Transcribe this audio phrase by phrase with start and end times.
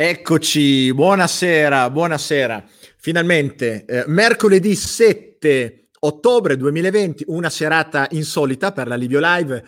[0.00, 2.64] Eccoci, buonasera, buonasera.
[2.98, 9.64] Finalmente, eh, mercoledì 7 ottobre 2020, una serata insolita per la Livio Live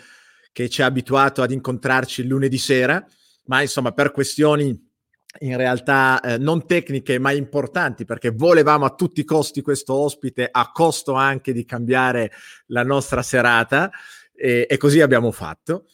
[0.53, 3.05] che ci ha abituato ad incontrarci lunedì sera,
[3.47, 4.69] ma insomma per questioni
[5.41, 10.49] in realtà eh, non tecniche ma importanti perché volevamo a tutti i costi questo ospite
[10.49, 12.31] a costo anche di cambiare
[12.67, 13.91] la nostra serata
[14.33, 15.87] e, e così abbiamo fatto.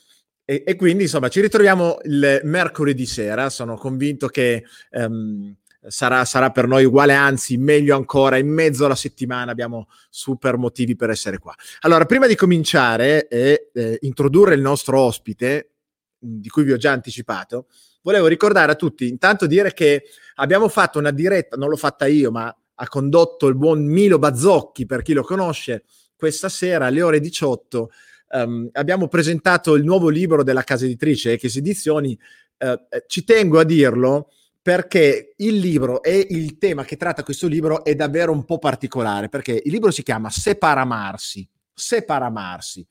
[0.49, 5.53] E, e, quindi insomma ci ritroviamo il mercoledì sera, sono convinto che um,
[5.89, 10.95] sarà, sarà, per noi uguale, anzi meglio ancora, in mezzo alla settimana abbiamo super motivi
[10.95, 11.53] per essere qua.
[11.81, 15.73] Allora, prima di cominciare e eh, introdurre il nostro ospite,
[16.17, 17.67] di cui vi ho già anticipato,
[18.03, 20.04] volevo ricordare a tutti, intanto dire che
[20.37, 24.87] abbiamo fatto una diretta, non l'ho fatta io, ma ha condotto il buon Milo Bazzocchi,
[24.87, 25.82] per chi lo conosce,
[26.17, 27.90] questa sera alle ore 18
[28.30, 32.19] um, abbiamo presentato il nuovo libro della casa editrice Eches Edizioni.
[32.58, 34.30] Uh, ci tengo a dirlo
[34.67, 39.28] perché il libro e il tema che tratta questo libro è davvero un po' particolare,
[39.28, 42.84] perché il libro si chiama Separamarsi, Separamarsi.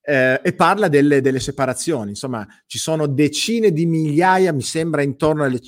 [0.00, 2.10] Eh, e parla delle, delle, separazioni.
[2.10, 5.60] Insomma, ci sono decine di migliaia, mi sembra intorno alle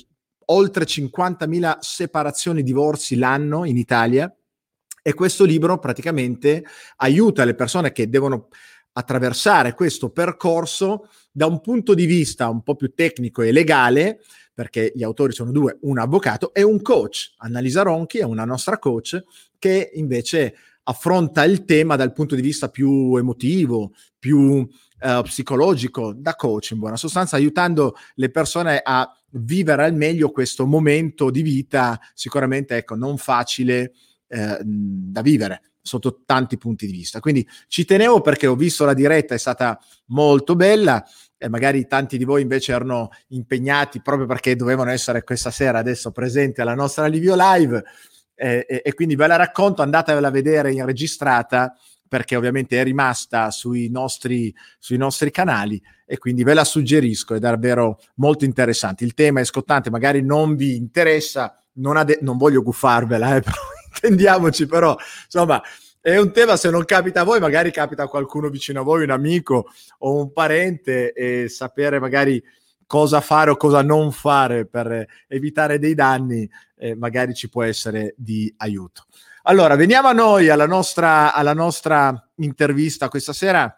[0.45, 4.35] oltre 50.000 separazioni, divorzi l'anno in Italia.
[5.03, 6.63] E questo libro praticamente
[6.95, 8.47] aiuta le persone che devono
[8.93, 14.19] attraversare questo percorso da un punto di vista un po' più tecnico e legale,
[14.53, 17.33] perché gli autori sono due, un avvocato e un coach.
[17.37, 19.23] Annalisa Ronchi è una nostra coach
[19.57, 26.35] che invece affronta il tema dal punto di vista più emotivo, più uh, psicologico, da
[26.35, 31.99] coach in buona sostanza, aiutando le persone a vivere al meglio questo momento di vita,
[32.13, 33.93] sicuramente ecco, non facile
[34.27, 37.19] eh, da vivere sotto tanti punti di vista.
[37.19, 41.03] Quindi ci tenevo perché ho visto la diretta, è stata molto bella
[41.37, 46.11] e magari tanti di voi invece erano impegnati proprio perché dovevano essere questa sera adesso
[46.11, 47.83] presenti alla nostra Livio Live
[48.33, 52.83] eh, e, e, quindi ve la racconto, andatevela a vedere in registrata perché ovviamente è
[52.83, 59.03] rimasta sui nostri, sui nostri canali e quindi ve la suggerisco, è davvero molto interessante.
[59.03, 63.55] Il tema è scottante, magari non vi interessa, non, ade- non voglio guffarvela, eh, però
[63.93, 64.95] intendiamoci, però
[65.25, 65.61] insomma
[66.05, 69.03] è un tema, se non capita a voi, magari capita a qualcuno vicino a voi,
[69.03, 69.67] un amico
[69.99, 72.43] o un parente, e sapere magari
[72.85, 78.15] cosa fare o cosa non fare per evitare dei danni, eh, magari ci può essere
[78.17, 79.05] di aiuto.
[79.43, 83.73] Allora, veniamo a noi, alla nostra, alla nostra intervista questa sera.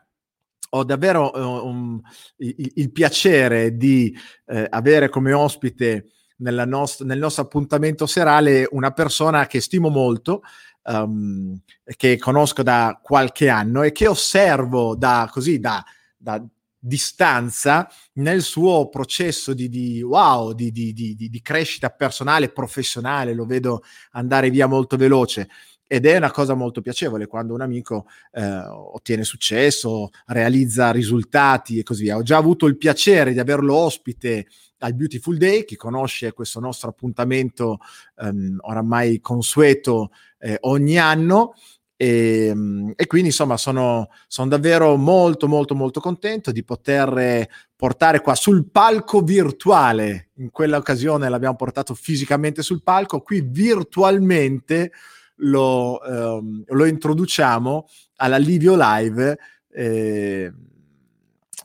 [0.72, 2.02] Ho davvero uh, um,
[2.38, 6.08] il, il, piacere di uh, avere come ospite
[6.38, 10.42] nost- nel nostro appuntamento serale una persona che stimo molto,
[10.84, 11.60] um,
[11.98, 15.84] che conosco da qualche anno e che osservo da così da,
[16.18, 16.44] da
[16.86, 23.82] distanza nel suo processo di, di wow, di, di, di, crescita personale, professionale, lo vedo
[24.12, 25.50] andare via molto veloce.
[25.88, 31.84] Ed è una cosa molto piacevole quando un amico eh, ottiene successo, realizza risultati e
[31.84, 32.18] così via.
[32.18, 34.48] Ho già avuto il piacere di averlo ospite
[34.80, 37.80] al Beautiful Day, chi conosce questo nostro appuntamento
[38.18, 41.54] um, oramai consueto eh, ogni anno.
[41.98, 48.20] E, ehm, e, quindi insomma sono, sono, davvero molto molto molto contento di poter portare
[48.20, 54.92] qua sul palco virtuale in quella occasione l'abbiamo portato fisicamente sul palco qui virtualmente
[55.38, 57.88] lo, ehm, lo introduciamo
[58.18, 59.38] alla Livio Live
[59.72, 60.54] eh,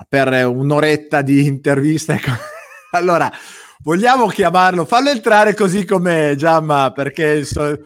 [0.09, 2.33] per un'oretta di intervista ecco.
[2.93, 3.31] allora,
[3.83, 4.85] vogliamo chiamarlo?
[4.85, 7.45] Fallo entrare così com'è, Giamma, perché...
[7.45, 7.79] So...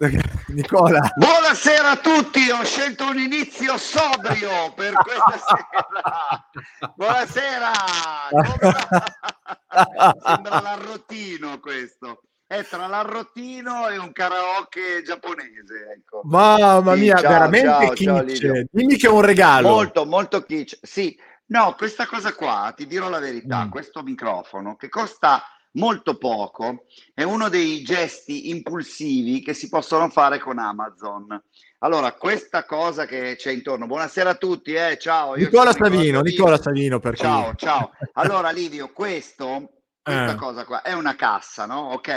[0.48, 1.12] Nicola.
[1.14, 5.36] Buonasera a tutti, ho scelto un inizio sobrio per questa
[6.80, 6.92] sera.
[6.94, 7.72] Buonasera.
[10.24, 12.22] Sembra l'arrotino questo.
[12.50, 15.92] È tra l'arrotino e un karaoke giapponese.
[15.94, 16.22] Ecco.
[16.24, 18.40] Mamma mia, sì, ciao, veramente ciao, kitsch.
[18.40, 19.68] Ciao, Dimmi che è un regalo.
[19.68, 20.78] Molto, molto kitsch.
[20.82, 21.16] Sì,
[21.46, 23.70] No, questa cosa qua, ti dirò la verità, mm.
[23.70, 30.38] questo microfono che costa molto poco è uno dei gesti impulsivi che si possono fare
[30.38, 31.40] con Amazon.
[31.78, 35.34] Allora, questa cosa che c'è intorno, buonasera a tutti, eh, ciao.
[35.34, 37.92] Nicola Savino, Nicola Savino per Ciao, ciao.
[38.14, 39.79] Allora, Livio, questo,
[40.14, 40.36] questa eh.
[40.36, 41.92] cosa qua è una cassa, no?
[41.92, 42.08] Ok?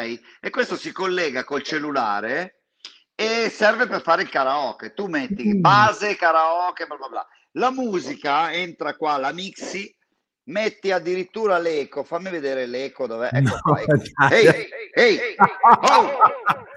[0.42, 2.64] E questo si collega col cellulare
[3.16, 4.94] e serve per fare il karaoke.
[4.94, 5.62] Tu metti mm.
[5.62, 7.28] base, karaoke, bla bla bla.
[7.54, 9.96] La musica entra qua, la mixi,
[10.46, 12.04] metti addirittura l'eco.
[12.04, 13.30] Fammi vedere l'eco dov'è.
[13.32, 13.82] Ecco no, qua.
[13.82, 14.34] Ecco.
[14.34, 15.36] Ehi, ehi, ehi, ehi.
[15.66, 16.20] Oh,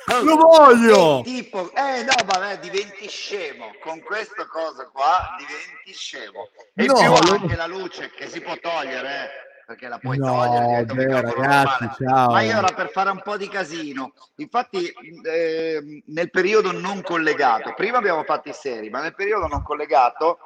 [0.09, 0.23] oh.
[0.23, 1.23] Lo voglio!
[1.25, 3.73] Tipo, eh no, vabbè, diventi scemo.
[3.81, 6.51] Con questa cosa qua diventi scemo.
[6.75, 7.41] E no, più lo...
[7.41, 9.46] anche la luce che si può togliere, eh.
[9.67, 10.85] Perché la puoi no, togliere.
[10.85, 12.31] Beh, ragazzi, ciao.
[12.31, 14.13] Ma io era per fare un po' di casino.
[14.37, 14.87] Infatti,
[15.25, 20.39] eh, nel periodo non collegato, prima abbiamo fatto i seri, ma nel periodo non collegato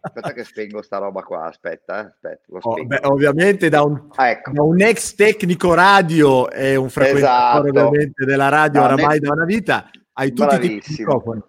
[0.00, 4.28] Aspetta che spengo sta roba qua, aspetta, eh, aspetta oh, beh, ovviamente da un, ah,
[4.28, 4.52] ecco.
[4.52, 8.24] da un, ex tecnico radio e un frequentatore esatto.
[8.24, 9.20] della radio no, oramai nel...
[9.20, 11.42] da una vita, hai tutti i microfoni.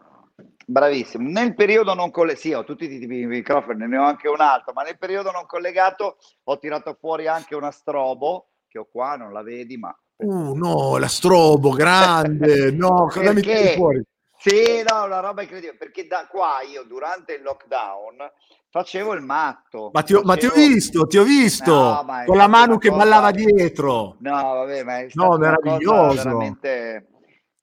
[0.74, 1.30] Bravissimo.
[1.30, 4.42] Nel periodo non collegato, sì, ho tutti i tipi di microfoni, ne ho anche un
[4.42, 9.16] altro, ma nel periodo non collegato ho tirato fuori anche una strobo che ho qua,
[9.16, 9.96] non la vedi, ma...
[10.16, 12.72] Uh, no, la strobo, grande!
[12.74, 14.04] no, cosa mi tiri fuori?
[14.36, 18.32] Sì, no, una roba incredibile, perché da qua io durante il lockdown
[18.72, 19.92] facevo il matto.
[19.94, 20.28] Ma ti ho, facevo...
[20.28, 23.04] ma ti ho visto, ti ho visto, no, con la mano che cosa...
[23.04, 24.16] ballava dietro.
[24.22, 26.24] No, vabbè, ma è no, meraviglioso.
[26.24, 27.13] veramente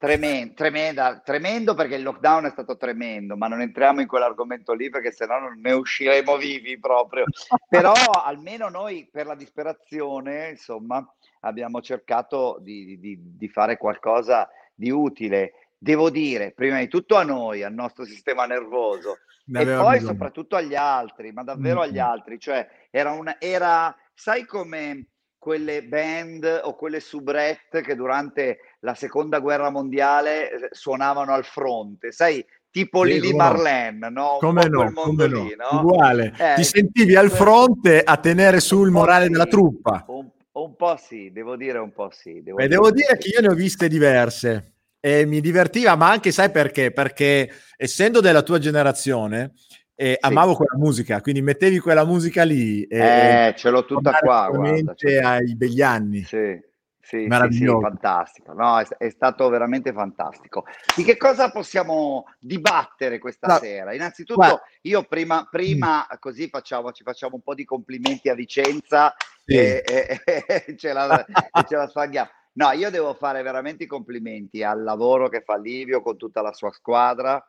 [0.01, 4.89] tremendo, tremenda, tremendo perché il lockdown è stato tremendo, ma non entriamo in quell'argomento lì
[4.89, 7.25] perché sennò non ne usciremo vivi proprio.
[7.69, 11.07] Però almeno noi per la disperazione, insomma,
[11.41, 15.53] abbiamo cercato di, di, di fare qualcosa di utile
[15.83, 19.99] devo dire, prima di tutto a noi, al nostro sistema nervoso, e poi bisogno.
[19.99, 21.89] soprattutto agli altri, ma davvero mm-hmm.
[21.89, 22.39] agli altri.
[22.39, 25.07] Cioè, era una, era, sai come
[25.41, 32.13] quelle band o quelle soubrette che durante la seconda guerra mondiale eh, suonavano al fronte,
[32.13, 34.37] sai, tipo sì, Lili Marlene, no?
[34.39, 35.49] come no, come no.
[35.71, 40.05] Uguale, eh, ti sentivi al fronte a tenere su il morale sì, della truppa.
[40.09, 42.43] Un, un, po' sì, devo dire un po' sì.
[42.43, 46.11] Devo, Beh, dire, devo dire che io ne ho viste diverse e mi divertiva, ma
[46.11, 46.93] anche sai perché?
[46.93, 49.55] Perché essendo della tua generazione,
[50.01, 50.27] eh, sì.
[50.27, 52.85] amavo quella musica, quindi mettevi quella musica lì.
[52.85, 54.49] E, eh, ce l'ho tutta qua.
[54.51, 56.23] Guarda, ai begli anni.
[56.23, 56.69] Sì.
[57.03, 58.53] Sì, sì, sì, fantastico.
[58.53, 60.65] No, è, è, stato veramente fantastico.
[60.95, 63.93] Di che cosa possiamo dibattere questa no, sera?
[63.93, 64.63] Innanzitutto, guarda.
[64.83, 66.17] io prima, prima mm.
[66.21, 69.13] così facciamo, ci facciamo un po' di complimenti a Vicenza
[69.45, 69.57] sì.
[69.57, 72.31] e, e, e, ce la, e ce la sfanghiamo.
[72.53, 76.53] No, io devo fare veramente i complimenti al lavoro che fa Livio con tutta la
[76.53, 77.45] sua squadra,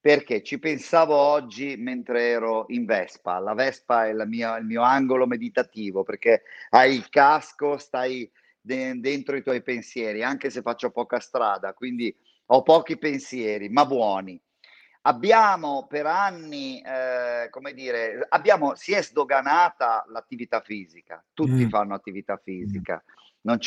[0.00, 3.38] perché ci pensavo oggi mentre ero in Vespa.
[3.38, 8.30] La Vespa è mia, il mio angolo meditativo, perché hai il casco, stai
[8.60, 12.14] de- dentro i tuoi pensieri, anche se faccio poca strada, quindi
[12.46, 14.40] ho pochi pensieri, ma buoni.
[15.02, 21.68] Abbiamo per anni, eh, come dire, abbiamo, si è sdoganata l'attività fisica, tutti mm.
[21.68, 23.02] fanno attività fisica.
[23.04, 23.58] Mm non,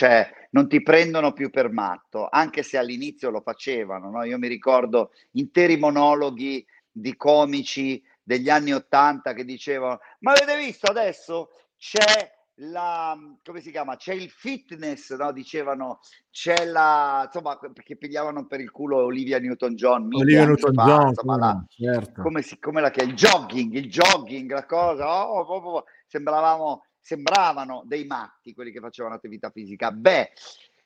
[0.52, 4.10] non, ti prendono più per matto, anche se all'inizio lo facevano.
[4.10, 4.24] No?
[4.24, 10.88] Io mi ricordo interi monologhi di comici degli anni Ottanta che dicevano: Ma avete visto
[10.88, 13.96] adesso c'è la come si chiama?
[13.96, 15.32] C'è il fitness, no?
[15.32, 20.10] Dicevano c'è la insomma perché pigliavano per il culo Olivia Newton-John.
[20.14, 22.22] Olivia Newton-John, insomma, la, certo.
[22.22, 26.84] come, si, come la che il jogging, il jogging, la cosa, oh, oh, oh, sembravamo
[27.02, 29.92] sembravano dei matti quelli che facevano attività fisica.
[29.92, 30.32] Beh,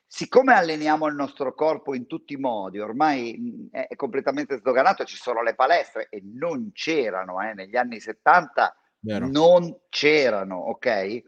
[0.08, 5.44] siccome alleniamo il nostro corpo in tutti i modi, ormai è, completamente sdoganato, ci sono
[5.44, 9.28] le palestre e non c'erano eh, negli anni 70, Vero.
[9.28, 11.22] non c'erano, ok?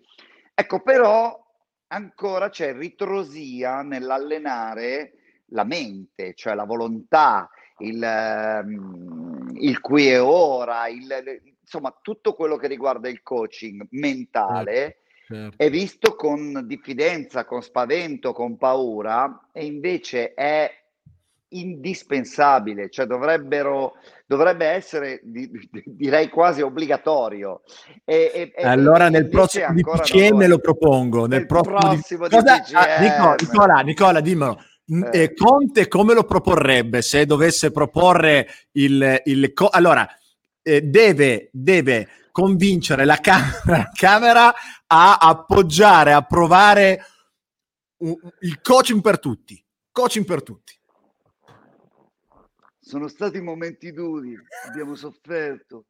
[0.54, 1.46] Ecco, però
[1.88, 5.14] ancora c'è ritrosia nell'allenare
[5.52, 7.50] la mente, cioè la volontà,
[7.80, 8.02] il,
[8.64, 15.34] um, il qui e ora, il, insomma tutto quello che riguarda il coaching mentale certo,
[15.36, 15.58] certo.
[15.58, 20.72] è visto con diffidenza, con spavento, con paura e invece è
[21.50, 23.96] indispensabile, cioè dovrebbero,
[24.26, 25.50] dovrebbe essere di,
[25.86, 27.62] direi quasi obbligatorio.
[28.06, 31.26] E, e, allora nel prossimo DPCM lo, lo propongo.
[31.26, 34.62] Nel, nel prossimo, prossimo Cosa, ah, Nicola, Nicola, Nicola, dimmelo.
[35.12, 35.34] Eh.
[35.34, 40.08] Conte come lo proporrebbe se dovesse proporre il, il co- allora
[40.68, 44.54] eh, deve, deve, convincere la camera, camera,
[44.86, 47.06] a appoggiare, a provare
[48.00, 49.64] un, il coaching per tutti.
[49.92, 50.76] Coaching per tutti.
[52.80, 55.86] Sono stati momenti duri, abbiamo sofferto.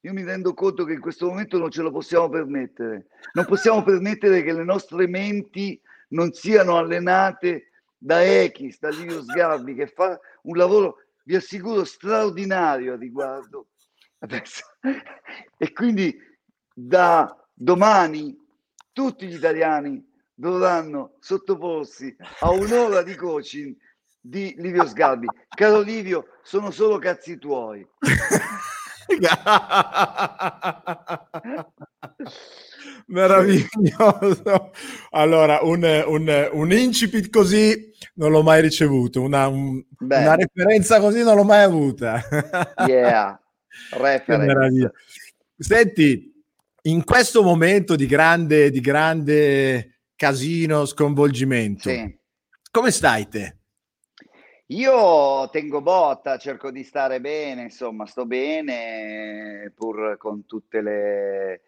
[0.00, 3.06] Io mi rendo conto che in questo momento non ce lo possiamo permettere.
[3.34, 9.74] Non possiamo permettere che le nostre menti non siano allenate da Echis, da Livio Sgarbi,
[9.74, 13.68] che fa un lavoro vi assicuro straordinario a riguardo.
[14.18, 14.62] Adesso.
[15.56, 16.16] E quindi
[16.72, 18.36] da domani
[18.92, 20.04] tutti gli italiani
[20.34, 23.74] dovranno sottoporsi a un'ora di coaching
[24.20, 25.26] di Livio Sgarbi.
[25.48, 27.86] Caro Livio, sono solo cazzi tuoi.
[33.06, 34.72] Meraviglioso.
[35.10, 41.22] Allora, un, un, un, incipit così non l'ho mai ricevuto, una, un, una referenza così
[41.22, 42.22] non l'ho mai avuta.
[42.86, 43.38] yeah,
[45.56, 46.32] Senti,
[46.82, 52.18] in questo momento di grande, di grande casino, sconvolgimento, sì.
[52.70, 53.58] come stai te?
[54.68, 61.62] Io tengo botta, cerco di stare bene, insomma, sto bene, pur con tutte le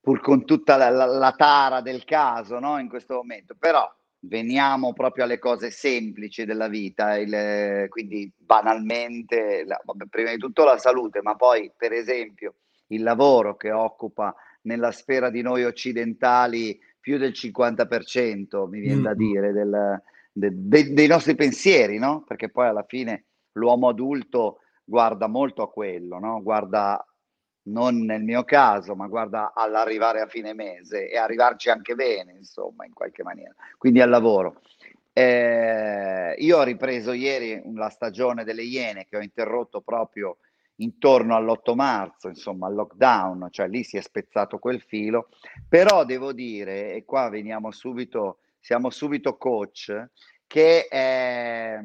[0.00, 2.78] pur con tutta la, la, la tara del caso, no?
[2.78, 3.54] In questo momento.
[3.56, 3.88] Però
[4.20, 10.78] veniamo proprio alle cose semplici della vita, il, quindi banalmente, la, prima di tutto la
[10.78, 12.54] salute, ma poi per esempio
[12.88, 19.04] il lavoro che occupa nella sfera di noi occidentali più del 50%, mi viene mm.
[19.04, 20.02] da dire, del,
[20.38, 22.22] de, de, dei nostri pensieri, no?
[22.26, 26.40] Perché poi alla fine l'uomo adulto guarda molto a quello, no?
[26.42, 27.04] Guarda
[27.64, 32.86] non nel mio caso, ma guarda all'arrivare a fine mese e arrivarci anche bene, insomma,
[32.86, 33.54] in qualche maniera.
[33.76, 34.62] Quindi al lavoro.
[35.12, 40.38] Eh, io ho ripreso ieri la stagione delle Iene che ho interrotto proprio
[40.76, 45.28] intorno all'8 marzo, insomma, al lockdown, cioè lì si è spezzato quel filo,
[45.68, 50.08] però devo dire, e qua veniamo subito siamo subito coach,
[50.46, 51.80] che, eh,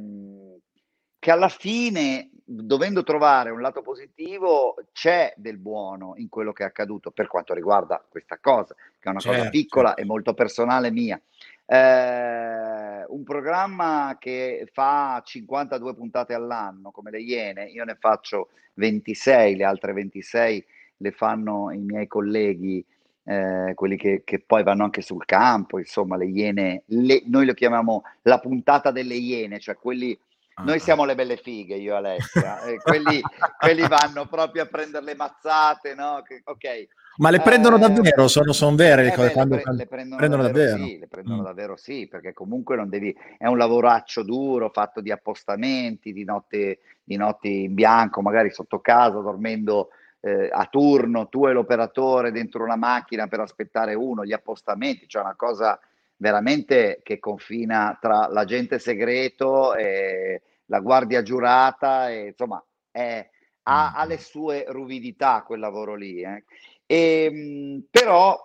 [1.19, 6.67] che alla fine, dovendo trovare un lato positivo, c'è del buono in quello che è
[6.67, 10.91] accaduto per quanto riguarda questa cosa, che è una certo, cosa piccola e molto personale
[10.91, 11.19] mia.
[11.65, 19.55] Eh, un programma che fa 52 puntate all'anno, come le Iene, io ne faccio 26,
[19.55, 20.65] le altre 26
[20.97, 22.83] le fanno i miei colleghi
[23.25, 27.53] eh, quelli che, che, poi vanno anche sul campo, insomma, le iene, le, noi lo
[27.53, 30.17] chiamiamo la puntata delle iene, cioè quelli,
[30.55, 30.63] ah.
[30.63, 33.21] noi siamo le belle fighe, io e Alessia, e quelli,
[33.59, 36.21] quelli, vanno proprio a prendere le mazzate, no?
[36.25, 36.87] Che, ok.
[37.17, 38.27] Ma le prendono eh, davvero?
[38.27, 39.27] Sono, sono vere le eh cose?
[39.27, 40.87] Beh, quando, le, pre- le prendono, prendono davvero, davvero?
[40.89, 41.45] Sì, le prendono mm.
[41.45, 46.79] davvero sì, perché comunque non devi, è un lavoraccio duro, fatto di appostamenti, di notte,
[47.01, 49.89] di notti in bianco, magari sotto casa, dormendo
[50.25, 55.21] eh, a turno, tu e l'operatore dentro una macchina per aspettare uno, gli appostamenti, cioè
[55.21, 55.77] una cosa
[56.15, 63.29] veramente che confina tra l'agente segreto e la guardia giurata, e, insomma, è,
[63.63, 66.21] ha, ha, le sue ruvidità quel lavoro lì.
[66.21, 66.45] Eh.
[66.85, 68.39] E, ehm, però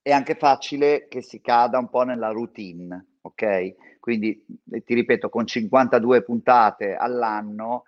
[0.00, 3.98] è anche facile che si cada un po' nella routine, ok?
[4.00, 4.44] Quindi
[4.84, 7.84] ti ripeto, con 52 puntate all'anno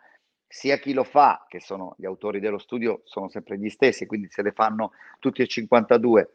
[0.56, 4.28] sia chi lo fa, che sono gli autori dello studio, sono sempre gli stessi, quindi
[4.30, 6.30] se le fanno tutti e 52,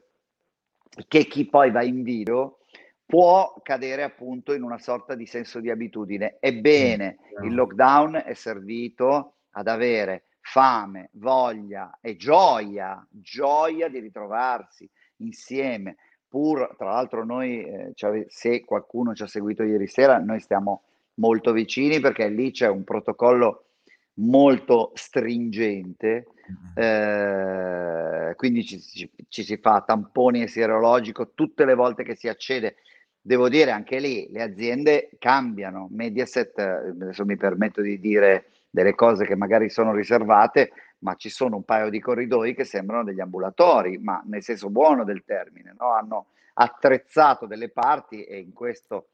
[1.07, 2.59] che chi poi va in video
[3.03, 6.37] può cadere appunto in una sorta di senso di abitudine.
[6.39, 14.87] Ebbene, mm, il lockdown è servito ad avere fame, voglia e gioia, gioia di ritrovarsi
[15.17, 15.95] insieme.
[16.27, 20.83] Pur, tra l'altro, noi, eh, cioè, se qualcuno ci ha seguito ieri sera, noi stiamo
[21.15, 23.65] molto vicini perché lì c'è un protocollo
[24.15, 26.27] molto stringente,
[26.75, 32.27] eh, quindi ci, ci, ci, si fa tamponi e sierologico tutte le volte che si
[32.27, 32.75] accede.
[33.21, 35.87] Devo dire anche lì le aziende cambiano.
[35.91, 41.57] Mediaset, adesso mi permetto di dire delle cose che magari sono riservate, ma ci sono
[41.57, 45.91] un paio di corridoi che sembrano degli ambulatori, ma nel senso buono del termine, no?
[45.91, 49.07] hanno attrezzato delle parti e in questo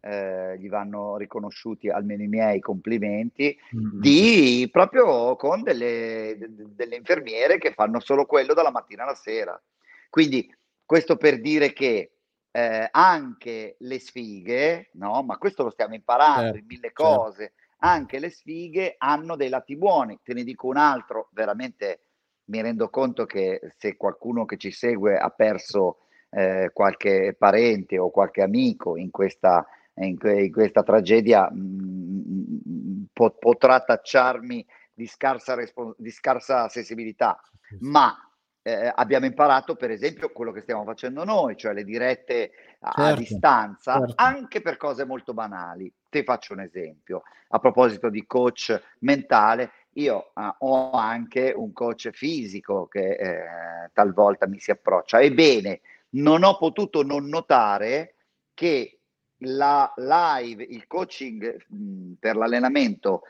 [0.00, 4.00] eh, gli vanno riconosciuti almeno i miei complimenti, mm-hmm.
[4.00, 9.60] di proprio con delle, de, delle infermiere che fanno solo quello dalla mattina alla sera.
[10.08, 12.12] Quindi questo per dire che
[12.50, 15.22] eh, anche le sfighe, no?
[15.22, 17.02] Ma questo lo stiamo imparando certo, in mille certo.
[17.02, 17.54] cose, certo.
[17.78, 20.18] anche le sfighe hanno dei lati buoni.
[20.22, 22.00] Te ne dico un altro, veramente
[22.44, 25.98] mi rendo conto che se qualcuno che ci segue ha perso
[26.30, 29.66] eh, qualche parente o qualche amico in questa
[30.06, 36.68] in, que- in questa tragedia mh, mm, po- potrà tacciarmi di scarsa, respons- di scarsa
[36.68, 37.40] sensibilità,
[37.80, 38.16] ma
[38.62, 42.50] eh, abbiamo imparato per esempio quello che stiamo facendo noi, cioè le dirette
[42.80, 44.14] a, certo, a distanza, certo.
[44.16, 45.92] anche per cose molto banali.
[46.10, 47.22] Ti faccio un esempio.
[47.48, 54.46] A proposito di coach mentale, io uh, ho anche un coach fisico che eh, talvolta
[54.46, 55.20] mi si approccia.
[55.20, 58.14] Ebbene, non ho potuto non notare
[58.52, 58.97] che
[59.38, 63.22] la live, il coaching mh, per l'allenamento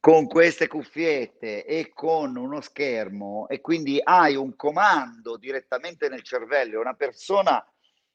[0.00, 6.80] con queste cuffiette e con uno schermo e quindi hai un comando direttamente nel cervello,
[6.80, 7.64] una persona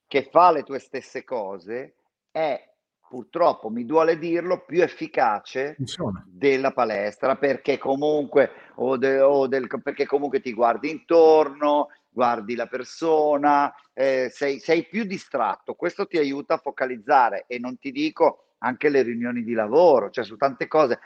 [0.07, 1.95] che fa le tue stesse cose
[2.31, 2.69] è
[3.11, 6.23] purtroppo, mi duole dirlo, più efficace Insomma.
[6.25, 12.67] della palestra perché comunque, o de, o del, perché comunque ti guardi intorno, guardi la
[12.67, 15.75] persona, eh, sei, sei più distratto.
[15.75, 20.23] Questo ti aiuta a focalizzare e non ti dico anche le riunioni di lavoro, cioè
[20.23, 20.99] su tante cose.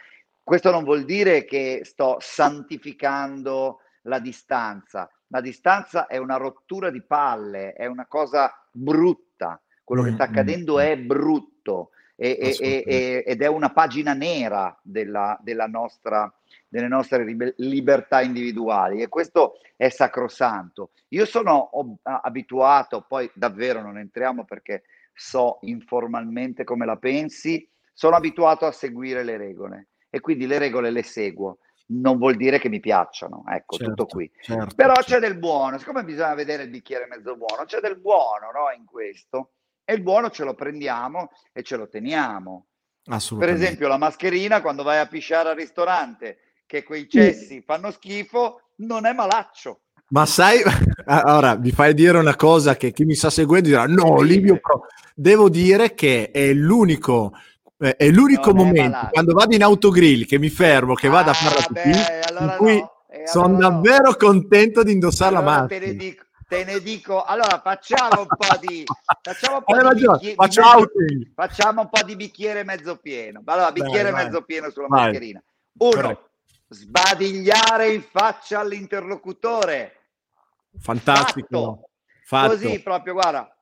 [0.44, 7.02] Questo non vuol dire che sto santificando la distanza, la distanza è una rottura di
[7.02, 9.60] palle, è una cosa brutta.
[9.84, 10.80] Quello che sta mm, mm, accadendo mm.
[10.80, 16.34] è brutto e, e, e, ed è una pagina nera della, della nostra,
[16.68, 17.26] delle nostre
[17.58, 20.92] libertà individuali e questo è sacrosanto.
[21.10, 28.16] Io sono ob- abituato, poi davvero non entriamo perché so informalmente come la pensi, sono
[28.16, 32.70] abituato a seguire le regole e quindi le regole le seguo non vuol dire che
[32.70, 34.32] mi piacciono, ecco, certo, tutto qui.
[34.42, 35.12] Certo, Però certo.
[35.12, 38.86] c'è del buono, siccome bisogna vedere il bicchiere mezzo buono, c'è del buono no, in
[38.86, 39.52] questo,
[39.86, 42.66] e il buono ce lo prendiamo e ce lo teniamo.
[43.06, 48.72] Per esempio la mascherina quando vai a pisciare al ristorante, che quei cessi fanno schifo,
[48.78, 49.82] non è malaccio.
[50.08, 50.62] Ma sai,
[51.06, 54.88] ora mi fai dire una cosa che chi mi sta seguendo dirà, no, Livio, Pro.
[55.14, 57.32] devo dire che è l'unico
[57.78, 61.34] eh, è l'unico no, momento quando vado in autogrill che mi fermo, che vado a
[61.34, 61.98] ah, fare la pipì,
[62.30, 62.92] allora in cui no.
[63.26, 64.16] sono allora davvero no.
[64.16, 65.80] contento di indossare allora la macchina.
[65.80, 68.84] Te ne, dico, te ne dico, allora facciamo un po' di
[69.22, 73.42] facciamo un po' di, bicchiere, facciamo, di facciamo un po' di bicchiere mezzo pieno.
[73.46, 74.46] Allora, bicchiere vai, mezzo vai.
[74.46, 75.04] pieno sulla vai.
[75.06, 75.44] mascherina.
[75.78, 76.30] Uno, Corretto.
[76.70, 80.00] sbadigliare in faccia all'interlocutore.
[80.80, 81.48] Fantastico.
[81.48, 81.90] Fatto.
[82.26, 82.50] Fatto.
[82.50, 83.56] Così proprio, guarda,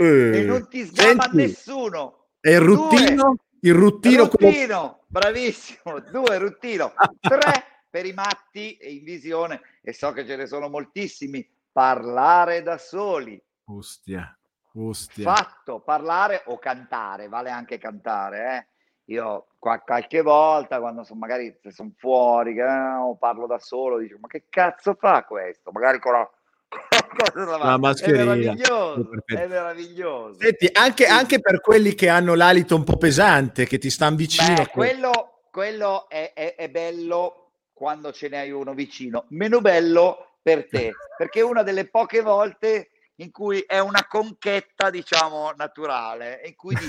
[0.00, 2.28] Eh, e non ti sgama senti, nessuno.
[2.40, 3.36] E il ruttino?
[3.62, 4.98] il ruttino, ruttino come...
[5.08, 6.00] bravissimo.
[6.08, 6.92] Due, ruttino.
[7.18, 12.62] Tre, per i matti e in visione, e so che ce ne sono moltissimi, parlare
[12.62, 13.40] da soli.
[13.66, 14.36] Ostia,
[14.74, 15.34] ostia.
[15.34, 18.66] Fatto, parlare o cantare, vale anche cantare, eh.
[19.08, 24.18] Io qualche volta, quando sono magari se sono fuori, eh, o parlo da solo, dico,
[24.20, 25.70] ma che cazzo fa questo?
[25.72, 26.30] Magari con la
[27.58, 28.32] la mascherina.
[28.32, 30.38] È meraviglioso, è meraviglioso.
[30.40, 31.10] Senti, anche, sì.
[31.10, 34.54] anche, per quelli che hanno l'alito un po' pesante, che ti stanno vicino.
[34.54, 37.47] Beh, quello, quello è, è, è bello
[37.78, 42.90] quando ce ne hai uno vicino, meno bello per te, perché una delle poche volte
[43.20, 46.88] in cui è una conchetta, diciamo, naturale, in cui dici,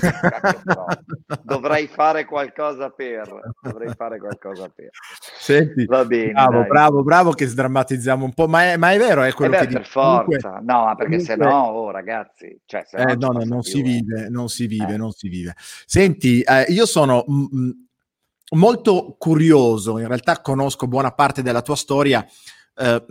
[0.64, 0.86] no,
[1.42, 4.90] dovrei fare qualcosa per, dovrei fare qualcosa per.
[5.38, 6.66] Senti, Va bene, bravo, dai.
[6.68, 9.66] bravo, bravo che sdrammatizziamo un po', ma è, ma è vero, è quello eh beh,
[9.66, 11.34] che per forza, comunque, no, perché comunque...
[11.34, 14.96] se no, oh, ragazzi, cioè, eh, no, no, non si vive, non si vive, eh.
[14.96, 15.54] non si vive.
[15.56, 17.24] Senti, eh, io sono...
[17.28, 17.88] M- m-
[18.50, 22.26] molto curioso, in realtà conosco buona parte della tua storia,
[22.76, 23.04] eh,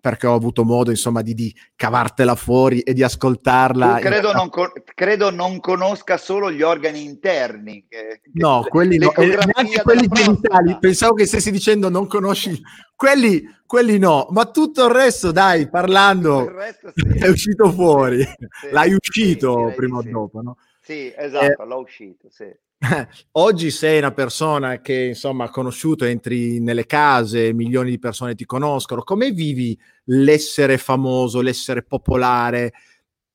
[0.00, 3.98] perché ho avuto modo insomma di, di cavartela fuori e di ascoltarla.
[4.00, 7.84] Credo, non con- credo non conosca solo gli organi interni.
[7.86, 10.78] Che, no, quelli no, e neanche quelli genitali.
[10.80, 12.58] Pensavo che stessi dicendo non conosci
[12.96, 17.18] quelli, quelli no, ma tutto il resto, dai, parlando, resto, sì.
[17.18, 18.22] è uscito fuori.
[18.22, 20.56] Sì, L'hai uscito sì, prima o dopo, no?
[20.90, 22.52] Sì, esatto, eh, l'ho uscito, sì.
[23.32, 28.44] Oggi sei una persona che insomma ha conosciuto, entri nelle case, milioni di persone ti
[28.44, 29.04] conoscono.
[29.04, 32.72] Come vivi l'essere famoso, l'essere popolare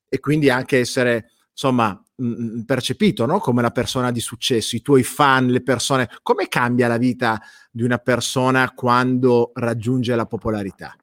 [0.10, 3.40] e quindi anche essere insomma mh, percepito no?
[3.40, 6.10] come una persona di successo, i tuoi fan, le persone?
[6.24, 7.40] Come cambia la vita
[7.72, 10.94] di una persona quando raggiunge la popolarità?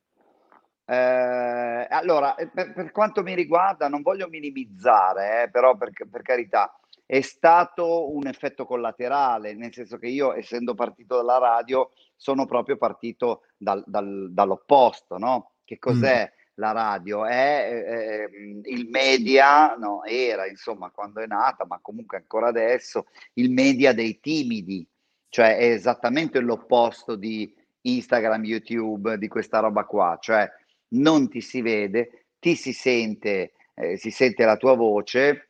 [0.85, 6.77] Eh, allora, per, per, quanto mi riguarda, non voglio minimizzare, eh, però per, per carità
[7.07, 12.77] è stato un effetto collaterale, nel senso che io, essendo partito dalla radio, sono proprio
[12.77, 15.53] partito dal, dal, dall'opposto, no?
[15.65, 16.39] Che cos'è mm.
[16.55, 17.27] la radio?
[17.27, 18.31] È eh,
[18.65, 20.05] il media, no?
[20.05, 24.87] Era, insomma, quando è nata, ma comunque ancora adesso, il media dei timidi,
[25.29, 30.51] cioè è esattamente l'opposto di Instagram, YouTube, di questa roba qua, cioè
[30.93, 35.49] non ti si vede, ti si sente, eh, si sente la tua voce,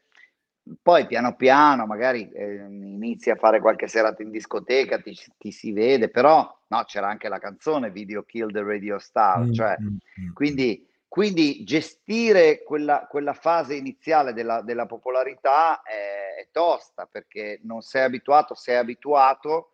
[0.81, 5.73] poi piano piano magari eh, inizi a fare qualche serata in discoteca, ti, ti, si
[5.73, 9.87] vede, però no, c'era anche la canzone Video Kill the Radio Star, mm, cioè, mm,
[9.87, 10.33] mm.
[10.33, 17.83] Quindi, quindi, gestire quella, quella, fase iniziale della, della popolarità è, è, tosta perché non
[17.83, 19.72] sei abituato, sei abituato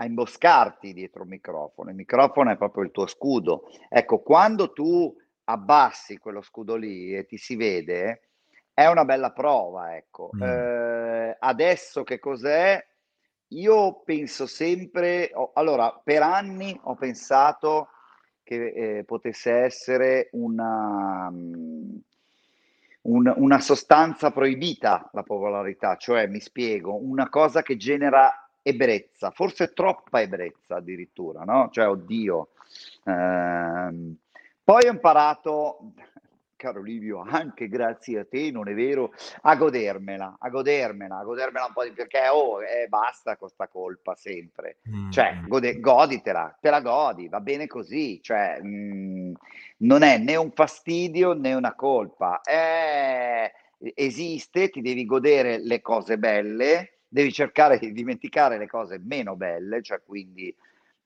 [0.00, 3.70] a imboscarti dietro il microfono, il microfono è proprio il tuo scudo.
[3.88, 8.22] Ecco, quando tu abbassi quello scudo lì e ti si vede,
[8.72, 10.30] è una bella prova, ecco.
[10.34, 10.42] Mm.
[10.42, 12.82] Eh, adesso che cos'è?
[13.48, 17.88] Io penso sempre, oh, allora, per anni ho pensato
[18.42, 22.00] che eh, potesse essere una, um,
[23.02, 29.72] un, una sostanza proibita la popolarità, cioè, mi spiego, una cosa che genera ebbrezza, forse
[29.72, 31.68] troppa ebbrezza addirittura, no?
[31.70, 32.48] Cioè, oddio.
[33.04, 34.14] Eh,
[34.62, 35.92] poi ho imparato,
[36.60, 39.12] caro Livio, anche grazie a te, non è vero?
[39.42, 43.66] A godermela, a godermela, a godermela un po' di perché, oh, eh, basta con sta
[43.66, 44.76] colpa sempre.
[44.88, 45.10] Mm.
[45.10, 48.20] Cioè, gode, goditela, te la godi, va bene così.
[48.22, 49.32] Cioè, mh, mm,
[49.78, 52.42] non è né un fastidio né una colpa.
[52.42, 53.50] È,
[53.94, 59.82] esiste, ti devi godere le cose belle, devi cercare di dimenticare le cose meno belle,
[59.82, 60.54] cioè quindi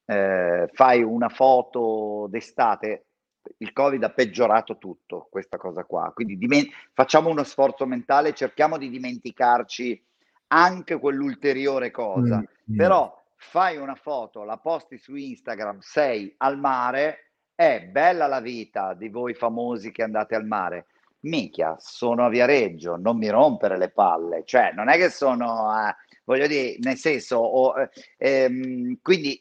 [0.05, 3.07] eh, fai una foto d'estate,
[3.59, 6.13] il Covid ha peggiorato tutto, questa cosa qua.
[6.15, 10.05] Quindi diment- facciamo uno sforzo mentale, cerchiamo di dimenticarci
[10.49, 12.37] anche quell'ulteriore cosa.
[12.37, 12.79] Mm-hmm.
[12.79, 18.93] Però fai una foto, la posti su Instagram, sei al mare, è bella la vita
[18.93, 20.87] di voi famosi che andate al mare.
[21.25, 24.43] Minchia, sono a Viareggio, non mi rompere le palle.
[24.45, 27.75] Cioè, non è che sono, eh, voglio dire, nel senso, oh,
[28.17, 29.39] ehm, quindi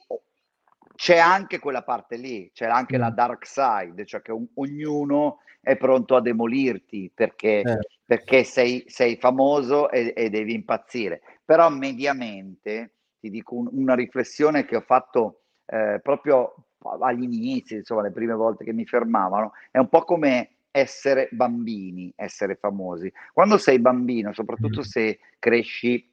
[0.96, 5.76] c'è anche quella parte lì, c'è anche la dark side, cioè che un, ognuno è
[5.78, 7.80] pronto a demolirti perché, eh.
[8.06, 11.22] perché sei, sei, famoso e, e, devi impazzire.
[11.44, 16.56] Però mediamente, ti dico un, una riflessione che ho fatto eh, proprio
[17.02, 22.12] agli inizi, insomma, le prime volte che mi fermavano, è un po' come essere bambini,
[22.16, 23.14] essere famosi.
[23.32, 24.84] Quando sei bambino, soprattutto mm.
[24.84, 26.12] se cresci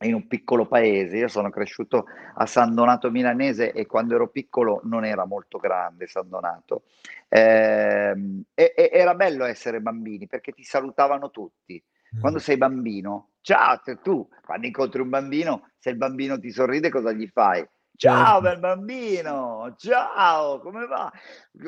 [0.00, 1.16] in un piccolo paese.
[1.16, 6.08] Io sono cresciuto a San Donato Milanese e quando ero piccolo non era molto grande
[6.08, 6.82] San Donato.
[7.28, 11.80] Eh, e, e, era bello essere bambini perché ti salutavano tutti.
[12.16, 12.20] Mm.
[12.20, 17.12] Quando sei bambino, ciao, tu, quando incontri un bambino, se il bambino ti sorride, cosa
[17.12, 17.66] gli fai?
[17.96, 21.10] Ciao bel bambino, ciao, come va?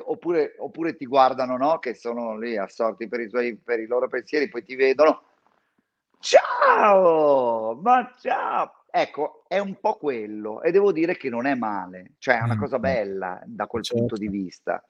[0.05, 1.79] Oppure, oppure ti guardano, no?
[1.79, 5.23] Che sono lì assorti per i, suoi, per i loro pensieri, poi ti vedono
[6.21, 8.73] Ciao, ma ciao.
[8.91, 12.59] Ecco, è un po' quello e devo dire che non è male, cioè è una
[12.59, 14.01] cosa bella da quel certo.
[14.01, 14.83] punto di vista.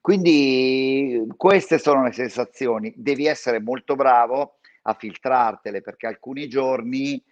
[0.00, 2.92] Quindi queste sono le sensazioni.
[2.96, 7.22] Devi essere molto bravo a filtrartele perché alcuni giorni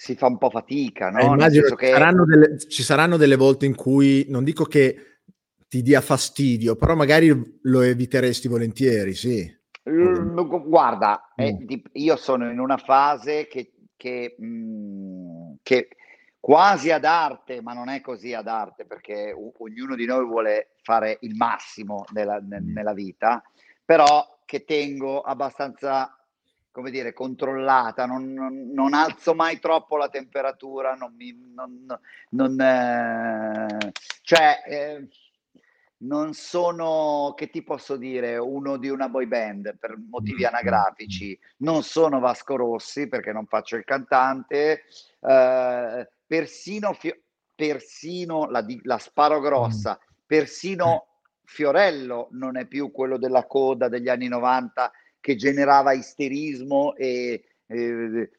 [0.00, 1.18] si fa un po' fatica, no?
[1.18, 1.88] Eh, immagino ci, che...
[1.88, 5.18] saranno delle, ci saranno delle volte in cui non dico che
[5.68, 9.58] ti dia fastidio, però magari lo eviteresti volentieri, sì.
[9.82, 15.88] Guarda, eh, io sono in una fase che, che, mh, mm, che,
[16.40, 20.76] quasi ad arte, ma non è così ad arte perché o- ognuno di noi vuole
[20.80, 23.42] fare il massimo nella, ne- nella vita,
[23.84, 26.19] però che tengo abbastanza,
[26.80, 31.36] come dire, controllata, non, non, non alzo mai troppo la temperatura, non mi,
[32.30, 34.62] non, eh, cioè...
[34.66, 35.08] Eh,
[36.02, 41.82] non sono, che ti posso dire, uno di una boy band per motivi anagrafici, non
[41.82, 44.84] sono Vasco Rossi perché non faccio il cantante,
[45.20, 46.96] eh, persino,
[47.54, 51.06] persino la, la, sparo grossa, persino
[51.44, 57.44] Fiorello non è più quello della coda degli anni 90 che generava isterismo e...
[57.66, 58.30] Eh,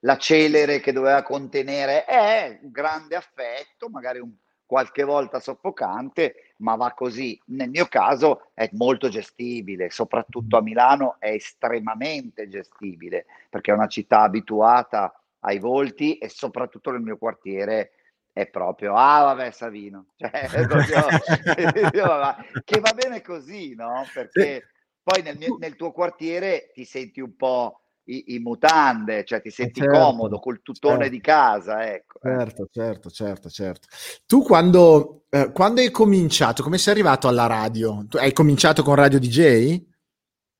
[0.00, 4.32] la celere che doveva contenere è un grande affetto, magari un
[4.70, 7.36] qualche volta soffocante, ma va così.
[7.46, 13.88] Nel mio caso è molto gestibile, soprattutto a Milano è estremamente gestibile, perché è una
[13.88, 17.94] città abituata ai volti e soprattutto nel mio quartiere
[18.32, 21.04] è proprio, ah vabbè Savino, cioè, proprio,
[22.62, 24.04] che va bene così, no?
[24.14, 24.68] Perché
[25.02, 29.52] poi nel, mio, nel tuo quartiere ti senti un po' in mutande, cioè ti eh,
[29.52, 31.10] senti certo, comodo col tutone certo.
[31.10, 31.92] di casa.
[31.92, 32.20] Ecco.
[32.22, 32.36] Eh.
[32.36, 33.88] Certo, certo, certo, certo.
[34.26, 38.04] Tu quando, eh, quando hai cominciato, come sei arrivato alla radio?
[38.08, 39.88] Tu hai cominciato con Radio DJ?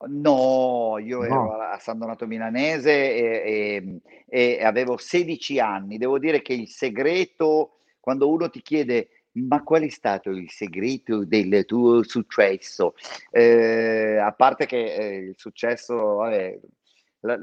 [0.09, 1.24] No, io no.
[1.24, 5.98] ero a San Donato Milanese e, e, e, avevo 16 anni.
[5.98, 11.25] Devo dire che il segreto, quando uno ti chiede ma qual è stato il segreto
[11.25, 12.95] del tuo successo?
[13.31, 16.59] Eh, a parte che eh, il successo, vabbè,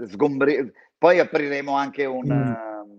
[0.07, 2.89] sgombri- poi apriremo anche un, mm.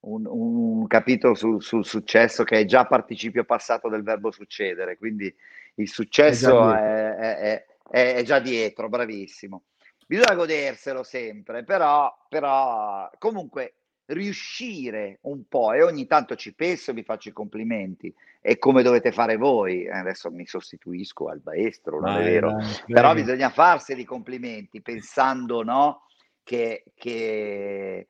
[0.00, 5.34] un, un capitolo sul, sul, successo che è già participio passato del verbo succedere, quindi
[5.76, 9.64] il successo è, è, è, è già dietro, bravissimo.
[10.06, 13.77] Bisogna goderselo sempre, però, però comunque
[14.08, 18.14] riuscire un po' e ogni tanto ci penso e vi faccio i complimenti.
[18.40, 19.84] È come dovete fare voi?
[19.84, 22.56] Eh, adesso mi sostituisco al maestro non è vero?
[22.86, 26.06] però bisogna farseli i complimenti pensando no
[26.42, 28.08] che, che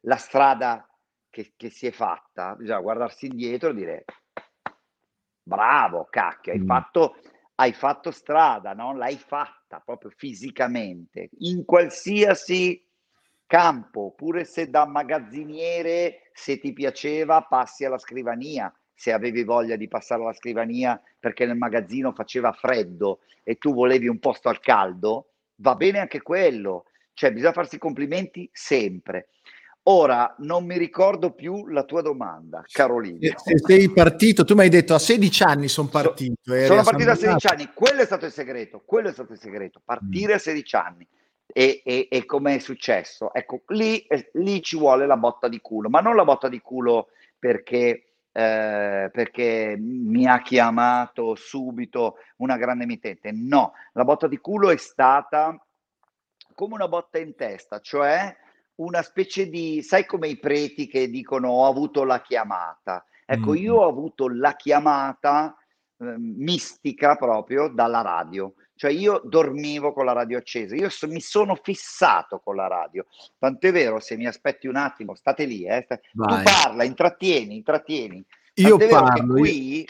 [0.00, 0.86] la strada
[1.30, 4.04] che, che, si è fatta bisogna guardarsi indietro e dire
[5.42, 6.66] bravo cacchio hai mm.
[6.66, 7.16] fatto
[7.56, 8.94] hai fatto strada no?
[8.94, 12.84] L'hai fatta proprio fisicamente in qualsiasi
[13.46, 19.88] campo, pure se da magazziniere, se ti piaceva, passi alla scrivania, se avevi voglia di
[19.88, 25.30] passare alla scrivania perché nel magazzino faceva freddo e tu volevi un posto al caldo,
[25.56, 26.86] va bene anche quello.
[27.12, 29.28] Cioè, bisogna farsi complimenti sempre.
[29.86, 33.34] Ora non mi ricordo più la tua domanda, Carolina.
[33.36, 36.40] Se sei partito, tu mi hai detto a 16 anni sono partito.
[36.42, 39.38] So, sono partito a 16 anni, quello è stato il segreto, quello è stato il
[39.38, 40.36] segreto, partire mm.
[40.36, 41.08] a 16 anni.
[41.56, 43.32] E, e, e come è successo?
[43.32, 46.60] Ecco, lì, eh, lì, ci vuole la botta di culo, ma non la botta di
[46.60, 54.38] culo perché, eh, perché mi ha chiamato subito una grande emittente, no, la botta di
[54.38, 55.56] culo è stata
[56.56, 58.36] come una botta in testa, cioè
[58.76, 63.04] una specie di, sai come i preti che dicono ho avuto la chiamata.
[63.24, 63.56] Ecco, mm.
[63.56, 65.56] io ho avuto la chiamata
[65.98, 68.54] eh, mistica proprio dalla radio.
[68.76, 73.06] Cioè io dormivo con la radio accesa, io so, mi sono fissato con la radio.
[73.38, 78.24] Tant'è vero, se mi aspetti un attimo, state lì, eh, tu parla, intrattieni, intrattieni.
[78.54, 79.34] Io parlo.
[79.34, 79.84] Qui, io...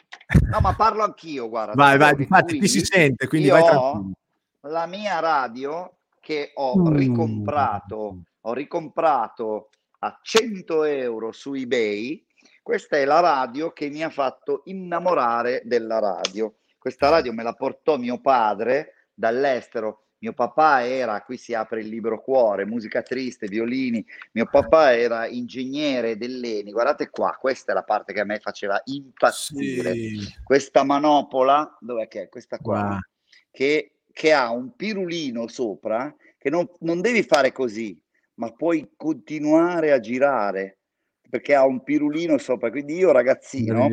[0.50, 1.74] no, ma parlo anch'io, guarda.
[1.74, 4.12] Vai, vai, infatti qui si sente, quindi vai tranquillo.
[4.60, 6.96] La mia radio che ho mm.
[6.96, 9.70] ricomprato ho ricomprato
[10.00, 12.24] a 100 euro su eBay.
[12.62, 16.54] Questa è la radio che mi ha fatto innamorare della radio.
[16.84, 20.08] Questa radio me la portò mio padre dall'estero.
[20.18, 24.04] Mio papà era, qui si apre il libro cuore, musica triste, violini.
[24.32, 26.72] Mio papà era ingegnere dell'ENI.
[26.72, 29.94] Guardate qua, questa è la parte che a me faceva impazzire.
[29.94, 30.28] Sì.
[30.44, 32.28] Questa manopola, dov'è che è?
[32.28, 32.98] Questa qua, wow.
[33.50, 37.98] che, che, ha un pirulino sopra, che non, non devi fare così,
[38.34, 40.80] ma puoi continuare a girare
[41.30, 42.68] perché ha un pirulino sopra.
[42.68, 43.88] Quindi io ragazzino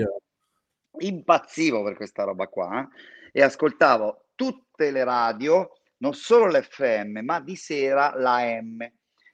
[0.99, 7.39] impazzivo per questa roba qua eh, e ascoltavo tutte le radio, non solo l'FM, ma
[7.39, 8.85] di sera la M.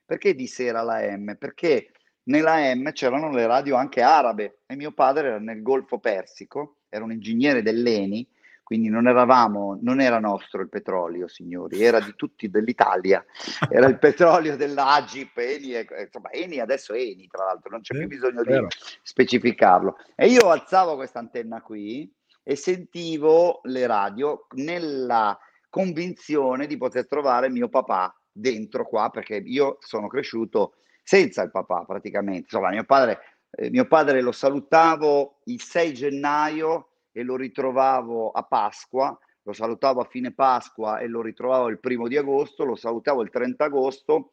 [0.05, 1.35] Perché di sera la M?
[1.37, 1.91] Perché
[2.23, 7.03] nella M c'erano le radio anche arabe e mio padre era nel Golfo Persico, era
[7.03, 8.27] un ingegnere dell'ENI
[8.67, 13.23] quindi non eravamo, non era nostro il petrolio, signori, era di tutti dell'Italia,
[13.69, 15.71] era il petrolio dell'Agip, Eni,
[16.03, 18.59] insomma Eni adesso è Eni tra l'altro, non c'è più bisogno di
[19.03, 19.95] specificarlo.
[20.15, 27.49] E io alzavo questa antenna qui e sentivo le radio nella convinzione di poter trovare
[27.49, 32.39] mio papà dentro qua, perché io sono cresciuto senza il papà praticamente.
[32.41, 36.86] Insomma, mio padre, eh, mio padre lo salutavo il 6 gennaio
[37.17, 42.07] e lo ritrovavo a Pasqua, lo salutavo a fine Pasqua e lo ritrovavo il primo
[42.07, 44.29] di agosto, lo salutavo il 30 agosto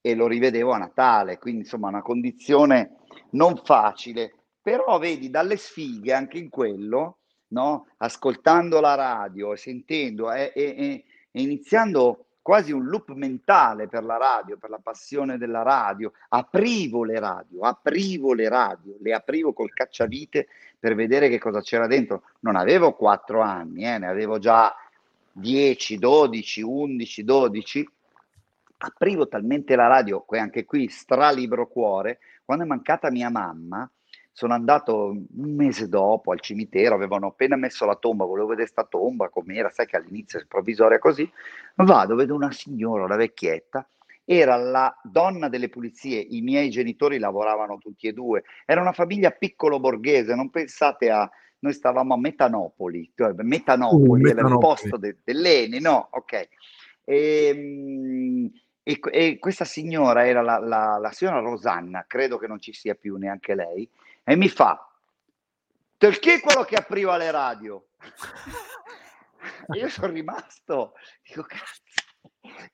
[0.00, 2.98] e lo rivedevo a Natale, quindi insomma una condizione
[3.30, 7.88] non facile, però vedi dalle sfighe anche in quello, no?
[7.96, 14.16] ascoltando la radio e sentendo e, e, e iniziando quasi un loop mentale per la
[14.16, 16.12] radio, per la passione della radio.
[16.28, 21.86] Aprivo le radio, aprivo le radio, le aprivo col cacciavite per vedere che cosa c'era
[21.86, 22.24] dentro.
[22.40, 24.74] Non avevo quattro anni, eh, ne avevo già
[25.30, 27.90] 10, 12, 11, 12.
[28.78, 33.88] Aprivo talmente la radio, anche qui stralibro cuore, quando è mancata mia mamma,
[34.32, 38.84] sono andato un mese dopo al cimitero, avevano appena messo la tomba, volevo vedere sta
[38.84, 41.30] tomba com'era, sai che all'inizio è provvisoria così,
[41.76, 43.86] vado, vedo una signora, una vecchietta,
[44.24, 49.30] era la donna delle pulizie, i miei genitori lavoravano tutti e due, era una famiglia
[49.30, 51.30] piccolo borghese, non pensate a...
[51.62, 56.08] Noi stavamo a Metanopoli, cioè Metanopoli, uh, era il posto de, dell'Eni, no?
[56.10, 56.48] Ok.
[57.04, 58.50] E, ehm,
[58.82, 62.96] e, e, questa signora era la, la, la signora Rosanna, credo che non ci sia
[62.96, 63.88] più neanche lei,
[64.24, 64.88] e mi fa,
[65.96, 67.86] perché quello che apriva le radio?
[69.74, 70.94] io sono rimasto,
[71.26, 71.80] dico cazzo.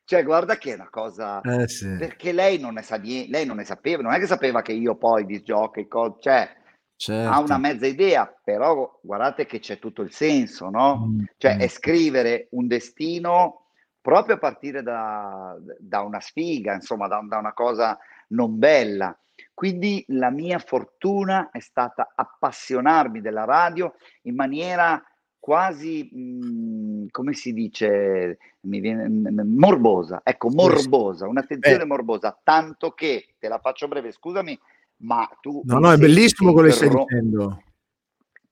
[0.04, 1.40] Cioè, guarda che è una cosa.
[1.42, 1.96] Eh sì.
[1.96, 4.72] Perché lei non ne sa niente, lei non ne sapeva, non è che sapeva che
[4.72, 5.86] io poi di giochi,
[6.20, 6.50] cioè,
[6.96, 7.30] certo.
[7.30, 11.06] ha una mezza idea, però guardate che c'è tutto il senso, no?
[11.06, 11.24] Mm.
[11.36, 13.66] Cioè, è scrivere un destino
[14.00, 17.98] proprio a partire da, da una sfiga, insomma, da, da una cosa
[18.28, 19.16] non bella.
[19.54, 25.02] Quindi la mia fortuna è stata appassionarmi della radio in maniera
[25.38, 31.86] quasi, mh, mhmm, come si dice, mi viene, mh, morbosa, ecco, morbosa, un'attenzione eh.
[31.86, 34.58] morbosa, tanto che, te la faccio breve, scusami,
[34.98, 35.62] ma tu...
[35.64, 37.62] No, no, è bellissimo quello che stai dicendo.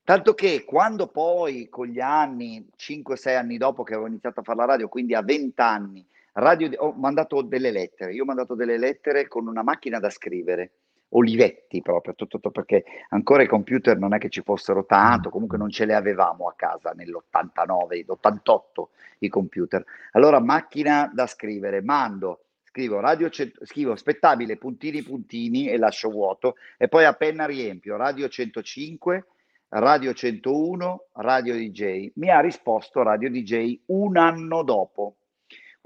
[0.03, 4.59] Tanto che quando poi con gli anni, 5-6 anni dopo che avevo iniziato a fare
[4.59, 6.07] la radio, quindi a 20 anni,
[6.39, 10.71] radio, ho mandato delle lettere, io ho mandato delle lettere con una macchina da scrivere
[11.09, 15.57] Olivetti proprio, tutto, tutto, perché ancora i computer non è che ci fossero tanto, comunque
[15.57, 19.83] non ce li avevamo a casa nell'89, 88 i computer.
[20.11, 26.89] Allora macchina da scrivere, mando, scrivo radio, scrivo spettabile, puntini puntini e lascio vuoto e
[26.89, 29.25] poi a penna riempio radio 105
[29.69, 32.11] Radio 101, Radio DJ.
[32.15, 35.15] Mi ha risposto Radio DJ un anno dopo.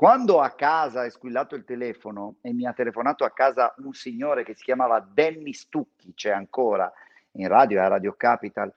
[0.02, 4.44] Quando a casa è squillato il telefono e mi ha telefonato a casa un signore
[4.44, 6.92] che si chiamava Danny Stucchi, c'è ancora
[7.34, 8.74] in radio, a Radio Capital,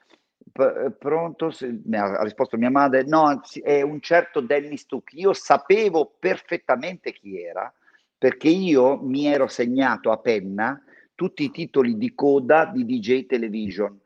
[0.52, 1.50] P- pronto?
[1.84, 5.18] Mi ha risposto mia madre, no, è un certo Danny Stucchi.
[5.18, 7.72] Io sapevo perfettamente chi era,
[8.18, 10.78] perché io mi ero segnato a penna
[11.14, 13.98] tutti i titoli di coda di DJ Television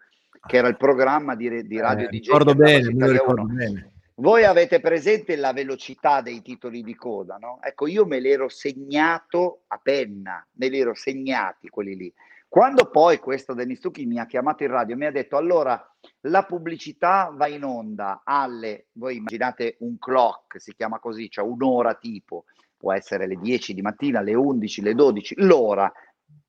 [0.47, 2.27] che era il programma di, di Radio eh, DJ.
[2.27, 3.98] Ricordo bene, ricordo bene.
[4.21, 7.61] Voi avete presente la velocità dei titoli di coda, no?
[7.63, 12.13] Ecco, io me l'ero segnato a penna, me li ero segnati quelli lì.
[12.49, 15.81] Quando poi questo Denis Tucchi mi ha chiamato in radio e mi ha detto allora
[16.23, 21.95] la pubblicità va in onda alle, voi immaginate un clock, si chiama così, cioè un'ora
[21.95, 25.93] tipo, può essere le 10 di mattina, le 11, le 12, l'ora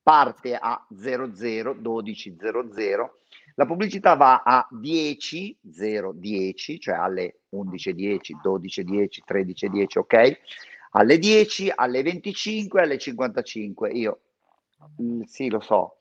[0.02, 3.19] parte a 00, 12, 00
[3.60, 10.40] la pubblicità va a 10, 0, 10, cioè alle 11.10, 12.10, 13.10, ok?
[10.92, 13.90] Alle 10, alle 25, alle 55.
[13.90, 14.20] Io,
[15.02, 15.96] mm, sì, lo so.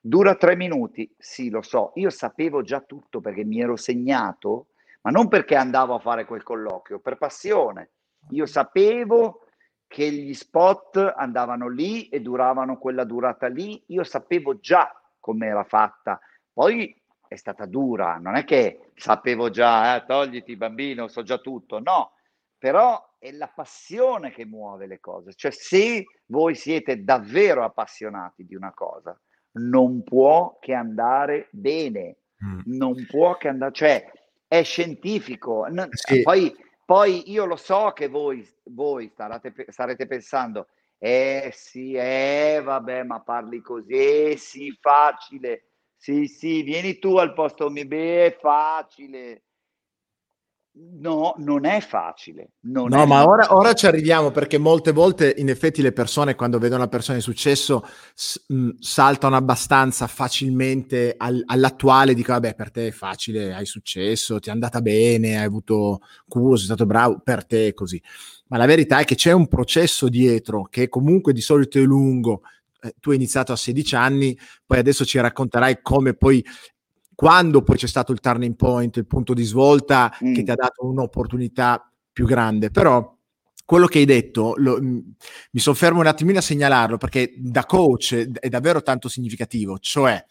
[0.00, 1.90] Dura tre minuti, sì, lo so.
[1.96, 4.68] Io sapevo già tutto perché mi ero segnato,
[5.00, 7.90] ma non perché andavo a fare quel colloquio, per passione.
[8.28, 9.46] Io sapevo
[9.88, 13.82] che gli spot andavano lì e duravano quella durata lì.
[13.86, 16.20] Io sapevo già come era fatta
[16.52, 16.99] poi
[17.30, 22.14] è stata dura, non è che sapevo già, eh, togliti bambino, so già tutto, no,
[22.58, 28.56] però è la passione che muove le cose, cioè se voi siete davvero appassionati di
[28.56, 29.16] una cosa,
[29.52, 32.62] non può che andare bene, mm.
[32.64, 34.10] non può che andare, cioè
[34.48, 36.22] è scientifico, non, sì.
[36.22, 36.52] poi,
[36.84, 40.66] poi, io lo so che voi, voi starate, starete pensando,
[40.98, 45.69] eh sì, eh vabbè, ma parli così, eh sì, facile,
[46.00, 49.44] sì, sì, vieni tu al posto mio, beh, è facile.
[50.72, 52.52] No, non è facile.
[52.62, 56.34] Non no, è ma ora, ora, ci arriviamo perché molte volte in effetti le persone
[56.34, 57.84] quando vedono una persona di successo
[58.14, 64.40] s- mh, saltano abbastanza facilmente al- all'attuale, dicono vabbè per te è facile, hai successo,
[64.40, 68.00] ti è andata bene, hai avuto culo, sei stato bravo, per te è così.
[68.48, 72.42] Ma la verità è che c'è un processo dietro che comunque di solito è lungo,
[72.80, 76.44] eh, tu hai iniziato a 16 anni, poi adesso ci racconterai come poi
[77.14, 80.34] quando poi c'è stato il turning point, il punto di svolta mm.
[80.34, 83.14] che ti ha dato un'opportunità più grande, però
[83.66, 84.98] quello che hai detto lo, mm,
[85.50, 90.24] mi soffermo un attimino a segnalarlo perché da coach è davvero tanto significativo, cioè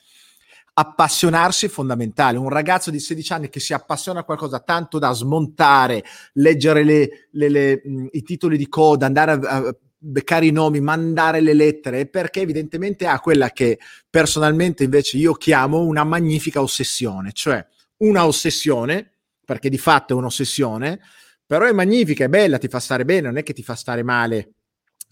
[0.74, 2.38] appassionarsi è fondamentale.
[2.38, 7.28] Un ragazzo di 16 anni che si appassiona a qualcosa tanto da smontare, leggere le,
[7.32, 11.54] le, le, mm, i titoli di coda, andare a, a beccare i nomi, mandare le
[11.54, 17.66] lettere, perché evidentemente ha quella che personalmente invece io chiamo una magnifica ossessione, cioè
[17.98, 19.12] una ossessione,
[19.44, 21.00] perché di fatto è un'ossessione,
[21.46, 24.04] però è magnifica, è bella, ti fa stare bene, non è che ti fa stare
[24.04, 24.54] male,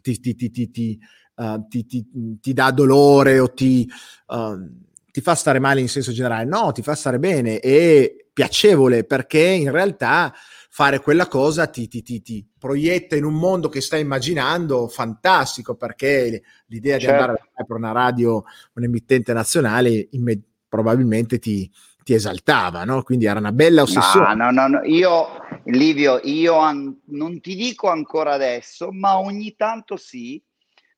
[0.02, 1.00] ti, ti, ti,
[1.36, 3.90] uh, ti dà dolore o ti,
[4.28, 9.04] uh, ti fa stare male in senso generale, no, ti fa stare bene, è piacevole
[9.04, 10.32] perché in realtà
[10.78, 15.74] fare quella cosa ti, ti, ti, ti, proietta in un mondo che stai immaginando fantastico
[15.74, 17.16] perché l'idea certo.
[17.16, 18.44] di andare a per una radio,
[18.76, 21.68] un'emittente nazionale imme- probabilmente ti,
[22.04, 23.02] ti esaltava, no?
[23.02, 24.36] Quindi era una bella ossessione.
[24.36, 25.26] No, no, no, io,
[25.64, 30.40] Livio, io an- non ti dico ancora adesso, ma ogni tanto sì,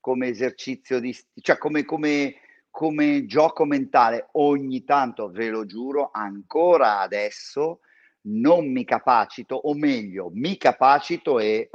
[0.02, 2.36] come esercizio di, cioè come, come,
[2.70, 7.80] come gioco mentale, ogni tanto, ve lo giuro, ancora adesso
[8.22, 11.70] non mi capacito, o meglio, mi capacito e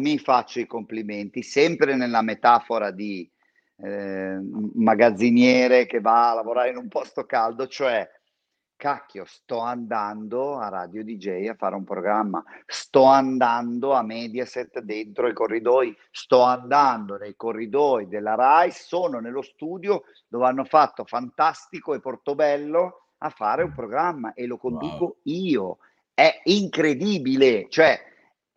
[0.00, 3.30] mi faccio i complimenti, sempre nella metafora di
[3.78, 4.38] eh,
[4.74, 8.08] magazziniere che va a lavorare in un posto caldo, cioè
[8.76, 15.28] cacchio, sto andando a Radio DJ a fare un programma, sto andando a Mediaset dentro
[15.28, 21.94] i corridoi, sto andando nei corridoi della RAI, sono nello studio dove hanno fatto Fantastico
[21.94, 25.16] e Portobello a fare un programma e lo conduco wow.
[25.24, 25.78] io.
[26.12, 28.00] È incredibile, cioè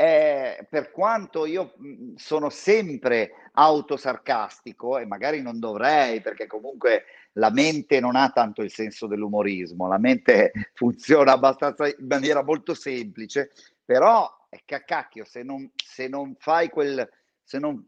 [0.01, 7.03] eh, per quanto io mhmm, sono sempre autosarcastico e magari non dovrei perché comunque
[7.33, 12.73] la mente non ha tanto il senso dell'umorismo, la mente funziona abbastanza in maniera molto
[12.73, 13.51] semplice,
[13.83, 17.07] però è cacchio, se non, se non fai quel,
[17.43, 17.85] se non,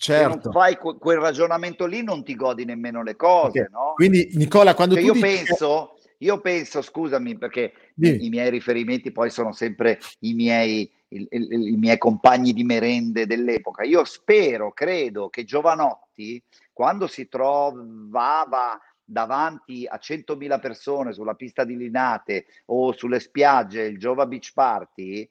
[0.00, 0.22] Certo.
[0.22, 0.50] Se non certo.
[0.58, 3.70] fai que- quel ragionamento lì non ti godi nemmeno le cose, okay.
[3.70, 3.92] no?
[3.96, 5.26] Quindi Nicola, quando cioè, tu io dici...
[5.26, 11.28] penso, io penso, scusami, perché i, i, miei riferimenti poi sono sempre i miei, i,
[11.30, 13.84] i, i miei compagni di merende dell'epoca.
[13.84, 16.42] Io spero, credo che Giovanotti,
[16.72, 23.98] quando si trovava davanti a 100.000 persone sulla pista di Linate o sulle spiagge, il
[23.98, 25.28] Jova Beach Party,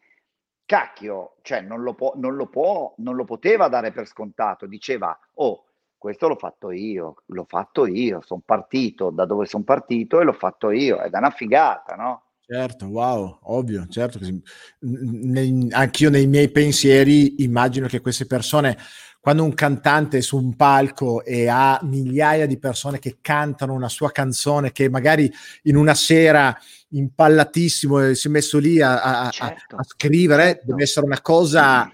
[0.69, 5.17] cacchio, cioè non lo, può, non lo può, non lo poteva dare per scontato, diceva,
[5.33, 5.63] oh,
[5.97, 10.33] questo l'ho fatto io, l'ho fatto io, sono partito da dove sono partito e l'ho
[10.33, 12.23] fatto io, è una figata, no?
[12.45, 14.19] Certo, wow, ovvio, certo.
[14.81, 18.77] Nei, anch'io nei miei pensieri immagino che queste persone
[19.19, 23.89] quando un cantante è su un palco e ha migliaia di persone che cantano una
[23.89, 25.29] sua canzone che magari
[25.63, 26.57] in una sera
[26.89, 30.65] impallatissimo si è messo lì a, a, certo, a, a scrivere, certo.
[30.67, 31.91] deve essere una cosa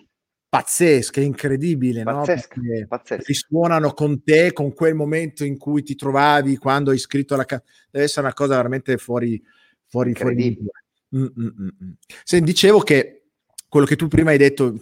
[0.47, 2.87] pazzesca, incredibile, pazzesca, no?
[2.87, 3.23] pazzesca.
[3.25, 7.71] risuonano con te, con quel momento in cui ti trovavi quando hai scritto la canzone,
[7.89, 9.41] deve essere una cosa veramente fuori,
[9.87, 10.57] fuori, fuori.
[11.15, 11.91] Mm, mm, mm, mm.
[12.23, 13.24] Se dicevo che
[13.75, 14.79] quello che tu prima hai detto,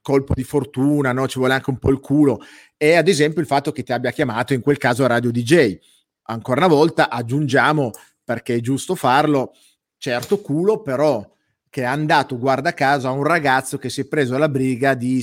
[0.00, 1.26] colpo di fortuna, no?
[1.26, 2.38] ci vuole anche un po' il culo,
[2.76, 5.76] è ad esempio il fatto che ti abbia chiamato in quel caso Radio DJ.
[6.28, 7.90] Ancora una volta aggiungiamo,
[8.22, 9.52] perché è giusto farlo,
[9.98, 11.28] certo culo, però
[11.68, 15.20] che è andato, guarda caso, a un ragazzo che si è preso la briga di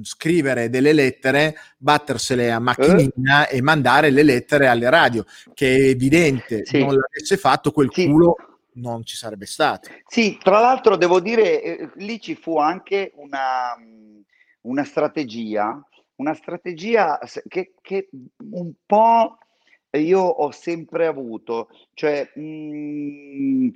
[0.00, 3.58] scrivere delle lettere, battersele a macchinina eh?
[3.58, 6.78] e mandare le lettere alle radio, che è evidente, sì.
[6.78, 8.06] non l'avesse fatto quel sì.
[8.06, 8.36] culo
[8.76, 9.90] non ci sarebbe stato.
[10.06, 13.74] Sì, tra l'altro devo dire, eh, lì ci fu anche una,
[14.62, 15.80] una strategia,
[16.16, 17.18] una strategia
[17.48, 18.08] che, che,
[18.50, 19.38] un po'
[19.92, 23.68] io ho sempre avuto, cioè mh, mm,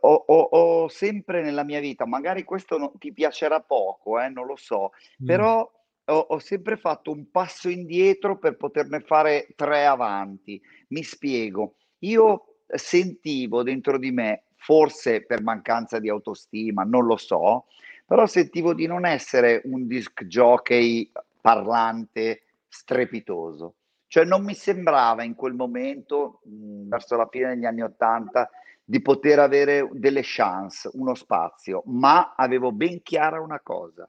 [0.00, 4.46] ho, ho, ho, sempre nella mia vita, magari questo non, ti piacerà poco, eh, non
[4.46, 4.90] lo so,
[5.22, 5.26] mm.
[5.26, 5.70] però
[6.06, 10.60] ho, ho sempre fatto un passo indietro per poterne fare tre avanti.
[10.88, 17.66] Mi spiego, io sentivo dentro di me, forse per mancanza di autostima, non lo so,
[18.06, 21.10] però sentivo di non essere un disc jockey
[21.40, 23.74] parlante strepitoso.
[24.06, 28.48] Cioè non mi sembrava in quel momento, mh, verso la fine degli anni Ottanta,
[28.84, 34.08] di poter avere delle chance, uno spazio, ma avevo ben chiara una cosa.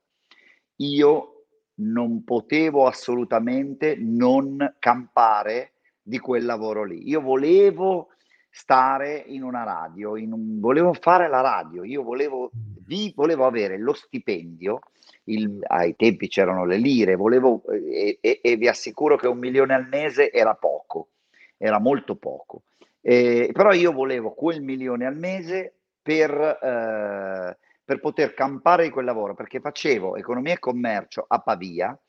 [0.78, 1.46] Io
[1.76, 7.08] non potevo assolutamente non campare di quel lavoro lì.
[7.08, 8.10] Io volevo
[8.58, 12.52] stare in una radio, in un, volevo fare la radio, io volevo,
[12.86, 14.80] vi, volevo avere lo stipendio,
[15.26, 19.74] il, ai tempi c'erano le lire, volevo, e, e, e, vi assicuro che un milione
[19.74, 21.10] al mese era poco,
[21.58, 22.64] era molto poco,
[23.02, 29.04] eh, però io volevo quel milione al mese per, eh, per poter campare di quel
[29.04, 32.00] lavoro, perché facevo economia e commercio a Pavia,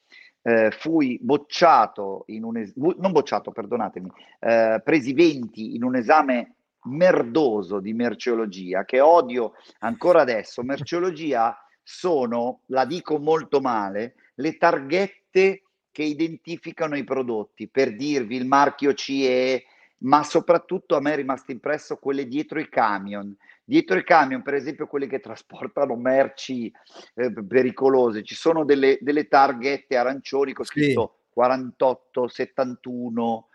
[0.46, 6.54] eh, fui bocciato in un es- non bocciato, perdonatemi, eh, presi 20 in un esame
[6.84, 10.62] merdoso di merceologia che odio ancora adesso.
[10.62, 18.46] Merceologia sono, la dico molto male, le targhette che identificano i prodotti, per dirvi il
[18.46, 19.64] marchio CE,
[19.98, 23.34] ma soprattutto a me è rimasto impresso quelle dietro i camion.
[23.68, 26.72] Dietro i camion, per esempio, quelli che trasportano merci
[27.14, 31.30] eh, pericolose, ci sono delle, delle targhette arancioni con scritto sì.
[31.32, 33.48] 48, 71.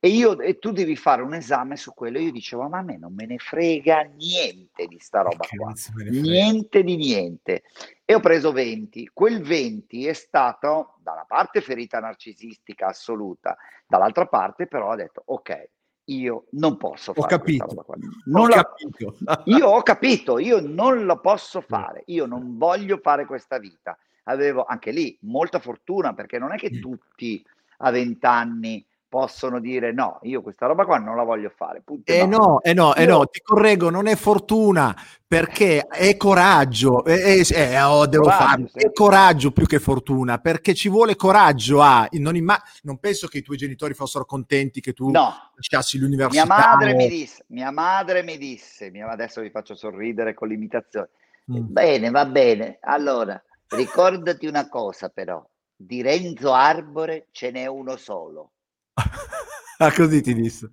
[0.00, 2.18] E, io, e tu devi fare un esame su quello.
[2.18, 5.74] Io dicevo, ma a me non me ne frega niente di sta roba qua.
[6.08, 7.64] Niente di niente.
[8.06, 9.10] E ho preso 20.
[9.12, 15.22] Quel 20 è stato, da una parte, ferita narcisistica assoluta, dall'altra parte, però, ho detto,
[15.22, 15.68] ok,
[16.08, 17.34] io non posso fare.
[17.34, 17.86] Ho capito.
[18.26, 18.62] Non ho la...
[18.62, 19.16] capito.
[19.46, 23.96] io ho capito, io non lo posso fare, io non voglio fare questa vita.
[24.24, 27.44] Avevo anche lì molta fortuna perché non è che tutti
[27.78, 31.82] a vent'anni possono dire no, io questa roba qua non la voglio fare.
[32.04, 34.94] Eh no, eh no, eh no, ti correggo, non è fortuna
[35.26, 38.68] perché è coraggio, eh, eh, oh, devo coraggio, farlo.
[38.68, 38.78] Sì.
[38.78, 43.38] è coraggio più che fortuna, perché ci vuole coraggio a, non, imma- non penso che
[43.38, 45.34] i tuoi genitori fossero contenti che tu no.
[45.54, 46.44] lasciassi l'università.
[46.44, 46.96] Mia madre o...
[46.96, 51.08] mi disse, mia madre mi disse, mia, adesso vi faccio sorridere con l'imitazione,
[51.50, 51.56] mm.
[51.60, 58.52] bene, va bene, allora, ricordati una cosa però, di Renzo Arbore ce n'è uno solo
[59.78, 60.72] ah, così ti disse.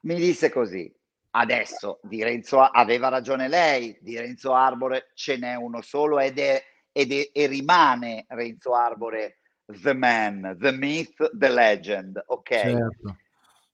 [0.00, 0.92] Mi disse così.
[1.32, 6.60] Adesso di Renzo aveva ragione lei, di Renzo Arbore ce n'è uno solo ed è,
[6.90, 9.38] ed è, e rimane Renzo Arbore
[9.82, 12.48] the man, the myth, the legend, ok?
[12.48, 13.16] Certo.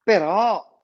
[0.02, 0.75] Però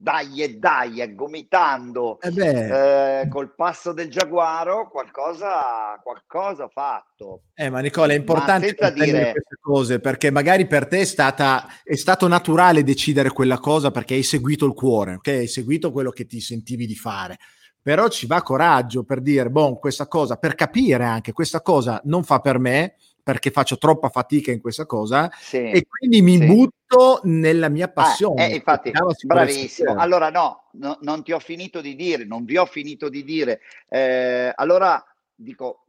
[0.00, 7.42] dai e dai, e gomitando eh eh, col passo del giaguaro, qualcosa, qualcosa fatto.
[7.52, 11.96] Eh, ma Nicola, è importante dire queste cose perché magari per te è, stata, è
[11.96, 15.26] stato naturale decidere quella cosa perché hai seguito il cuore, ok?
[15.26, 17.36] Hai seguito quello che ti sentivi di fare.
[17.82, 22.22] Però ci va coraggio per dire, boh, questa cosa, per capire anche questa cosa non
[22.22, 22.94] fa per me,
[23.28, 26.46] perché faccio troppa fatica in questa cosa sì, e quindi mi sì.
[26.46, 28.42] butto nella mia ah, passione.
[28.42, 28.90] Ah, eh, infatti,
[29.26, 29.96] bravissimo.
[29.96, 33.60] Allora no, no, non ti ho finito di dire, non vi ho finito di dire.
[33.86, 35.04] Eh, allora
[35.34, 35.84] dico,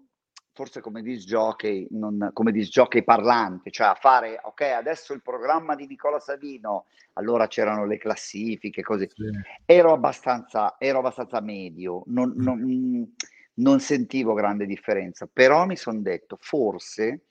[0.51, 5.21] forse come disc jockey, non, come disc jockey parlante, cioè a fare, ok, adesso il
[5.21, 9.07] programma di Nicola Savino, allora c'erano le classifiche, così.
[9.13, 9.29] Sì.
[9.63, 12.43] Ero, abbastanza, ero abbastanza medio, non, mm.
[12.43, 13.15] non,
[13.53, 17.21] non sentivo grande differenza, però mi sono detto, forse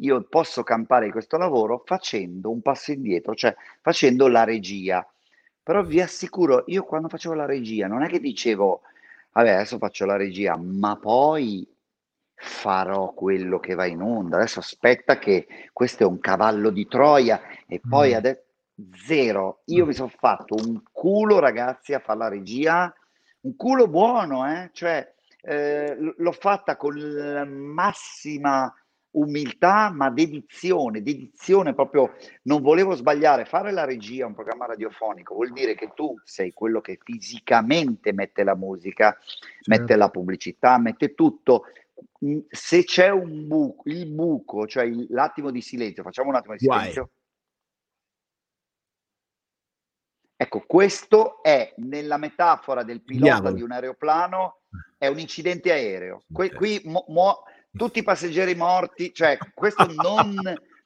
[0.00, 5.06] io posso campare questo lavoro facendo un passo indietro, cioè facendo la regia.
[5.62, 8.82] Però vi assicuro, io quando facevo la regia non è che dicevo,
[9.32, 11.66] vabbè, adesso faccio la regia, ma poi
[12.34, 14.36] farò quello che va in onda.
[14.36, 18.16] Adesso aspetta che questo è un cavallo di Troia e poi mm.
[18.16, 18.42] adesso
[19.06, 19.60] zero.
[19.66, 22.92] Io mi sono fatto un culo, ragazzi, a fare la regia,
[23.40, 24.70] un culo buono, eh?
[24.72, 28.72] Cioè, eh, l'ho fatta con la massima
[29.12, 35.52] umiltà, ma dedizione, dedizione proprio, non volevo sbagliare, fare la regia, un programma radiofonico, vuol
[35.52, 39.64] dire che tu sei quello che fisicamente mette la musica, certo.
[39.66, 41.64] mette la pubblicità, mette tutto,
[42.48, 47.02] se c'è un buco, il buco, cioè l'attimo di silenzio, facciamo un attimo di silenzio.
[47.02, 47.08] Why?
[50.42, 53.54] Ecco, questo è nella metafora del pilota Diavolo.
[53.54, 54.60] di un aeroplano,
[54.96, 56.22] è un incidente aereo.
[56.32, 57.42] Que- qui mo- mo-
[57.76, 60.34] tutti i passeggeri morti, cioè questo non,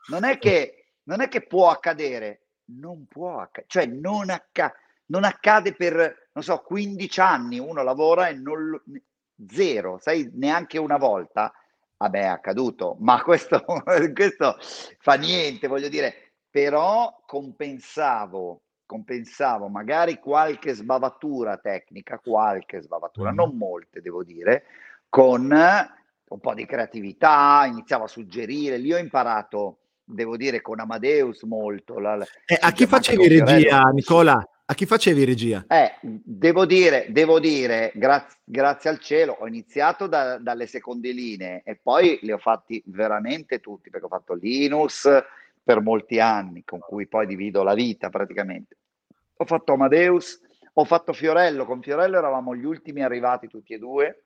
[0.08, 2.42] non, è che, non è che può accadere,
[2.76, 4.74] non può accadere, cioè non, acca-
[5.06, 8.80] non accade per, non so, 15 anni, uno lavora e non,
[9.48, 11.52] zero, sai, neanche una volta,
[11.96, 13.64] vabbè è accaduto, ma questo,
[14.12, 14.56] questo
[14.98, 23.34] fa niente, voglio dire, però compensavo, compensavo magari qualche sbavatura tecnica, qualche sbavatura, mm.
[23.34, 24.64] non molte devo dire,
[25.08, 25.50] con
[26.34, 32.00] un po' di creatività, iniziavo a suggerire, lì ho imparato, devo dire, con Amadeus molto.
[32.00, 34.48] La, eh, a chi facevi regia, Nicola?
[34.66, 35.64] A chi facevi regia?
[35.68, 41.62] Eh, devo dire, devo dire graz- grazie al cielo, ho iniziato da, dalle seconde linee
[41.64, 45.08] e poi li ho fatti veramente tutti, perché ho fatto Linus
[45.62, 48.76] per molti anni, con cui poi divido la vita praticamente.
[49.36, 50.40] Ho fatto Amadeus,
[50.72, 54.23] ho fatto Fiorello, con Fiorello eravamo gli ultimi arrivati tutti e due,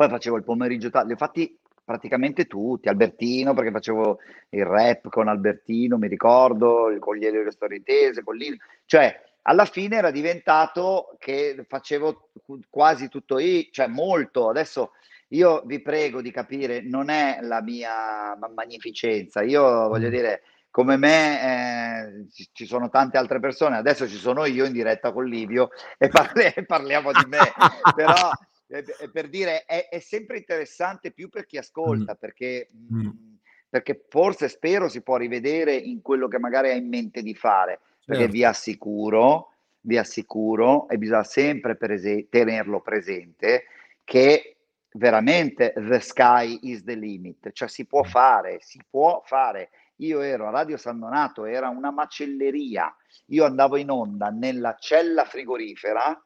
[0.00, 5.10] poi facevo il pomeriggio tardi, li ho fatti praticamente tutti, Albertino perché facevo il rap
[5.10, 10.10] con Albertino, mi ricordo, con gli Elio Storie Tese, con Lino, cioè alla fine era
[10.10, 12.30] diventato che facevo
[12.70, 14.92] quasi tutto io, cioè molto, adesso
[15.28, 20.12] io vi prego di capire, non è la mia magnificenza, io voglio mm.
[20.12, 25.12] dire, come me eh, ci sono tante altre persone, adesso ci sono io in diretta
[25.12, 27.52] con Livio e parli- parliamo di me,
[27.94, 28.30] però
[29.12, 32.16] per dire è, è, sempre interessante più per chi ascolta, mm.
[32.18, 33.08] perché, mm.
[33.68, 37.80] perché forse spero si può rivedere in quello che magari ha in mente di fare,
[38.04, 38.36] perché certo.
[38.36, 43.64] vi assicuro, vi assicuro, e bisogna sempre prese- tenerlo presente,
[44.04, 44.56] che
[44.92, 49.70] veramente the sky is the limit, cioè si può fare, si può fare.
[49.96, 52.94] Io ero a Radio San Donato, era una macelleria,
[53.26, 56.18] io andavo in onda nella cella frigorifera,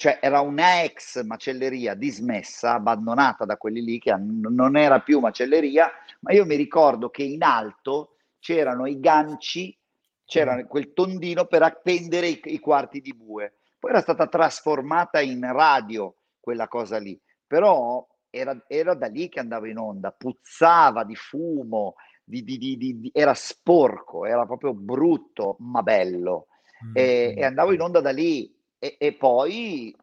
[0.00, 5.92] cioè era una ex macelleria dismessa, abbandonata da quelli lì che non era più macelleria,
[6.20, 9.78] ma io mi ricordo che in alto c'erano i ganci,
[10.24, 10.68] c'era mm.
[10.68, 13.58] quel tondino per appendere i, i quarti di bue.
[13.78, 19.40] Poi era stata trasformata in radio quella cosa lì, però era, era da lì che
[19.40, 25.82] andavo in onda, puzzava di fumo, di, di, di, era sporco, era proprio brutto, ma
[25.82, 26.46] bello.
[26.86, 26.96] Mm.
[26.96, 29.94] E, e andavo in onda da lì e, e, poi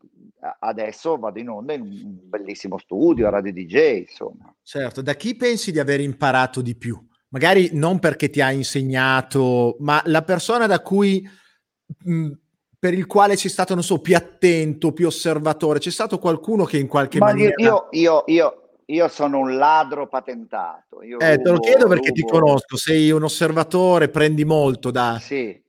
[0.60, 4.54] adesso vado in onda in un bellissimo studio a Radio DJ, insomma.
[4.62, 6.98] Certo, da chi pensi di aver imparato di più?
[7.30, 11.28] Magari non perché ti ha insegnato, ma la persona da cui
[12.04, 12.32] mh,
[12.80, 16.78] per il quale sei stato, non so, più attento, più osservatore, c'è stato qualcuno che
[16.78, 17.54] in qualche ma maniera...
[17.58, 21.02] Io, io, io, io sono un ladro patentato.
[21.02, 22.22] Io eh, rubo, te lo chiedo perché rubo...
[22.22, 25.18] ti conosco, sei un osservatore, prendi molto da...
[25.20, 25.60] Sì,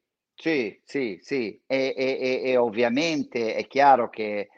[0.41, 4.49] sì, sì, sì, e, e, e, ovviamente è chiaro che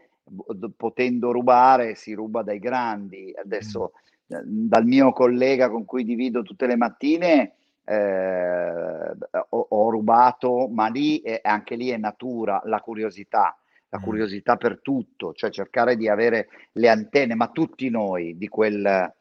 [0.77, 3.33] potendo rubare si ruba dai grandi.
[3.35, 3.93] Adesso
[4.27, 7.55] dal mio collega con cui divido tutte le mattine
[7.85, 9.11] eh,
[9.49, 13.57] ho, ho, rubato, ma lì è, anche lì è natura, la curiosità,
[13.89, 19.15] la curiosità per tutto, cioè cercare di avere le antenne, ma tutti noi di quel,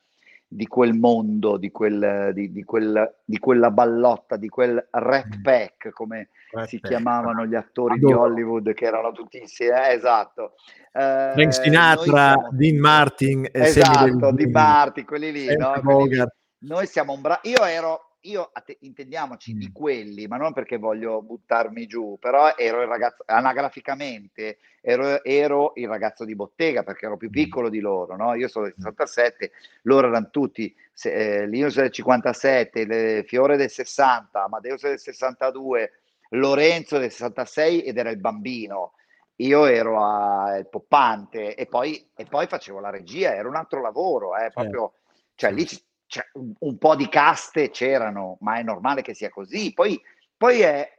[0.51, 5.41] di quel mondo, di, quel, di, di, quel, di quella ballotta, di quel rat mm.
[5.43, 6.91] pack, come rat si pack.
[6.91, 8.07] chiamavano gli attori Adoro.
[8.07, 10.53] di Hollywood, che erano tutti insieme, eh, esatto.
[10.91, 12.49] Eh, Frank Sinatra, siamo...
[12.51, 15.79] Dean Martin, esatto, Dean Martin, quelli lì, no?
[15.83, 16.23] quelli lì.
[16.61, 17.41] noi siamo un bravo.
[17.43, 22.87] Io ero io intendiamoci di quelli, ma non perché voglio buttarmi giù, però ero il
[22.87, 28.33] ragazzo, anagraficamente ero, ero il ragazzo di bottega perché ero più piccolo di loro, no?
[28.33, 29.51] Io sono del 67,
[29.83, 35.91] loro erano tutti, eh, Linus del 57, le, Fiore del 60, Amadeus del 62,
[36.31, 38.93] Lorenzo del 66 ed era il bambino.
[39.37, 43.79] Io ero a, il poppante e poi, e poi facevo la regia, era un altro
[43.79, 44.59] lavoro, eh, certo.
[44.59, 44.93] proprio,
[45.35, 45.65] cioè lì
[46.09, 49.71] cioè, un, un, po' di caste c'erano, ma è normale che sia così.
[49.73, 50.01] Poi,
[50.35, 50.91] poi è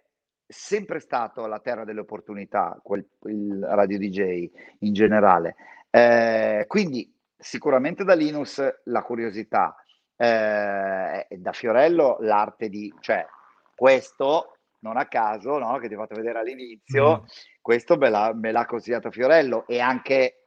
[0.47, 4.49] sempre stato la terra delle opportunità, quel, il radio DJ
[4.81, 5.57] in generale.
[5.91, 9.75] Eh, quindi sicuramente da Linus la curiosità,
[10.17, 13.27] eh, da Fiorello l'arte di, cioè
[13.75, 17.27] questo non a caso, no, che ti ho fatto vedere all'inizio, mm.
[17.61, 20.40] questo me l'ha, me l'ha consigliato Fiorello e anche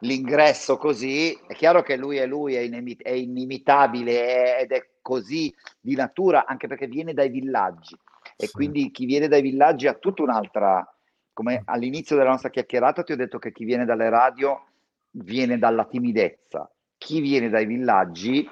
[0.00, 4.88] l'ingresso così, è chiaro che lui è lui, è, inim- è inimitabile è, ed è
[5.00, 7.96] così di natura, anche perché viene dai villaggi
[8.36, 8.52] e sì.
[8.52, 10.86] quindi chi viene dai villaggi ha tutta un'altra,
[11.32, 14.64] come all'inizio della nostra chiacchierata ti ho detto che chi viene dalle radio
[15.12, 18.48] viene dalla timidezza, chi viene dai villaggi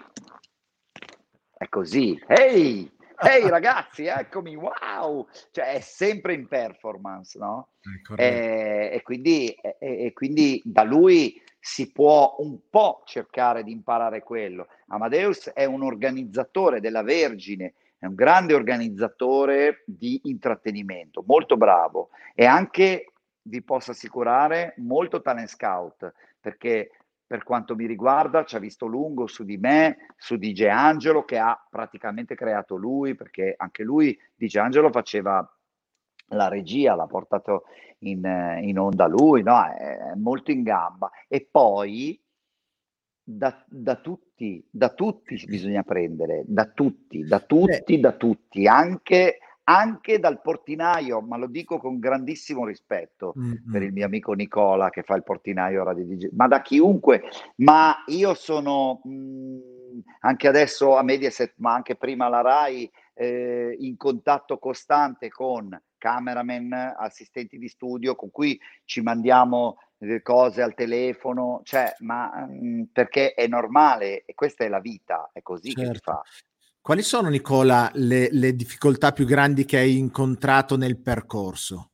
[1.57, 2.97] è così, ehi!
[3.21, 5.27] Ehi ragazzi, eccomi, wow!
[5.51, 7.71] Cioè è sempre in performance, no?
[8.15, 13.73] E, eh, e, quindi, e, e, quindi, da lui si può un po' cercare di
[13.73, 14.69] imparare quello.
[14.89, 22.45] Amadeus è un organizzatore della Vergine, è un grande organizzatore di intrattenimento, molto bravo e
[22.45, 23.13] anche,
[23.43, 26.93] vi posso assicurare, molto talent scout, perché
[27.29, 31.37] per quanto mi riguarda, ci ha visto lungo su di me, su DJ Angelo, che
[31.37, 35.47] ha praticamente creato lui, perché anche lui, DJ Angelo, faceva
[36.29, 37.65] la regia, l'ha portato
[37.99, 39.63] in, in onda lui, no?
[39.63, 41.11] è molto in gamba.
[41.29, 42.19] E poi
[43.23, 50.19] da, da, tutti, da tutti bisogna prendere, da tutti, da tutti, da tutti, anche anche
[50.19, 53.71] dal portinaio, ma lo dico con grandissimo rispetto mm-hmm.
[53.71, 57.25] per il mio amico Nicola che fa il portinaio Radio DJ, ma da chiunque,
[57.57, 59.59] ma io sono mh, mm,
[60.21, 66.95] anche adesso a Mediaset, ma anche prima alla RAI, eh, in contatto costante con cameraman,
[66.97, 72.83] assistenti di studio, con cui ci mandiamo eh, cose al telefono, cioè, ma mh, mm,
[72.91, 75.81] perché è normale e questa è la vita, è così certo.
[75.81, 76.13] che si certo.
[76.13, 76.23] fa.
[76.89, 81.91] Quali sono, Nicola, le, le, difficoltà più grandi che hai incontrato nel percorso?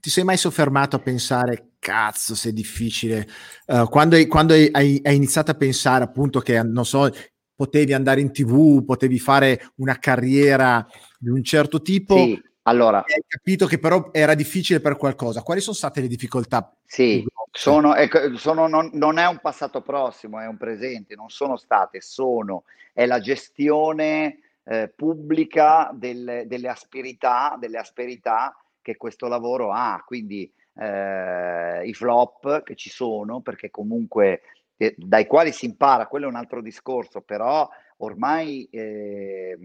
[0.00, 3.28] Ti sei mai soffermato a pensare, cazzo, se è difficile?
[3.66, 7.10] Uh, quando, hai, quando hai, hai, iniziato a pensare, appunto, che, non so,
[7.54, 10.82] potevi andare in tv, potevi fare una carriera
[11.18, 15.42] di un certo tipo, sì, allora, hai capito che però era difficile per qualcosa.
[15.42, 16.72] Quali sono state le difficoltà?
[16.84, 21.56] Sì, sono, ecco, sono, non, non, è un passato prossimo, è un presente, non sono
[21.56, 29.72] state, sono, è la gestione eh, pubblica del, delle, asperità, delle asperità che questo lavoro
[29.72, 34.42] ha, quindi eh, i flop che ci sono, perché comunque
[34.76, 37.68] eh, dai quali si impara, quello è un altro discorso, però
[38.02, 39.56] ormai eh,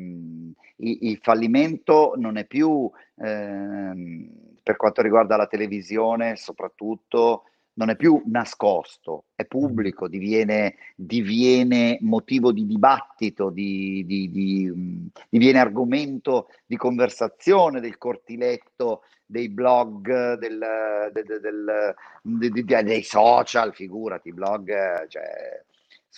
[0.77, 4.29] il, fallimento non è più, eh,
[4.63, 12.51] per quanto riguarda la televisione, soprattutto non è più nascosto, è pubblico, diviene, diviene motivo
[12.51, 21.95] di dibattito, di, di, di, diviene argomento di conversazione del cortiletto, dei blog, del, del,
[22.21, 25.63] del, dei social, figurati, blog, cioè,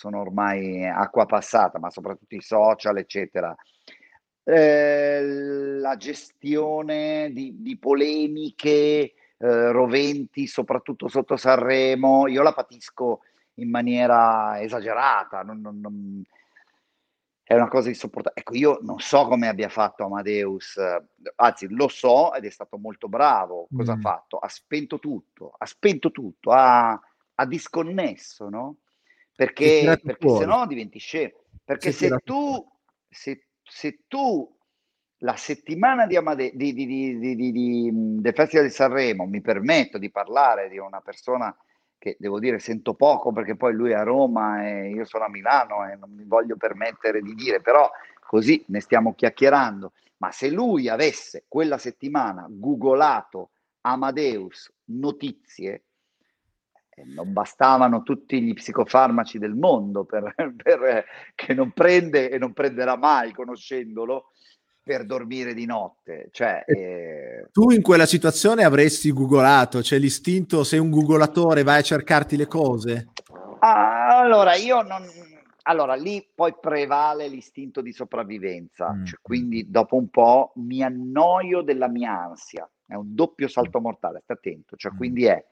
[0.00, 3.54] sono ormai acqua passata, ma soprattutto i social, eccetera.
[4.42, 5.20] Eh,
[5.78, 13.20] la gestione di, di polemiche, eh, roventi, soprattutto sotto Sanremo, io la patisco
[13.56, 16.22] in maniera esagerata, non, non, non,
[17.44, 18.40] è una cosa insopportabile.
[18.40, 20.80] Ecco, io non so come abbia fatto Amadeus,
[21.36, 23.68] anzi lo so ed è stato molto bravo.
[23.70, 23.98] Cosa mm.
[23.98, 24.38] ha fatto?
[24.38, 26.98] Ha spento tutto, ha spento tutto, ha,
[27.34, 28.76] ha disconnesso, no?
[29.40, 31.32] Perché, perché se no diventi scemo.
[31.64, 32.62] Perché se tu,
[33.08, 34.54] se, se tu
[35.20, 36.86] la settimana di Amade- di, di,
[37.18, 41.56] di, del Festival di Sanremo, mi permetto di parlare di una persona
[41.96, 45.30] che devo dire sento poco perché poi lui è a Roma e io sono a
[45.30, 49.92] Milano e non mi voglio permettere di dire, però così ne stiamo chiacchierando.
[50.18, 55.84] Ma se lui avesse quella settimana googolato Amadeus notizie,
[57.04, 62.96] non bastavano tutti gli psicofarmaci del mondo per, per, che non prende e non prenderà
[62.96, 64.32] mai conoscendolo
[64.82, 66.28] per dormire di notte.
[66.32, 67.48] Cioè, eh...
[67.52, 72.46] Tu in quella situazione avresti googolato, cioè l'istinto, sei un googolatore, vai a cercarti le
[72.46, 73.10] cose?
[73.60, 75.04] Ah, allora, io non...
[75.62, 79.04] allora lì poi prevale l'istinto di sopravvivenza, mm.
[79.04, 84.20] cioè, quindi dopo un po' mi annoio della mia ansia, è un doppio salto mortale,
[84.24, 84.96] stai attento, cioè mm.
[84.96, 85.44] quindi è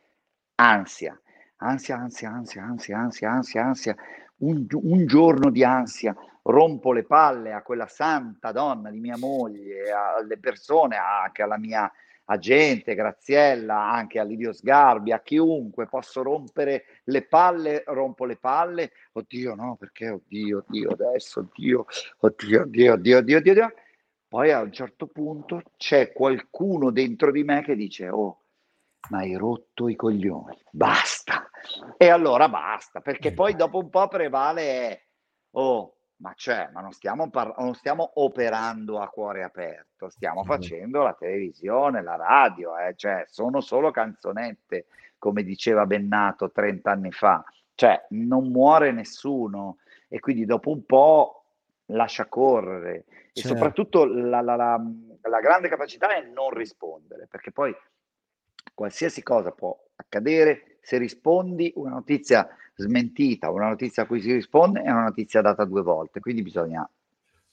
[0.56, 1.20] ansia,
[1.58, 3.96] ansia, ansia, ansia, ansia, ansia, ansia, ansia,
[4.38, 9.90] un, un giorno di ansia, rompo le palle a quella santa donna di mia moglie,
[9.90, 11.90] alle persone, anche alla mia
[12.30, 18.92] agente, Graziella, anche a Livio Sgarbi, a chiunque, posso rompere le palle, rompo le palle,
[19.12, 20.10] oddio no, perché?
[20.10, 21.86] Oddio, oddio, adesso, oddio,
[22.18, 23.72] oddio, oddio, oddio, oddio, oddio, oddio.
[24.28, 28.42] Poi a un certo punto c'è qualcuno dentro di me che dice, oh,
[29.10, 31.48] ma hai rotto i coglioni, basta.
[31.96, 35.08] E allora basta, perché poi dopo un po' prevale,
[35.52, 41.02] oh, ma c'è, ma non stiamo, par- non stiamo operando a cuore aperto, stiamo facendo
[41.02, 42.94] la televisione, la radio, eh?
[42.96, 44.86] cioè sono solo canzonette,
[45.18, 47.44] come diceva Bennato 30 anni fa,
[47.74, 49.78] cioè non muore nessuno
[50.08, 51.44] e quindi dopo un po'
[51.86, 53.48] lascia correre e certo.
[53.48, 54.82] soprattutto la, la, la,
[55.22, 57.74] la grande capacità è non rispondere, perché poi
[58.74, 64.82] qualsiasi cosa può accadere, se rispondi una notizia smentita, una notizia a cui si risponde
[64.82, 66.88] è una notizia data due volte, quindi bisogna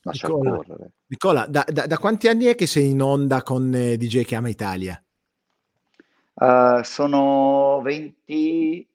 [0.02, 0.92] lasciare Nicola, correre.
[1.08, 4.50] Nicola, da, da, da, quanti anni è che sei in onda con eh, DJ Chiama
[4.50, 5.02] Italia?
[6.36, 8.88] Uh, sono 20,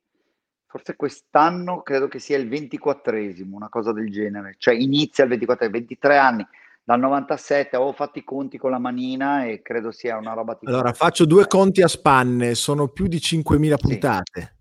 [0.66, 5.68] forse quest'anno credo che sia il 24esimo, una cosa del genere, cioè inizia il 24,
[5.68, 6.46] 23 anni
[6.90, 10.72] dal 97 avevo fatto i conti con la manina e credo sia una roba tipo...
[10.72, 14.56] Allora faccio due conti a spanne, sono più di 5.000 puntate.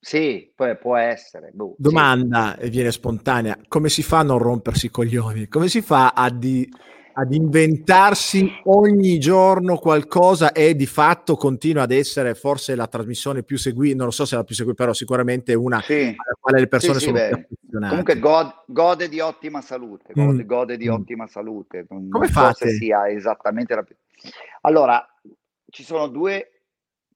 [0.00, 1.50] Sì, poi può essere.
[1.52, 2.64] Boh, Domanda, sì.
[2.64, 5.48] e viene spontanea, come si fa a non rompersi i coglioni?
[5.48, 6.66] Come si fa a, di,
[7.18, 13.58] ad inventarsi ogni giorno qualcosa e di fatto continua ad essere forse la trasmissione più
[13.58, 15.94] seguita, non lo so se è la più seguita, però sicuramente una sì.
[15.94, 20.44] alla quale le persone sì, sono sì, più Comunque gode, gode, di ottima salute, gode,
[20.44, 20.46] mm.
[20.46, 20.92] gode di mm.
[20.92, 21.86] ottima salute.
[21.90, 22.70] Non, Come non fate?
[22.70, 23.96] So sia esattamente la più...
[24.60, 25.04] Allora,
[25.68, 26.62] ci sono due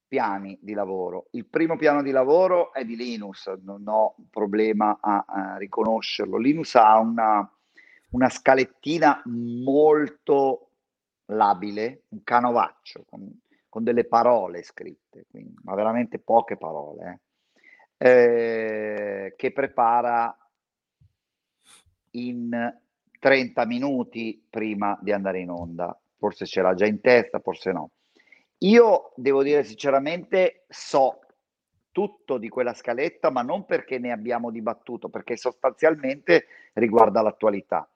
[0.08, 1.28] piani di lavoro.
[1.30, 6.36] Il primo piano di lavoro è di Linus, non ho problema a, a riconoscerlo.
[6.36, 7.50] Linus ha una,
[8.12, 10.70] una, scalettina molto
[11.26, 13.28] labile, un canovaccio con,
[13.68, 17.20] con delle parole scritte, quindi, ma veramente poche parole,
[17.98, 20.36] eh, eh, che prepara
[22.12, 22.80] in
[23.18, 25.96] 30 minuti prima di andare in onda.
[26.16, 27.90] Forse ce l'ha già in testa, forse no.
[28.58, 31.20] Io devo dire sinceramente, so
[31.92, 37.88] tutto di quella scaletta, ma non perché ne abbiamo dibattuto, perché sostanzialmente riguarda l'attualità.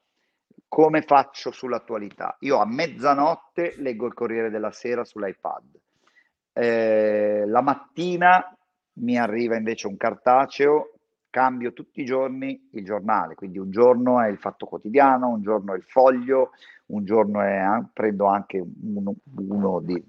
[0.69, 2.37] Come faccio sull'attualità?
[2.41, 5.65] Io a mezzanotte leggo il Corriere della Sera sull'iPad.
[6.53, 8.57] Eh, la mattina
[8.95, 10.93] mi arriva invece un cartaceo,
[11.31, 15.75] cambio tutti i giorni il giornale, quindi un giorno è il Fatto Quotidiano, un giorno
[15.75, 16.53] è il Foglio,
[16.87, 17.63] un giorno è,
[17.93, 20.03] prendo anche uno, uno di,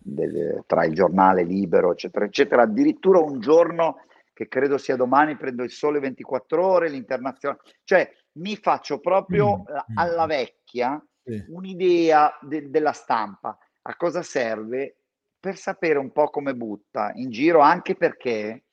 [0.00, 2.62] del, tra il giornale libero, eccetera, eccetera.
[2.62, 4.00] Addirittura un giorno
[4.32, 9.96] che credo sia domani, prendo il sole 24 ore, l'internazionale, cioè mi faccio proprio mm.
[9.96, 11.44] alla vecchia sì.
[11.48, 14.96] un'idea de- della stampa, a cosa serve
[15.40, 18.64] per sapere un po' come butta in giro, anche perché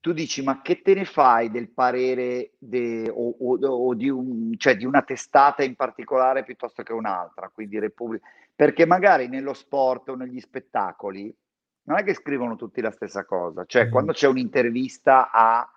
[0.00, 4.54] tu dici ma che te ne fai del parere de, o, o, o di, un,
[4.56, 10.08] cioè di, una testata in particolare piuttosto che un'altra, quindi Repubblica, perché magari nello sport
[10.10, 11.34] o negli spettacoli
[11.82, 13.90] non è che scrivono tutti la stessa cosa, cioè mm.
[13.90, 15.68] quando c'è un'intervista a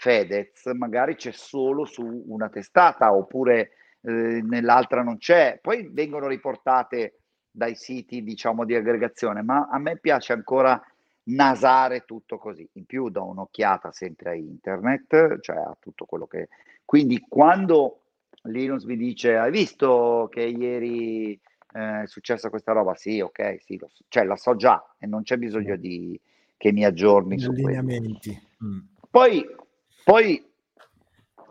[0.00, 7.18] Fedez magari c'è solo su una testata oppure eh, nell'altra non c'è, poi vengono riportate
[7.50, 10.82] dai siti diciamo di aggregazione, ma a me piace ancora
[11.24, 12.66] nasare tutto così.
[12.74, 16.48] In più do un'occhiata sempre a internet, cioè a tutto quello che...
[16.86, 18.00] Quindi quando
[18.44, 21.32] Linus mi dice, hai visto che ieri
[21.74, 22.94] eh, è successa questa roba?
[22.94, 24.04] Sì, ok, sì, so.
[24.08, 26.18] cioè la so già e non c'è bisogno di,
[26.56, 27.52] che mi aggiorni su.
[27.52, 28.78] Mm.
[29.10, 29.58] Poi,
[30.04, 30.48] poi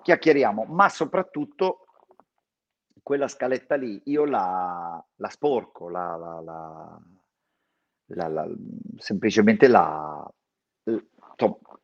[0.02, 1.86] chiacchieriamo, ma soprattutto
[3.04, 6.16] quella scaletta lì io la, la sporco, la,
[8.06, 8.47] la,
[8.97, 10.32] semplicemente la,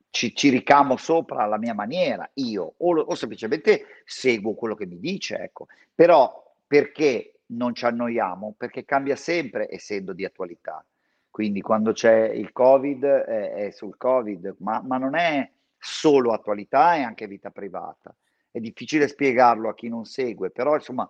[0.09, 4.99] ci, ci, ricamo sopra alla mia maniera, io, o, o, semplicemente seguo quello che mi
[4.99, 5.67] dice, ecco.
[5.93, 8.55] Però perché non ci annoiamo?
[8.57, 10.85] Perché cambia sempre essendo di attualità.
[11.29, 15.51] Quindi quando c'è il Covid è, è sul Covid, ma, ma, non è
[15.85, 18.15] solo attualità, è anche vita privata.
[18.49, 21.09] È difficile spiegarlo a chi non segue, però insomma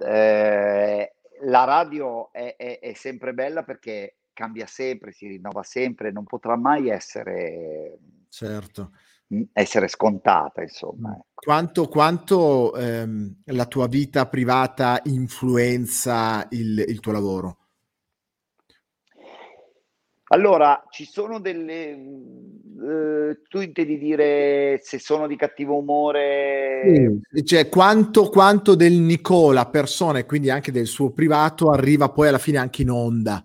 [0.00, 6.24] eh, la radio è, è, è, sempre bella perché cambia sempre, si rinnova sempre, non
[6.24, 7.98] potrà mai essere...
[8.28, 8.92] Certo.
[9.52, 11.14] essere scontata, insomma.
[11.14, 11.24] Ecco.
[11.34, 17.67] Quanto, quanto ehm, la tua vita privata influenza il, il tuo lavoro?
[20.28, 21.90] Allora, ci sono delle...
[22.80, 27.20] Eh, tu intendi dire se sono di cattivo umore?
[27.32, 32.28] Sì, cioè quanto, quanto del Nicola persona e quindi anche del suo privato arriva poi
[32.28, 33.44] alla fine anche in onda?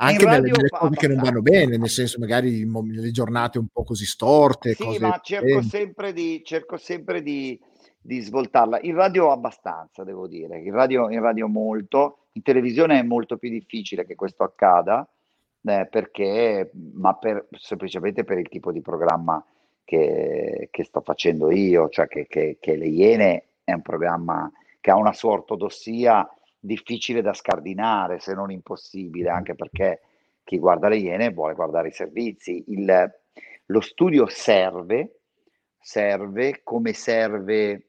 [0.00, 3.68] Anche in nelle, nelle cose che non vanno bene, nel senso magari le giornate un
[3.72, 4.74] po' così storte.
[4.74, 7.58] Sì, ma cerco sempre di, cerco sempre di,
[7.98, 8.80] di svoltarla.
[8.82, 10.58] In radio abbastanza, devo dire.
[10.58, 12.26] In radio, in radio molto.
[12.32, 15.08] In televisione è molto più difficile che questo accada
[15.68, 19.44] eh, perché, ma per, semplicemente per il tipo di programma
[19.84, 24.50] che, che sto facendo io, cioè che, che, che, Le Iene è un programma
[24.80, 30.00] che ha una sua ortodossia difficile da scardinare, se non impossibile, anche perché
[30.44, 32.64] chi guarda Le Iene vuole guardare i servizi.
[32.68, 33.14] Il,
[33.66, 35.20] lo studio serve,
[35.78, 37.88] serve come serve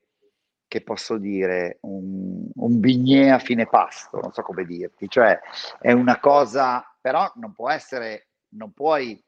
[0.70, 5.38] che posso dire, un, un bignè a fine pasto, non so come dirti, cioè
[5.82, 9.22] è una cosa però non può essere, non puoi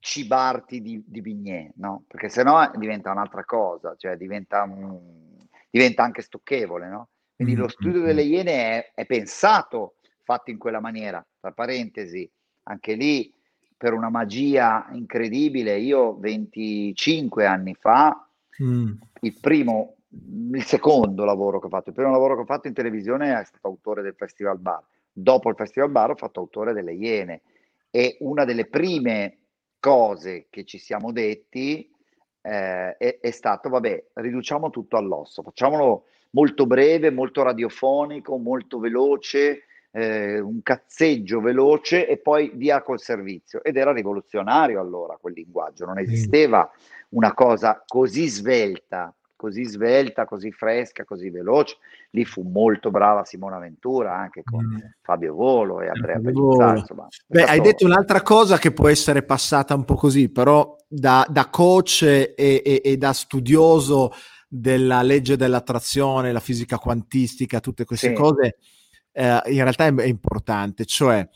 [0.00, 2.04] cibarti di, di bignè, no?
[2.06, 5.36] Perché sennò diventa un'altra cosa, cioè diventa, un,
[5.70, 7.08] diventa anche stucchevole, no?
[7.34, 7.62] Quindi mm-hmm.
[7.62, 12.28] lo studio delle Iene è, è, pensato, fatto in quella maniera, tra parentesi,
[12.64, 13.32] anche lì
[13.76, 18.28] per una magia incredibile, io 25 anni fa,
[18.60, 18.92] mm.
[19.20, 19.94] il primo,
[20.52, 23.44] il secondo lavoro che ho fatto, il primo lavoro che ho fatto in televisione è
[23.44, 24.82] stato autore del Festival Bar
[25.22, 27.42] dopo il Festival Bar ho fatto autore delle Iene
[27.90, 29.38] e una delle prime
[29.80, 31.90] cose che ci siamo detti
[32.40, 39.64] eh, è, è, stato, vabbè, riduciamo tutto all'osso, facciamolo molto breve, molto radiofonico, molto veloce,
[39.90, 43.62] eh, un cazzeggio veloce e poi via col servizio.
[43.62, 46.70] Ed era rivoluzionario allora quel linguaggio, non esisteva
[47.10, 51.76] una cosa così svelta così svelta, così fresca, così veloce.
[52.10, 54.78] Lì fu molto brava Simona Ventura anche con mm.
[55.00, 56.84] Fabio Volo e Andrea Pellizzà.
[57.24, 61.48] Beh, hai detto un'altra cosa che può essere passata un po' così, però da, da
[61.50, 64.10] coach e, e, e, da studioso
[64.48, 68.14] della legge dell'attrazione, la fisica quantistica, tutte queste sì.
[68.14, 68.56] cose,
[69.12, 70.84] eh, in realtà è, è importante.
[70.84, 71.28] Cioè,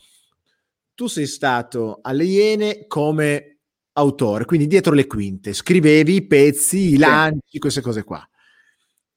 [0.93, 3.52] tu sei stato alle Iene come
[3.93, 8.27] autore, quindi dietro le quinte, scrivevi i pezzi, i lanci, queste cose qua.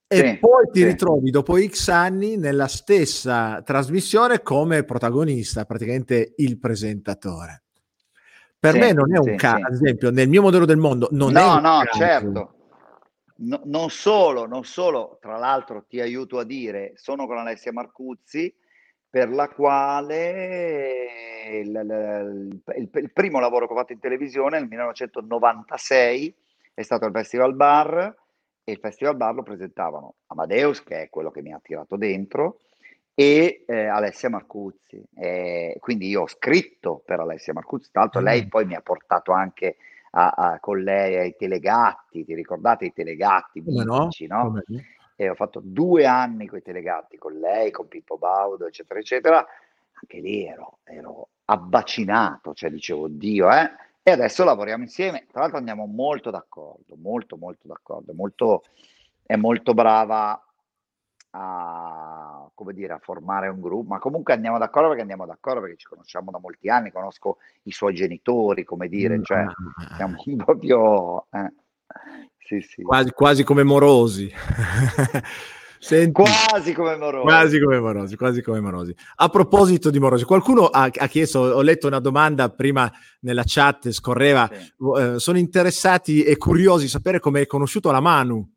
[0.09, 0.87] E sì, poi ti sì.
[0.87, 7.63] ritrovi dopo X anni nella stessa trasmissione come protagonista, praticamente il presentatore.
[8.59, 11.39] Per me non è un caso, ad esempio, nel mio modello del mondo non no,
[11.39, 12.51] è un No, no, certo.
[13.39, 18.53] No, non solo, non solo, tra l'altro ti aiuto a dire, sono con Alessia Marcuzzi,
[19.09, 21.07] per la quale
[21.51, 26.35] il, il, il, il, primo lavoro che ho fatto in televisione nel 1996
[26.75, 28.15] è stato il Festival Bar
[28.63, 32.59] e il Festival Bar lo presentavano Amadeus, che è quello che mi ha tirato dentro,
[33.15, 35.03] e eh, Alessia Marcuzzi.
[35.15, 38.25] E quindi io ho scritto per Alessia Marcuzzi, tra l'altro mm.
[38.25, 39.77] lei poi mi ha portato anche
[40.11, 44.43] a, a, con lei ai telegatti, ti ricordate i telegatti mitici, no?
[44.51, 44.63] no?
[45.17, 49.47] E ho fatto due anni con i telegatti, con lei, con Pippo Baudo, eccetera, eccetera,
[49.93, 53.71] anche lì ero, ero abbacinato, cioè dicevo, Dio, eh?
[54.03, 58.63] E adesso lavoriamo insieme, tra l'altro andiamo molto d'accordo, molto, molto d'accordo, molto,
[59.25, 60.41] è molto brava
[61.31, 65.77] a, come dire, a formare un gruppo, ma comunque andiamo d'accordo perché andiamo d'accordo perché
[65.77, 69.95] ci conosciamo da molti anni, conosco i suoi genitori, come dire, cioè mm.
[69.97, 71.27] siamo proprio...
[71.31, 71.53] Eh.
[72.47, 72.83] Sì, sì.
[72.83, 74.33] Quasi, quasi come morosi.
[75.79, 77.25] Senti, quasi come morosi.
[77.25, 78.97] Quasi come morosi, quasi come morosi.
[79.17, 82.91] A proposito di morosi, qualcuno ha, ha chiesto, ho letto una domanda prima
[83.21, 84.73] nella chat, scorreva, sì.
[84.97, 88.49] eh, sono interessati e curiosi di sapere come hai conosciuto la Manu.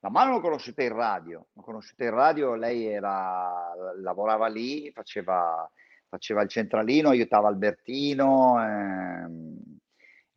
[0.00, 5.68] La Manu l'ho conosciuta in radio, l'ho conosciuta in radio, lei era, lavorava lì, faceva,
[6.08, 8.62] faceva il centralino, aiutava Albertino.
[8.62, 9.77] Ehm,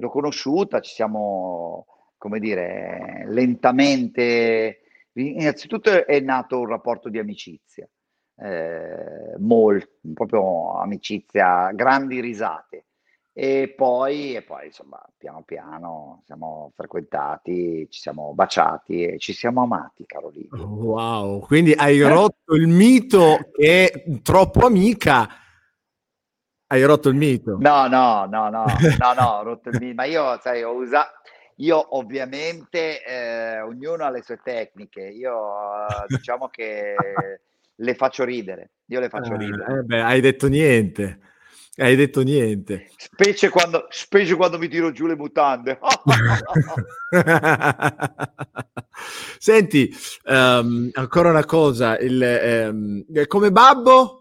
[0.01, 1.85] l'ho conosciuta, ci siamo,
[2.17, 4.75] come dire, lentamente...
[5.13, 7.85] Innanzitutto è nato un rapporto di amicizia,
[8.37, 12.85] eh, molto, proprio amicizia, grandi risate.
[13.33, 19.63] E poi, e poi, insomma, piano piano siamo frequentati, ci siamo baciati e ci siamo
[19.63, 20.63] amati, Carolina.
[20.63, 25.27] Wow, quindi hai rotto il mito che è troppo amica
[26.71, 27.57] hai rotto il mito?
[27.59, 28.65] No, no, no, no, no,
[29.19, 31.19] no, ho rotto il mito, ma io, sai, ho usato...
[31.57, 36.95] Io ovviamente, eh, ognuno ha le sue tecniche, io eh, diciamo che
[37.75, 39.79] le faccio ridere, io le faccio eh, ridere.
[39.79, 41.19] Eh beh, hai detto niente.
[41.75, 42.89] Hai detto niente.
[42.97, 45.77] Specie quando, specie quando mi tiro giù le mutande.
[49.37, 49.93] Senti,
[50.25, 54.20] um, ancora una cosa, il, um, come babbo?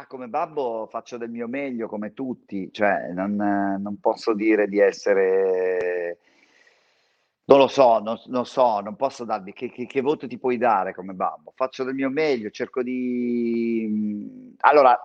[0.00, 4.78] Ah, come babbo faccio del mio meglio come tutti, cioè non, non posso dire di
[4.78, 6.18] essere...
[7.44, 10.56] Non lo so, non, non so, non posso darvi che, che, che, voto ti puoi
[10.56, 11.52] dare come babbo.
[11.54, 14.54] Faccio del mio meglio, cerco di...
[14.60, 14.98] Allora,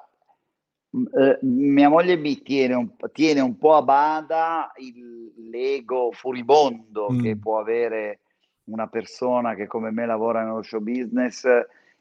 [0.92, 7.22] eh, mia moglie mi tiene un, tiene un, po' a bada il, l'ego furibondo mm.
[7.22, 8.22] che può avere
[8.66, 11.46] una persona che come me lavora nello show business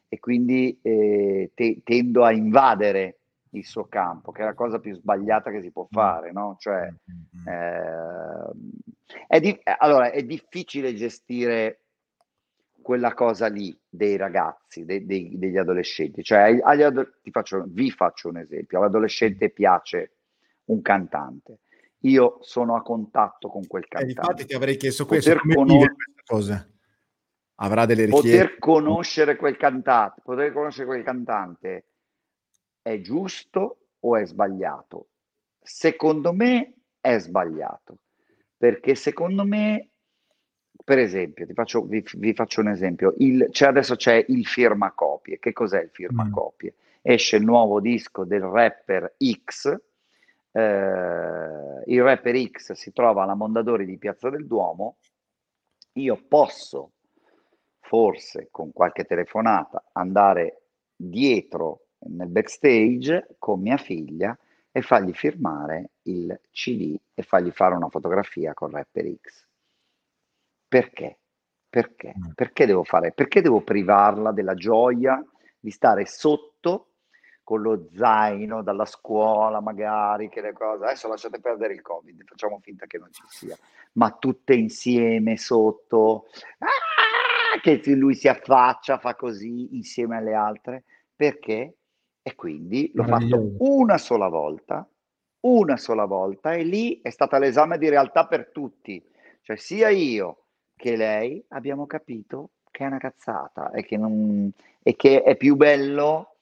[0.07, 3.19] e quindi eh, te, tendo a invadere
[3.51, 5.91] il suo campo, che è la cosa più sbagliata che si può mm.
[5.91, 6.55] fare, no?
[6.59, 6.87] Cioè,
[7.47, 11.79] eh, è di- allora, è difficile gestire
[12.81, 16.21] quella cosa lì dei ragazzi, dei, dei, degli adolescenti.
[16.21, 20.17] Cioè, ado- faccio, vi faccio un esempio, all'adolescente piace
[20.65, 21.59] un cantante.
[22.01, 24.13] Io sono a contatto con quel cantante.
[24.13, 25.95] Eh, infatti ti avrei chiesto questo, come conoscere...
[25.95, 26.69] questa cosa?
[27.55, 28.29] Avrà delle richieste.
[28.29, 31.85] Poter conoscere quel cantante, poter conoscere quel cantante
[32.81, 35.07] è giusto o è sbagliato?
[35.61, 37.97] Secondo me è sbagliato,
[38.57, 39.89] perché secondo me,
[40.83, 45.39] per esempio, faccio, vi, vi, faccio un esempio, il, cioè adesso c'è il firmacopie.
[45.39, 46.73] Che cos'è il firmacopie?
[46.75, 46.83] Mm.
[47.01, 49.75] Esce il nuovo disco del rapper X,
[50.51, 54.97] eh, il rapper X si trova alla Mondadori di Piazza del Duomo,
[55.93, 56.91] io posso
[57.87, 60.63] forse con qualche telefonata andare
[60.95, 64.37] dietro nel backstage con mia figlia
[64.71, 69.45] e fargli firmare il CD e fargli fare una fotografia con Rapper X.
[70.67, 71.17] Perché?
[71.69, 72.13] Perché?
[72.17, 72.31] Mm.
[72.33, 73.11] Perché devo fare?
[73.11, 75.23] Perché devo privarla della gioia
[75.59, 76.89] di stare sotto
[77.43, 80.85] con lo zaino dalla scuola, magari che le cose.
[80.85, 83.55] Adesso lasciate perdere il Covid, facciamo finta che non ci sia,
[83.93, 86.25] ma tutte insieme sotto.
[86.57, 87.04] Ah!
[87.65, 90.83] Che lui si affaccia, fa così insieme alle altre,
[91.15, 91.77] perché?
[92.21, 94.87] E quindi l'ho fatto una sola volta,
[95.41, 99.03] una sola volta, e lì è stata l'esame di realtà per tutti.
[99.41, 100.43] Cioè sia io
[100.75, 104.51] che lei abbiamo capito che è una cazzata e che, non,
[104.83, 106.35] e che è più bello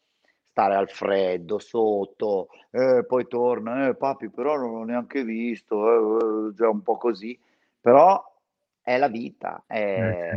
[0.50, 6.54] stare al freddo, sotto, eh, poi torna, eh, papi però non l'ho neanche visto, eh,
[6.54, 7.38] già un po' così,
[7.80, 8.24] però
[8.84, 9.64] è la vita.
[9.66, 10.30] È...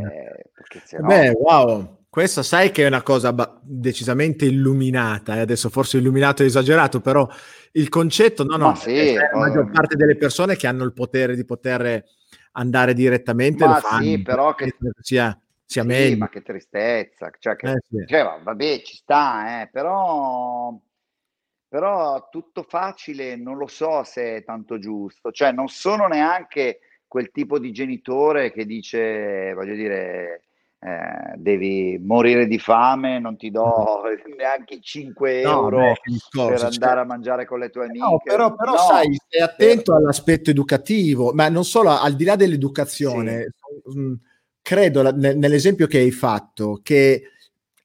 [0.69, 1.01] Certo.
[1.01, 1.07] No...
[1.07, 5.39] Beh, wow, questa sai che è una cosa ba- decisamente illuminata, eh?
[5.39, 7.27] adesso forse illuminato è esagerato, però
[7.73, 11.45] il concetto, no, no, sì, la maggior parte delle persone che hanno il potere di
[11.45, 12.03] poter
[12.53, 14.03] andare direttamente ma lo fanno.
[14.03, 16.17] Sì, però che sia, sia sì, meglio.
[16.17, 18.03] Ma che tristezza, cioè, che, eh, sì.
[18.07, 20.73] cioè vabbè, ci sta, eh, però
[21.69, 27.31] però tutto facile non lo so se è tanto giusto, cioè non sono neanche quel
[27.31, 30.41] tipo di genitore che dice, voglio dire,
[30.79, 34.03] eh, devi morire di fame, non ti do
[34.37, 37.03] neanche 5 no, euro discorso, per andare cioè...
[37.03, 38.05] a mangiare con le tue amiche.
[38.05, 40.01] No, però, però no, sai, stai attento per...
[40.01, 43.53] all'aspetto educativo, ma non solo, al di là dell'educazione,
[43.83, 43.99] sì.
[43.99, 44.13] Mm,
[44.61, 47.23] credo nell'esempio che hai fatto che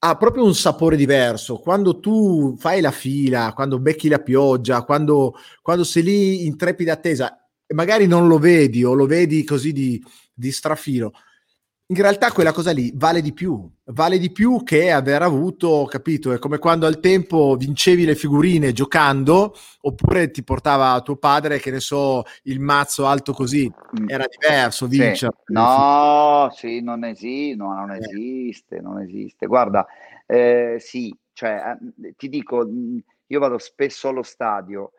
[0.05, 1.59] ha proprio un sapore diverso.
[1.59, 6.95] Quando tu fai la fila, quando becchi la pioggia, quando, quando sei lì in trepida
[6.95, 7.42] attesa,
[7.73, 10.03] magari non lo vedi o lo vedi così di,
[10.33, 11.13] di strafilo,
[11.93, 16.33] in realtà quella cosa lì vale di più, vale di più che aver avuto, capito?
[16.33, 21.71] È come quando al tempo vincevi le figurine giocando, oppure ti portava tuo padre, che
[21.71, 24.09] ne so, il mazzo alto così, mm.
[24.09, 25.35] era diverso vincere.
[25.45, 25.53] Sì.
[25.53, 27.99] No, sì, non, esi- no, non eh.
[27.99, 29.47] esiste, non esiste.
[29.47, 29.87] Guarda,
[30.25, 34.93] eh, sì, cioè, eh, ti dico, mm, io vado spesso allo stadio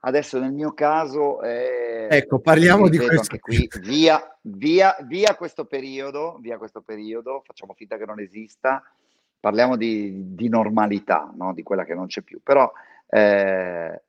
[0.00, 1.42] Adesso nel mio caso...
[1.42, 3.32] Eh, ecco, parliamo di questo.
[3.32, 8.82] Anche qui, via, via, via questo periodo, via questo periodo, facciamo finta che non esista,
[9.40, 11.52] parliamo di, di normalità, no?
[11.52, 12.40] di quella che non c'è più.
[12.42, 12.70] Però,
[13.08, 14.02] eh,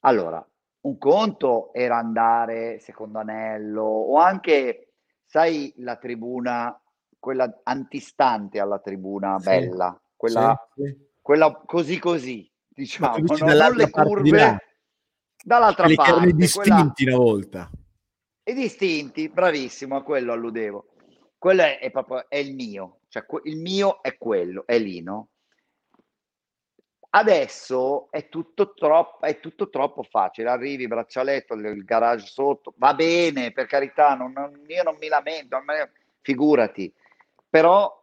[0.00, 0.46] allora,
[0.82, 4.92] un conto era andare secondo anello o anche,
[5.24, 6.78] sai, la tribuna,
[7.18, 11.08] quella antistante alla tribuna sì, bella, quella, sì, sì.
[11.20, 14.58] quella così così, diciamo, non, non le curve
[15.46, 17.16] Dall'altra parte, erano distinti quella...
[17.16, 17.70] una volta.
[18.44, 20.86] I distinti, bravissimo, a quello alludevo.
[21.36, 25.28] Quello è, è proprio è il mio, cioè il mio è quello, è lì, no?
[27.10, 30.48] Adesso è tutto, troppo, è tutto troppo facile.
[30.48, 35.58] Arrivi, braccialetto, il garage sotto, va bene, per carità, non, non, io non mi lamento,
[36.22, 36.92] figurati.
[37.50, 38.02] Però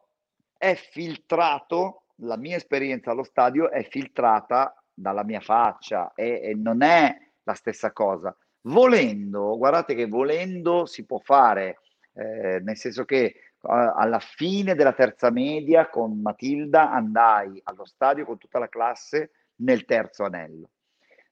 [0.55, 6.83] è filtrato, la mia esperienza allo stadio è filtrata dalla mia faccia e, e non
[6.83, 8.35] è la stessa cosa.
[8.61, 11.79] Volendo, guardate che volendo si può fare,
[12.13, 18.39] eh, nel senso che alla fine della terza media con Matilda andai allo stadio con
[18.39, 20.69] tutta la classe nel terzo anello.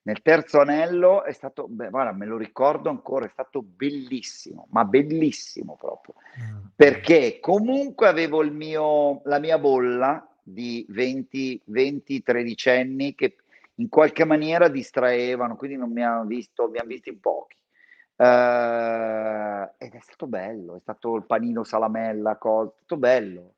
[0.02, 4.86] Nel terzo anello è stato, beh, guarda, me lo ricordo ancora, è stato bellissimo, ma
[4.86, 6.68] bellissimo proprio, mm.
[6.76, 13.36] perché comunque avevo il mio, la mia bolla di 20, 20 13 anni che
[13.80, 17.58] in qualche maniera distraevano, quindi non mi hanno visto, mi hanno visto in pochi.
[18.16, 23.54] Uh, ed è stato bello, è stato il panino salamella, cosa, è stato bello.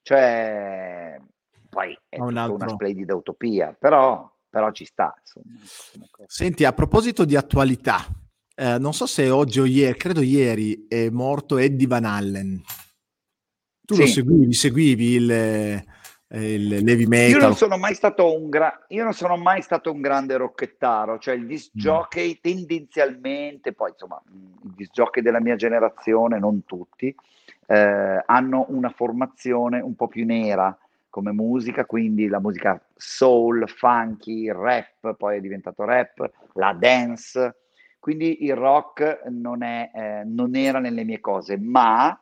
[0.00, 1.20] Cioè,
[1.68, 5.14] poi è un una splendida utopia, però, però ci sta.
[5.20, 5.58] Insomma.
[6.26, 8.06] Senti, a proposito di attualità,
[8.54, 12.62] eh, non so se oggi o ieri, credo ieri, è morto Eddie Van Allen.
[13.82, 14.00] Tu sì.
[14.00, 15.84] lo seguivi, seguivi il,
[16.30, 17.40] il heavy metal.
[17.40, 21.18] Io non sono mai stato un, gra- io non sono mai stato un grande rocchettaro,
[21.18, 21.80] cioè il disc mm.
[21.80, 22.40] jockey mm.
[22.40, 24.20] tendenzialmente, poi insomma,
[24.64, 27.14] i disc jockey della mia generazione, non tutti,
[27.66, 30.76] eh, hanno una formazione un po' più nera
[31.08, 37.56] come musica, quindi la musica soul, funky, rap, poi è diventato rap, la dance,
[37.98, 42.20] quindi il rock non, è, eh, non era nelle mie cose, ma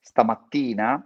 [0.00, 1.04] stamattina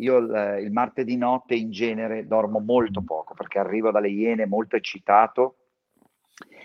[0.00, 4.76] io il, il martedì notte in genere dormo molto poco perché arrivo dalle Iene molto
[4.76, 5.56] eccitato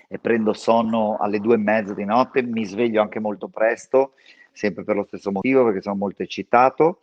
[0.07, 4.13] e prendo sonno alle due e mezza di notte, mi sveglio anche molto presto,
[4.51, 7.01] sempre per lo stesso motivo perché sono molto eccitato.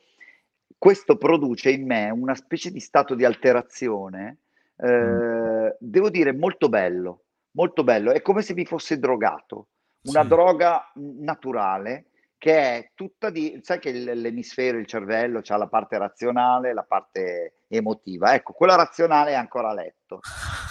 [0.79, 4.39] Questo produce in me una specie di stato di alterazione,
[4.77, 5.69] eh, mm.
[5.79, 9.69] devo dire molto bello, molto bello, è come se mi fosse drogato,
[10.05, 10.29] una sì.
[10.29, 12.07] droga naturale
[12.43, 17.59] che è tutta di, sai che l'emisfero, il cervello, ha la parte razionale, la parte
[17.69, 18.35] emotiva.
[18.35, 20.19] Ecco, quella razionale è ancora a letto,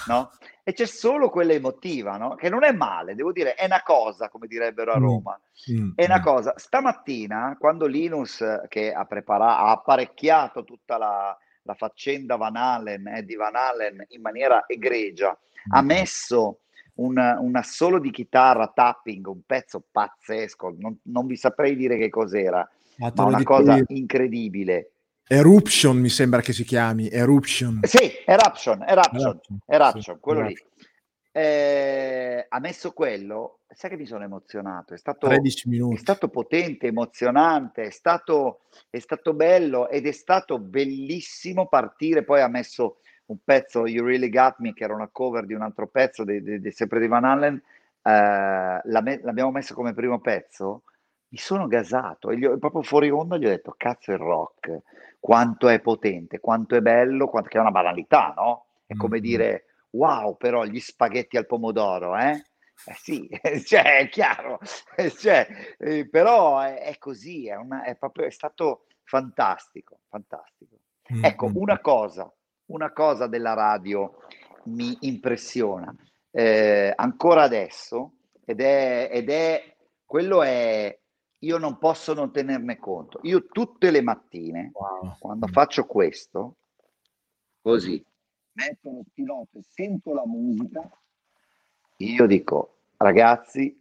[0.08, 0.32] no?
[0.64, 2.36] E c'è solo quella emotiva, no?
[2.36, 5.40] Che non è male, devo dire, è una cosa, come direbbero a mm, Roma.
[5.72, 6.24] Mm, è una mm.
[6.24, 6.54] cosa.
[6.58, 13.24] Stamattina, quando Linus, che ha, preparato, ha apparecchiato tutta la, la faccenda Van Allen, eh,
[13.24, 15.86] di Van Allen in maniera egregia, ha mm.
[15.86, 16.60] messo
[16.96, 22.10] un, un assolo di chitarra tapping, un pezzo pazzesco, non, non vi saprei dire che
[22.10, 22.68] cos'era,
[22.98, 23.86] ma, ma una cosa io.
[23.88, 24.92] incredibile.
[25.28, 27.80] Eruption mi sembra che si chiami, Eruption.
[27.84, 30.70] Sì, Eruption, Eruption, Eruption, Eruption sì, quello Eruption.
[30.76, 30.90] lì.
[31.34, 35.40] Eh, ha messo quello, sai che mi sono emozionato, è stato, è
[35.96, 42.50] stato potente, emozionante, è stato, è stato bello ed è stato bellissimo partire, poi ha
[42.50, 42.98] messo
[43.32, 46.44] un pezzo You Really Got Me che era una cover di un altro pezzo di,
[46.44, 50.84] di, di sempre di Van Allen eh, l'abbiamo messo come primo pezzo
[51.30, 54.82] mi sono gasato e gli ho, proprio fuori onda gli ho detto cazzo il rock
[55.20, 58.66] quanto è potente quanto è bello quanto, che è una banalità no?
[58.86, 59.24] è come mm-hmm.
[59.24, 62.46] dire wow però gli spaghetti al pomodoro eh
[62.84, 63.30] eh sì,
[63.64, 64.58] cioè, è chiaro,
[65.20, 70.78] cioè, eh, però è, è così, è, una, è, proprio, è stato fantastico, fantastico.
[71.14, 71.26] Mm-hmm.
[71.26, 72.34] Ecco, una cosa
[72.68, 74.18] una cosa della radio
[74.66, 75.94] mi impressiona
[76.32, 78.14] eh, ancora adesso
[78.46, 80.98] ed è, ed è quello è
[81.44, 83.20] io non posso non tenerne conto.
[83.24, 85.16] Io tutte le mattine, wow.
[85.18, 86.58] quando faccio questo,
[87.62, 88.04] così,
[88.54, 90.88] metto lo pilota e sento la musica,
[91.98, 93.76] io dico, ragazzi,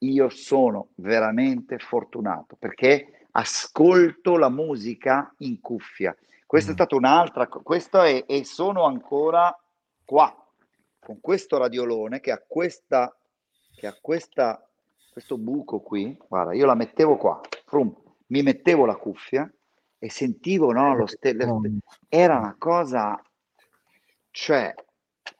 [0.00, 6.14] io sono veramente fortunato perché ascolto la musica in cuffia.
[6.48, 9.54] Questa è stata un'altra, questo è, e sono ancora
[10.02, 10.34] qua,
[10.98, 13.14] con questo radiolone che ha questa,
[13.76, 14.66] che ha questa,
[15.10, 17.94] questo buco qui, guarda, io la mettevo qua, frum,
[18.28, 19.46] mi mettevo la cuffia
[19.98, 21.46] e sentivo, no, lo stelle,
[22.08, 23.22] era una cosa,
[24.30, 24.74] cioè,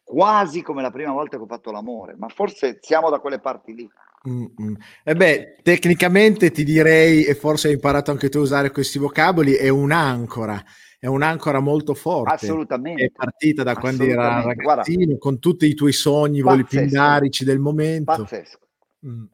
[0.04, 3.74] quasi come la prima volta che ho fatto l'amore, ma forse siamo da quelle parti
[3.74, 3.90] lì.
[4.28, 4.76] Mm-mm.
[5.04, 9.54] E beh, tecnicamente ti direi, e forse hai imparato anche tu a usare questi vocaboli,
[9.54, 10.62] è un'ancora
[10.98, 12.46] è un'ancora molto forte.
[12.46, 13.04] Assolutamente.
[13.04, 17.60] È partita da quando era ragazzino, Guarda, con tutti i tuoi sogni, voli pindarici del
[17.60, 18.12] momento.
[18.22, 18.58] Pazzesco.
[19.06, 19.24] Mm.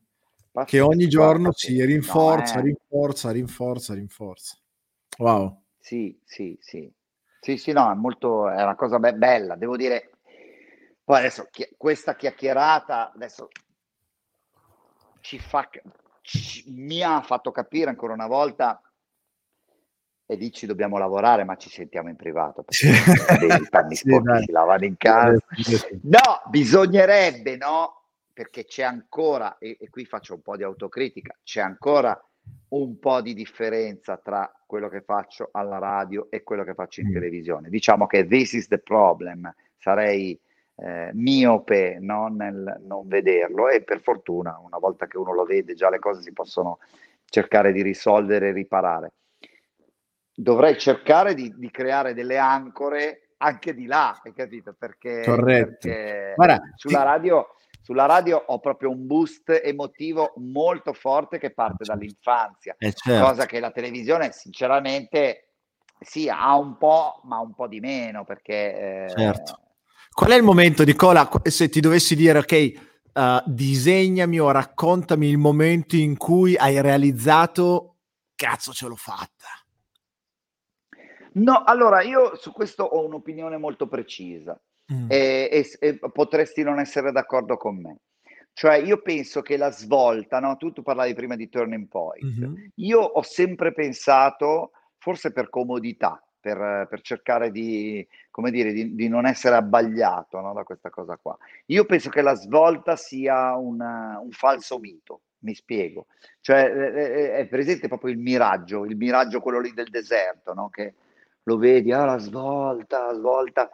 [0.52, 0.76] Pazzesco.
[0.76, 2.64] Che ogni giorno si rinforza, no, eh.
[2.64, 4.56] rinforza, rinforza, rinforza.
[5.18, 5.62] Wow.
[5.78, 6.92] Sì, sì, sì.
[7.40, 10.10] Sì, sì, no, è molto, è una cosa be- bella, devo dire.
[11.02, 13.48] Poi adesso chi- questa chiacchierata adesso
[15.20, 15.68] ci fa,
[16.20, 18.80] ci, mi ha fatto capire ancora una volta
[20.26, 24.52] e lì ci dobbiamo lavorare, ma ci sentiamo in privato perché i panni sporchi si
[24.52, 25.38] lavano in casa.
[26.02, 28.02] No, bisognerebbe, no?
[28.32, 32.18] Perché c'è ancora, e, e, qui faccio un po' di autocritica, c'è ancora
[32.68, 37.08] un po' di differenza tra quello che faccio alla radio e quello che faccio in
[37.08, 37.12] mm.
[37.12, 37.68] televisione.
[37.68, 39.52] Diciamo che this is the problem.
[39.76, 40.38] Sarei
[40.76, 42.28] eh, miope no?
[42.28, 46.22] nel non vederlo e per fortuna una volta che uno lo vede già le cose
[46.22, 46.78] si possono
[47.26, 49.12] cercare di risolvere e riparare.
[50.34, 54.74] Dovrei cercare di, di creare delle ancore anche di là, hai capito?
[54.78, 57.04] Perché, perché Guarda, sulla, ti...
[57.04, 57.46] radio,
[57.82, 63.24] sulla radio ho proprio un boost emotivo molto forte che parte dall'infanzia, eh certo.
[63.24, 65.50] cosa che la televisione sinceramente
[66.00, 69.04] sì, ha un po', ma un po' di meno perché...
[69.04, 69.60] Eh, certo.
[70.12, 72.72] Qual è il momento, Nicola, se ti dovessi dire, ok,
[73.14, 77.96] uh, disegnami o raccontami il momento in cui hai realizzato,
[78.36, 79.63] cazzo ce l'ho fatta?
[81.34, 84.58] No, allora io su questo ho un'opinione molto precisa
[84.92, 85.10] mm.
[85.10, 87.98] e, e, e, potresti non essere d'accordo con me.
[88.52, 90.56] Cioè io penso che la svolta, no?
[90.56, 92.54] tu, tu parlavi prima di turning point, mm-hmm.
[92.76, 99.08] io ho sempre pensato, forse per comodità, per, per cercare di, come dire, di, di
[99.08, 100.52] non essere abbagliato no?
[100.52, 101.36] da questa cosa qua.
[101.66, 106.06] Io penso che la svolta sia una, un falso mito, mi spiego.
[106.40, 110.68] Cioè è, è presente proprio il miraggio, il miraggio quello lì del deserto, no?
[110.68, 110.94] che
[111.44, 113.70] lo vedi, ah, la svolta, la svolta,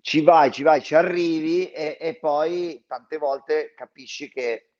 [0.00, 4.70] ci vai, ci vai, ci arrivi e, e poi tante volte capisci che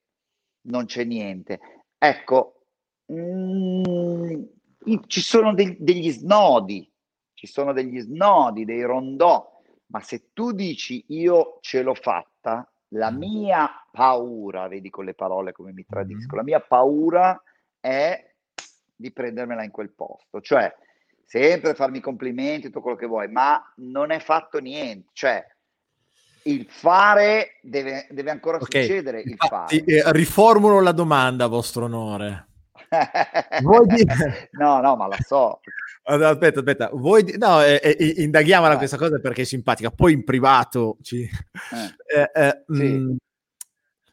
[0.62, 1.60] non c'è niente.
[1.98, 2.66] Ecco,
[3.12, 4.42] mm,
[5.06, 6.88] ci sono de- degli snodi,
[7.34, 13.10] ci sono degli snodi, dei rondò, ma se tu dici io ce l'ho fatta, la
[13.10, 13.16] mm.
[13.16, 16.38] mia paura, vedi con le parole come mi tradisco, mm.
[16.38, 17.40] la mia paura
[17.80, 18.32] è
[18.94, 20.72] di prendermela in quel posto, cioè
[21.26, 25.44] sempre farmi complimenti, tutto quello che vuoi, ma non è fatto niente, cioè
[26.44, 28.82] il fare deve, deve ancora okay.
[28.82, 29.22] succedere.
[29.26, 29.80] Infatti.
[29.80, 32.46] Eh, riformulo la domanda, vostro onore.
[33.86, 34.48] dire...
[34.52, 35.60] no, no, ma la so.
[36.04, 37.36] Aspetta, aspetta, vuoi di...
[37.36, 38.78] no, eh, eh, indaghiamola Vai.
[38.78, 39.90] questa cosa perché è simpatica.
[39.90, 41.22] Poi in privato ci...
[41.22, 42.20] Eh.
[42.20, 42.82] eh, eh sì.
[42.84, 43.16] mh, mm,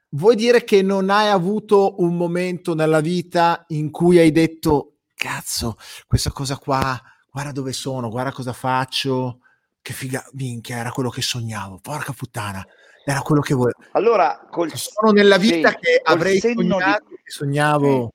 [0.09, 4.92] vuoi dire che non hai avuto un momento nella vita in cui hai detto
[5.23, 7.01] cazzo, questa cosa qua,
[7.31, 9.39] guarda dove sono, guarda cosa faccio,
[9.81, 12.65] che figa, minchia, era quello che sognavo, porca puttana,
[13.05, 13.77] era quello che volevo.
[13.93, 14.69] Allora, col...
[14.73, 17.15] sono nella vita sì, che avrei sognato, di...
[17.23, 18.11] sognavo.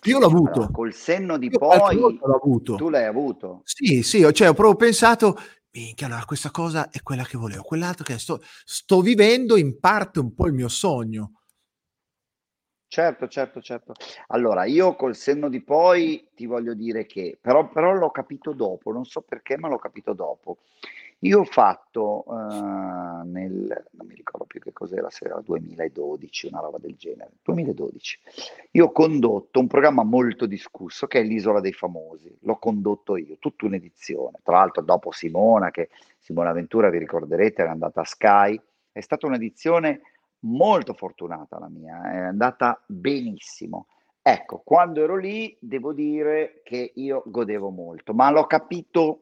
[0.00, 0.10] Sì.
[0.10, 0.52] Io l'ho avuto.
[0.52, 2.76] Allora, col senno di Io poi l'ho avuto.
[2.76, 3.62] tu l'hai avuto.
[3.64, 5.36] Sì, sì, cioè, ho proprio pensato,
[5.72, 10.20] minchia, allora questa cosa è quella che volevo, quell'altro che sto, sto vivendo in parte
[10.20, 11.32] un po' il mio sogno.
[12.88, 13.94] Certo, certo, certo.
[14.28, 18.92] Allora, io col senno di poi ti voglio dire che, però, però l'ho capito dopo,
[18.92, 20.58] non so perché, ma l'ho capito dopo.
[21.20, 26.60] Io ho fatto uh, nel, non mi ricordo più che cos'era, se era 2012, una
[26.60, 28.20] roba del genere, 2012.
[28.72, 33.36] Io ho condotto un programma molto discusso che è l'Isola dei Famosi, l'ho condotto io,
[33.38, 35.88] tutta un'edizione, tra l'altro dopo Simona, che
[36.18, 38.60] Simona Ventura vi ricorderete era andata a Sky,
[38.92, 40.00] è stata un'edizione
[40.46, 43.88] molto fortunata la mia, è andata benissimo.
[44.22, 49.20] Ecco, quando ero lì devo dire che io godevo molto, ma l'ho capito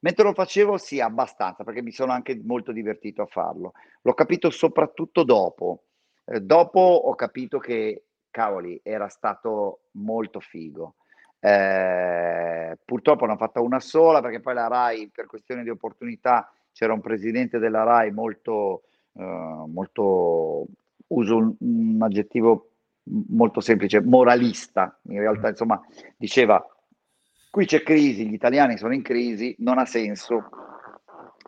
[0.00, 3.72] mentre lo facevo sì abbastanza perché mi sono anche molto divertito a farlo.
[4.02, 5.84] L'ho capito soprattutto dopo.
[6.26, 10.96] Eh, dopo ho capito che cavoli, era stato molto figo.
[11.38, 16.50] Eh, purtroppo ne ho fatta una sola perché poi la RAI per questione di opportunità
[16.72, 18.84] c'era un presidente della RAI molto
[19.14, 20.66] uh, molto,
[21.08, 22.70] uso un, un, aggettivo
[23.04, 24.98] molto semplice, moralista.
[25.08, 25.80] In realtà, insomma,
[26.16, 26.64] diceva,
[27.50, 30.48] qui c'è crisi, gli italiani sono in crisi, non ha senso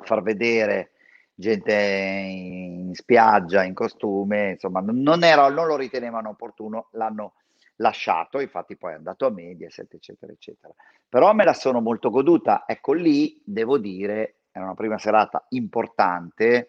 [0.02, 0.93] far vedere
[1.34, 7.34] gente in spiaggia, in costume, insomma, non, era, non lo ritenevano opportuno, l'hanno
[7.76, 10.72] lasciato, infatti poi è andato a Mediaset, eccetera, eccetera.
[11.09, 16.68] Però me la sono molto goduta, ecco lì, devo dire, era una prima serata importante,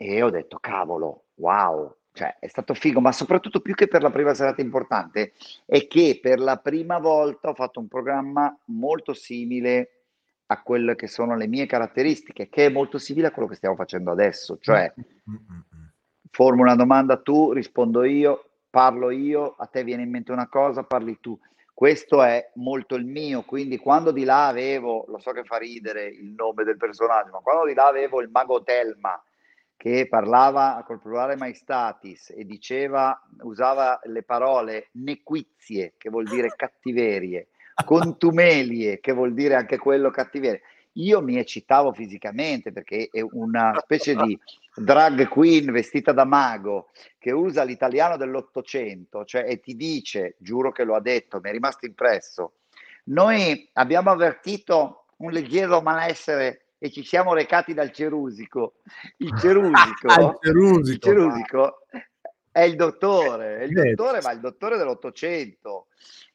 [0.00, 4.10] e ho detto, cavolo, wow, cioè è stato figo, ma soprattutto più che per la
[4.10, 5.32] prima serata importante,
[5.66, 10.04] è che per la prima volta ho fatto un programma molto simile
[10.46, 13.74] a quelle che sono le mie caratteristiche, che è molto simile a quello che stiamo
[13.74, 14.92] facendo adesso, cioè
[16.30, 20.84] formulo una domanda tu, rispondo io, parlo io, a te viene in mente una cosa,
[20.84, 21.36] parli tu.
[21.74, 26.06] Questo è molto il mio, quindi quando di là avevo, lo so che fa ridere
[26.06, 29.20] il nome del personaggio, ma quando di là avevo il mago Telma,
[29.78, 37.46] che parlava col plurale maestatis e diceva, usava le parole nequizie, che vuol dire cattiverie,
[37.86, 40.62] contumelie, che vuol dire anche quello cattiverie.
[40.94, 44.36] Io mi eccitavo fisicamente perché è una specie di
[44.74, 50.82] drag queen vestita da mago che usa l'italiano dell'Ottocento, cioè e ti dice, giuro che
[50.82, 52.54] lo ha detto, mi è rimasto impresso,
[53.04, 58.76] noi abbiamo avvertito un leggero malessere e ci siamo recati dal Cerusico.
[59.18, 61.78] Il Cerusico, il Cerusico, il Cerusico
[62.50, 65.88] è il dottore, è il dottore, ma il dottore dell'Ottocento,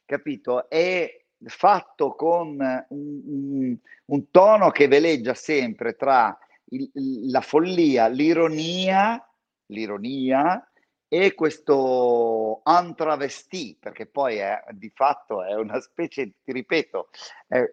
[0.05, 0.69] capito?
[0.69, 2.57] È fatto con
[2.89, 6.37] un, un, un tono che veleggia sempre tra
[6.69, 6.89] il,
[7.29, 9.21] la follia, l'ironia,
[9.67, 10.65] l'ironia
[11.13, 17.09] e questo antravestì, perché poi è, di fatto è una specie, ti ripeto,
[17.47, 17.69] è,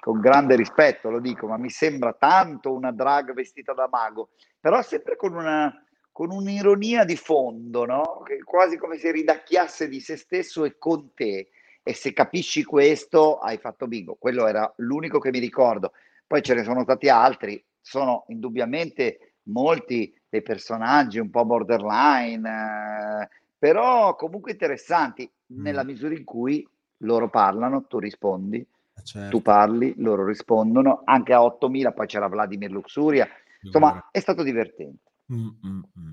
[0.00, 4.80] con grande rispetto lo dico, ma mi sembra tanto una drag vestita da mago, però
[4.80, 8.22] sempre con una con un'ironia di fondo, no?
[8.24, 11.50] Che quasi come se ridacchiasse di se stesso e con te.
[11.82, 14.14] E se capisci questo, hai fatto bingo.
[14.14, 15.92] Quello era l'unico che mi ricordo.
[16.26, 23.28] Poi ce ne sono stati altri, sono indubbiamente molti dei personaggi un po' borderline, eh,
[23.58, 25.62] però comunque interessanti mm.
[25.62, 26.66] nella misura in cui
[26.98, 29.30] loro parlano, tu rispondi, eh, certo.
[29.30, 33.26] tu parli, loro rispondono, anche a 8000, poi c'era Vladimir Luxuria,
[33.62, 35.02] insomma è stato divertente.
[35.32, 36.12] Mm, mm, mm.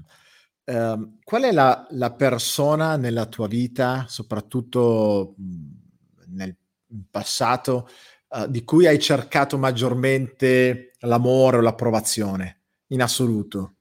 [0.66, 5.36] Uh, qual è la, la, persona nella tua vita, soprattutto
[6.28, 6.56] nel
[7.12, 7.90] passato,
[8.30, 13.74] uh, di cui hai cercato maggiormente l'amore o l'approvazione in assoluto?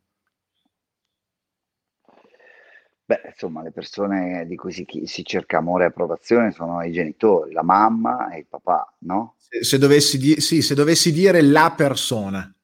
[3.04, 7.52] Beh, insomma, le persone di cui si, si, cerca amore e approvazione sono i genitori,
[7.52, 9.34] la mamma e il papà, no?
[9.36, 12.54] Se, se, dovessi, di- sì, se dovessi dire la persona.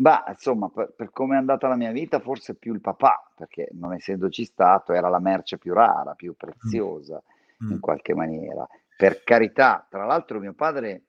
[0.00, 3.68] Bah, insomma, per, per come è andata la mia vita, forse più il papà, perché
[3.72, 7.20] non essendoci stato, era la merce più rara, più preziosa
[7.64, 7.72] mm.
[7.72, 8.64] in qualche maniera.
[8.96, 11.06] Per carità, tra l'altro mio padre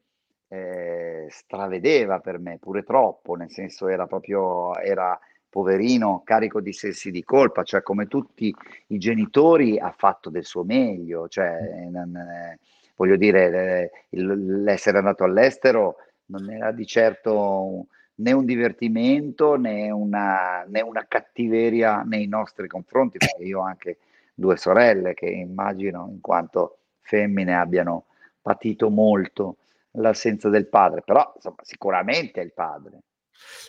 [0.49, 5.17] eh, stravedeva per me, pure troppo, nel senso era proprio, era
[5.47, 8.53] poverino, carico di sensi di colpa, cioè come tutti
[8.87, 12.59] i genitori ha fatto del suo meglio, cioè, non, eh,
[12.95, 20.65] voglio dire, eh, l'essere andato all'estero non era di certo né un divertimento né una,
[20.67, 23.97] né una cattiveria nei nostri confronti, perché io ho anche
[24.33, 28.05] due sorelle che immagino in quanto femmine abbiano
[28.41, 29.57] patito molto
[29.93, 33.03] l'assenza del padre, però insomma, sicuramente è il padre.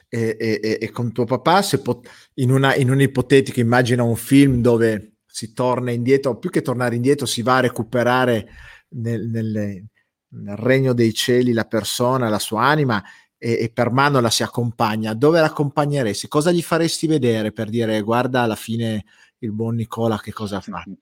[0.09, 4.60] E, e, e con tuo papà, se pot- in, una, in un'ipotetica, immagina un film
[4.60, 8.48] dove si torna indietro, più che tornare indietro, si va a recuperare
[8.90, 9.84] nel, nel,
[10.28, 13.02] nel regno dei cieli la persona, la sua anima
[13.38, 16.28] e, e, per mano la si accompagna, dove l'accompagneresti?
[16.28, 19.05] Cosa gli faresti vedere per dire guarda alla fine
[19.42, 20.98] il buon Nicola che cosa ha fatto?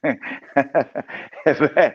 [1.44, 1.94] Beh,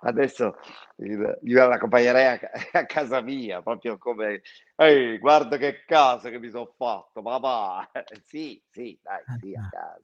[0.00, 0.56] adesso
[0.96, 2.40] io l'accompagnerei a,
[2.72, 4.40] a, casa mia, proprio come
[4.76, 7.90] ehi, guarda che casa che mi sono fatto, papà.
[8.24, 10.00] sì, sì, dai, sì, a casa.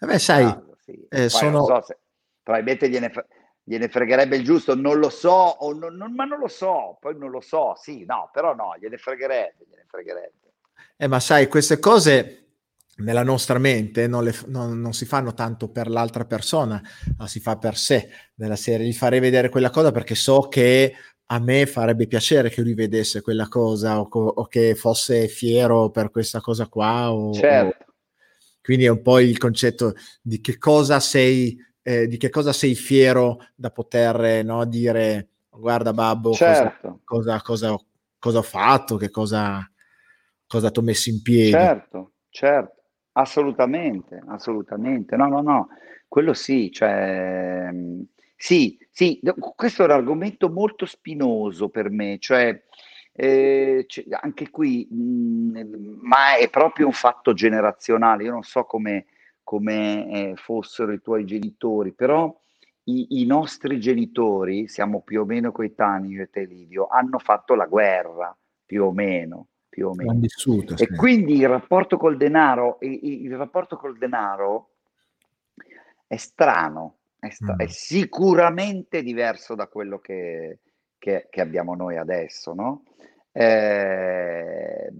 [0.00, 1.06] Eh beh, sai, casa, sì.
[1.08, 1.64] eh, sono...
[1.64, 1.98] so se,
[2.42, 3.12] probabilmente gliene,
[3.62, 7.16] gliene fregherebbe il giusto, non lo so, o non, non, ma non lo so, poi
[7.16, 10.52] non lo so, sì, no, però no, gliene fregherebbe, gliene fregherebbe.
[10.96, 12.43] Eh, ma sai, queste cose
[12.96, 16.80] nella nostra mente non, le, non, non, si fanno tanto per l'altra persona,
[17.16, 18.08] ma si fa per sé.
[18.36, 20.94] Nella serie gli farei vedere quella cosa perché so che
[21.26, 26.10] a me farebbe piacere che lui vedesse quella cosa o, o che fosse fiero per
[26.10, 27.12] questa cosa qua.
[27.12, 27.84] O, certo.
[27.88, 27.92] O...
[28.62, 32.74] Quindi è un po' il concetto di che cosa sei eh, di che cosa sei
[32.74, 37.00] fiero da poter no, dire guarda babbo certo.
[37.04, 37.84] cosa, cosa, cosa,
[38.18, 39.70] cosa, ho fatto, che cosa,
[40.46, 41.50] cosa ti ho messo in piedi.
[41.50, 42.83] Certo, certo,
[43.14, 45.16] assolutamente, assolutamente.
[45.16, 45.68] No, no, no,
[46.08, 47.68] quello sì, cioè,
[48.36, 49.20] sì, sì,
[49.56, 52.62] questo è un argomento molto spinoso per me, cioè,
[53.12, 53.86] eh,
[54.20, 59.06] anche qui, mh, ma è proprio un fatto generazionale, io non so come
[59.44, 62.34] come eh, fossero i tuoi genitori, però
[62.84, 67.54] i, i, nostri genitori, siamo più o meno coetanei io e te Livio, hanno fatto
[67.54, 69.48] la guerra, più o meno.
[69.74, 70.12] Più o meno.
[70.14, 70.94] Vissuto, e sì.
[70.94, 74.68] quindi il rapporto col denaro, il, il, rapporto col denaro
[76.06, 77.58] è strano, è, sta- mm.
[77.58, 80.60] è sicuramente diverso da quello che,
[80.96, 82.84] che, che abbiamo noi adesso, no?
[83.32, 84.92] Eh,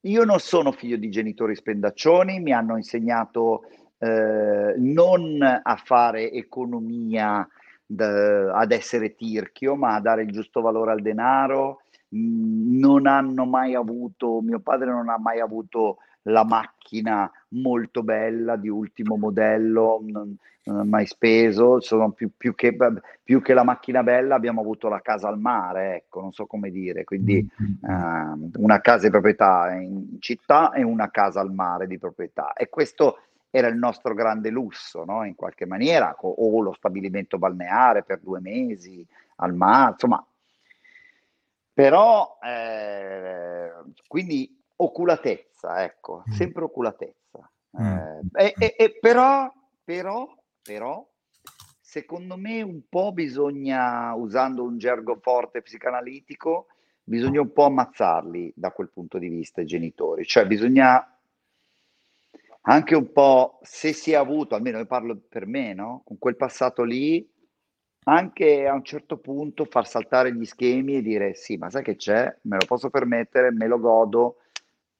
[0.00, 3.62] io non sono figlio di genitori spendaccioni, mi hanno insegnato
[3.96, 7.48] eh, non a fare economia,
[7.86, 11.80] d- ad essere tirchio, ma a dare il giusto valore al denaro.
[12.08, 18.68] Non hanno mai avuto, mio padre non ha mai avuto la macchina molto bella di
[18.68, 22.76] ultimo modello, non, non ho mai speso, sono più, più, che,
[23.22, 26.70] più, che, la macchina bella abbiamo avuto la casa al mare, ecco, non so come
[26.70, 31.98] dire, quindi uh, una casa di proprietà in città e una casa al mare di
[31.98, 33.20] proprietà e questo
[33.50, 35.24] era il nostro grande lusso, no?
[35.24, 39.06] in qualche maniera, o lo stabilimento balneare per due mesi
[39.36, 40.26] al mare, insomma.
[41.76, 43.70] Però, eh,
[44.06, 46.32] quindi oculatezza, ecco, mm.
[46.32, 47.52] sempre oculatezza.
[47.78, 48.28] Mm.
[48.32, 49.52] Eh, e, e, però,
[49.84, 50.26] però,
[50.62, 51.06] però,
[51.78, 56.68] secondo me un po' bisogna, usando un gergo forte psicanalitico,
[57.04, 61.06] bisogna un po' ammazzarli da quel punto di vista i genitori, cioè bisogna
[62.62, 66.00] anche un po', se si è avuto, almeno io parlo per me, no?
[66.06, 67.28] con quel passato lì,
[68.08, 71.96] anche a un certo punto far saltare gli schemi e dire sì, ma sai che
[71.96, 74.36] c'è, me lo posso permettere, me lo godo,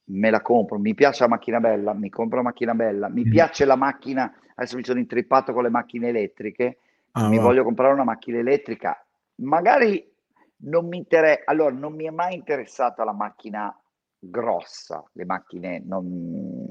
[0.07, 3.31] me la compro, mi piace la macchina bella, mi compro la macchina bella, mi mm.
[3.31, 6.79] piace la macchina, adesso mi sono intrippato con le macchine elettriche,
[7.13, 7.45] ah, mi va.
[7.45, 9.05] voglio comprare una macchina elettrica,
[9.37, 10.13] magari
[10.59, 13.73] non mi interessa, allora non mi è mai interessata la macchina
[14.19, 16.67] grossa, le macchine non,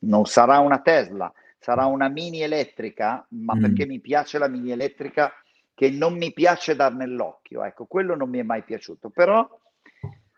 [0.00, 3.60] non sarà una Tesla, sarà una mini elettrica, ma mm.
[3.60, 5.32] perché mi piace la mini elettrica
[5.74, 9.46] che non mi piace dar nell'occhio, ecco, quello non mi è mai piaciuto, però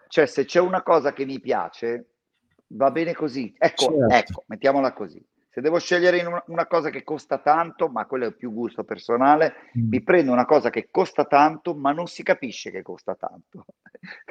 [0.08, 2.12] cioè se c'è una cosa che mi piace,
[2.68, 4.08] va bene così, ecco, certo.
[4.08, 5.24] ecco, mettiamola così.
[5.50, 9.54] Se devo scegliere una, una, cosa che costa tanto, ma quello è più gusto personale,
[9.78, 9.88] mm.
[9.88, 13.64] mi prendo una cosa che costa tanto, ma non si capisce che costa tanto.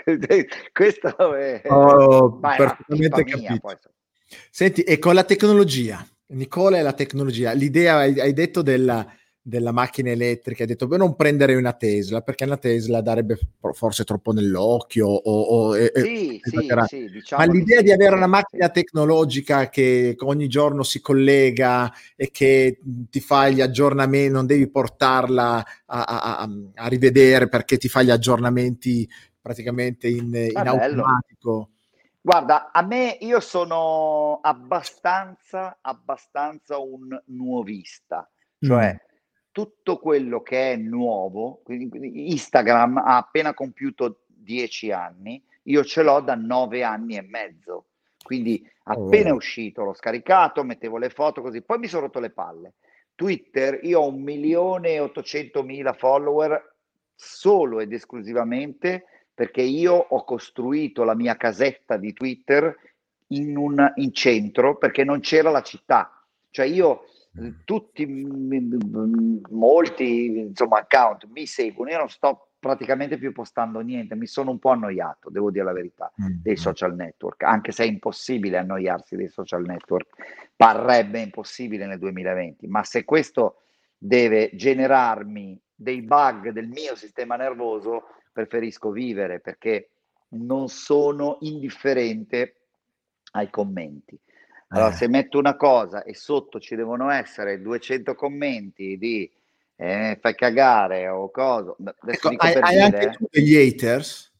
[0.71, 3.37] Questo è, oh, perfettamente capito.
[3.37, 3.75] Mia, poi.
[4.51, 9.03] Senti, e con la tecnologia, Nicola e la tecnologia, l'idea hai, hai detto della,
[9.47, 13.37] della macchina elettrica, hai detto beh non prendere una Tesla perché una Tesla darebbe
[13.73, 18.25] forse troppo nell'occhio o, o sì, sì, sì, diciamo ma l'idea di, di avere una
[18.25, 22.79] macchina tecnologica che ogni giorno si collega e che
[23.11, 28.09] ti fa gli aggiornamenti, non devi portarla a, a, a rivedere perché ti fa gli
[28.09, 29.07] aggiornamenti
[29.39, 31.69] praticamente in, in automatico.
[32.19, 38.27] Guarda, a me io sono abbastanza, abbastanza un nuovista,
[38.59, 39.13] cioè mm
[39.55, 46.19] tutto quello che è nuovo, quindi Instagram ha appena compiuto dieci anni, io ce l'ho
[46.19, 47.85] da nove anni e mezzo.
[48.21, 52.31] Quindi appena è uscito l'ho scaricato, mettevo le foto così, poi mi sono rotto le
[52.31, 52.73] palle.
[53.15, 56.75] Twitter, io ho un milione e ottocentomila follower
[57.15, 62.77] solo ed esclusivamente perché io ho costruito la mia casetta di Twitter
[63.27, 66.21] in, un, in centro perché non c'era la città.
[66.49, 67.05] Cioè io
[67.63, 68.05] tutti,
[69.49, 74.59] molti insomma, account mi seguono, io non sto praticamente più postando niente, mi sono un
[74.59, 76.41] po' annoiato, devo dire la verità, mm.
[76.41, 80.07] dei social network, anche se è impossibile annoiarsi dei social network,
[80.55, 83.57] parrebbe impossibile nel 2020, ma se questo
[83.97, 89.91] deve generarmi dei bug del mio sistema nervoso, preferisco vivere perché
[90.29, 92.61] non sono indifferente
[93.33, 94.19] ai commenti.
[94.75, 94.97] Allora, eh.
[94.97, 99.29] se metto una cosa e sotto ci devono essere 200 commenti di
[99.77, 101.73] eh, fai cagare o cosa.
[102.05, 104.33] Ecco, hai, hai anche tu degli haters?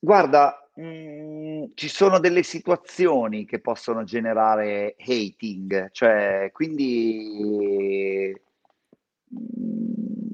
[0.00, 8.34] Guarda, mh, mm, ci sono delle situazioni che possono generare hating, cioè quindi
[9.24, 10.28] mh, mm,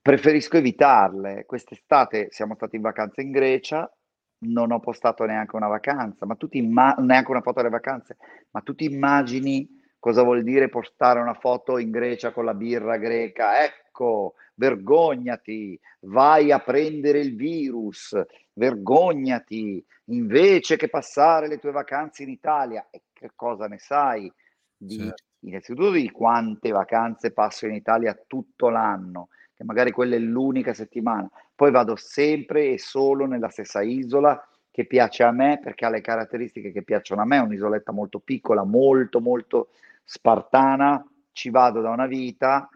[0.00, 1.44] preferisco evitarle.
[1.44, 3.90] Quest'estate siamo stati in vacanza in Grecia
[4.38, 8.16] non ho postato neanche una vacanza, ma tu ti imma- neanche una foto delle vacanze,
[8.50, 9.68] ma tu ti immagini
[9.98, 13.64] cosa vuol dire postare una foto in Grecia con la birra greca?
[13.64, 18.16] Ecco, vergognati, vai a prendere il virus,
[18.52, 22.86] vergognati, invece che passare le tue vacanze in Italia.
[22.90, 24.30] E che cosa ne sai
[24.76, 25.22] di, certo.
[25.40, 29.28] innanzitutto di quante vacanze passo in Italia tutto l'anno?
[29.56, 31.28] Che magari quella è l'unica settimana.
[31.54, 36.02] Poi vado sempre e solo nella stessa isola che piace a me perché ha le
[36.02, 39.68] caratteristiche che piacciono a me, è un'isoletta molto piccola, molto molto
[40.04, 41.02] spartana,
[41.32, 42.68] ci vado da una vita,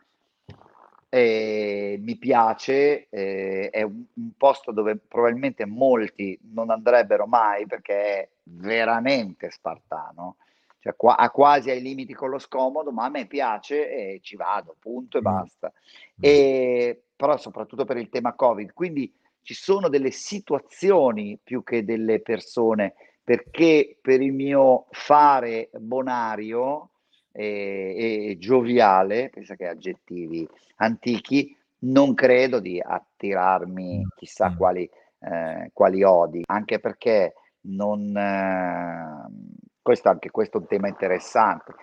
[1.12, 7.94] e mi piace, eh, è un, un, posto dove probabilmente molti non andrebbero mai perché
[7.94, 10.36] è veramente spartano
[10.80, 14.34] cioè qua, a quasi ai limiti con lo scomodo, ma a me piace e ci
[14.34, 15.24] vado, punto e mm.
[15.24, 15.72] basta.
[16.18, 19.12] E, però soprattutto per il tema Covid, quindi
[19.42, 26.90] ci sono delle situazioni più che delle persone, perché per il mio fare bonario
[27.30, 34.56] e, e gioviale, pensa che aggettivi antichi, non credo di attirarmi chissà mm.
[34.56, 34.90] quali,
[35.20, 38.16] eh, quali odi, anche perché non...
[38.16, 39.59] Eh,
[39.90, 41.74] questo, anche questo è un tema interessante.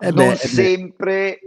[0.00, 1.40] Eh non, beh, sempre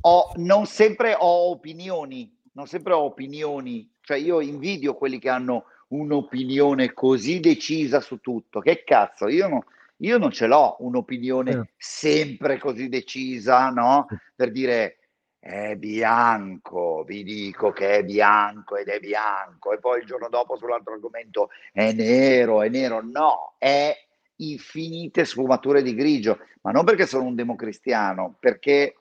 [0.00, 5.66] ho, non sempre ho opinioni, non sempre ho opinioni, cioè io invidio quelli che hanno
[5.88, 8.58] un'opinione così decisa su tutto.
[8.58, 9.64] Che cazzo, io, no,
[9.98, 11.72] io non ce l'ho un'opinione eh.
[11.76, 14.08] sempre così decisa, no?
[14.34, 14.98] Per dire
[15.38, 20.56] è bianco, vi dico che è bianco ed è bianco, e poi il giorno dopo
[20.56, 23.00] sull'altro argomento è nero, è nero.
[23.02, 23.94] No, è
[24.36, 28.96] infinite sfumature di grigio, ma non perché sono un democristiano, perché,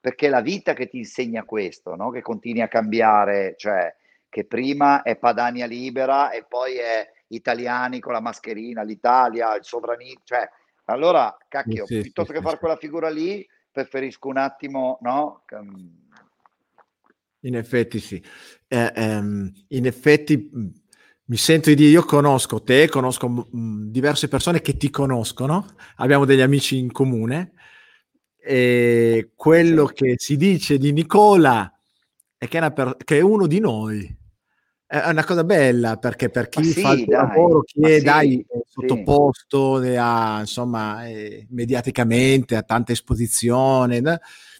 [0.00, 2.10] perché la vita che ti insegna questo, no?
[2.10, 3.94] che continui a cambiare, cioè
[4.28, 10.22] che prima è Padania libera e poi è italiani con la mascherina, l'Italia, il sovranismo,
[10.24, 10.48] cioè
[10.86, 15.44] allora cacchio, sì, piuttosto sì, che fare quella figura lì, preferisco un attimo, no?
[17.40, 18.22] In effetti sì.
[18.68, 20.50] Eh, ehm, in effetti
[21.32, 25.64] mi sento di dire, io conosco te, conosco mh, diverse persone che ti conoscono,
[25.96, 27.52] abbiamo degli amici in comune
[28.36, 29.94] e quello sì.
[29.94, 31.74] che si dice di Nicola
[32.36, 34.14] è che è, per- che è, uno di noi.
[34.84, 38.04] È una cosa bella perché per chi sì, fa il dai, lavoro, chi è sì,
[38.04, 44.02] dai, sottoposto a, insomma, eh, mediaticamente a tanta esposizione,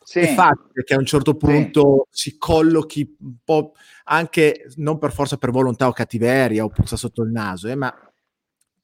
[0.05, 0.20] sì.
[0.20, 3.74] è facile che a un certo punto si collochi un po'
[4.05, 7.95] anche non per forza per volontà o cattiveria o puzza sotto il naso, eh, ma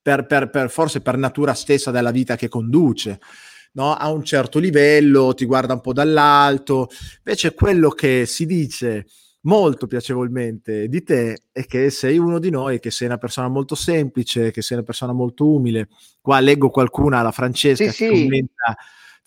[0.01, 3.20] per, per, per, forse per natura stessa della vita che conduce.
[3.73, 3.95] No?
[3.95, 6.89] A un certo livello ti guarda un po' dall'alto,
[7.19, 9.07] invece quello che si dice
[9.43, 13.74] molto piacevolmente di te è che sei uno di noi, che sei una persona molto
[13.74, 15.89] semplice, che sei una persona molto umile.
[16.20, 18.23] Qua leggo qualcuna, la Francesca, sì, che sì.
[18.23, 18.77] commenta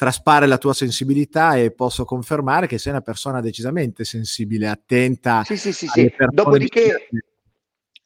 [0.01, 5.43] traspare la tua sensibilità e posso confermare che sei una persona decisamente sensibile, attenta.
[5.43, 6.11] Sì, sì, sì, sì.
[6.31, 7.07] Dopodiché,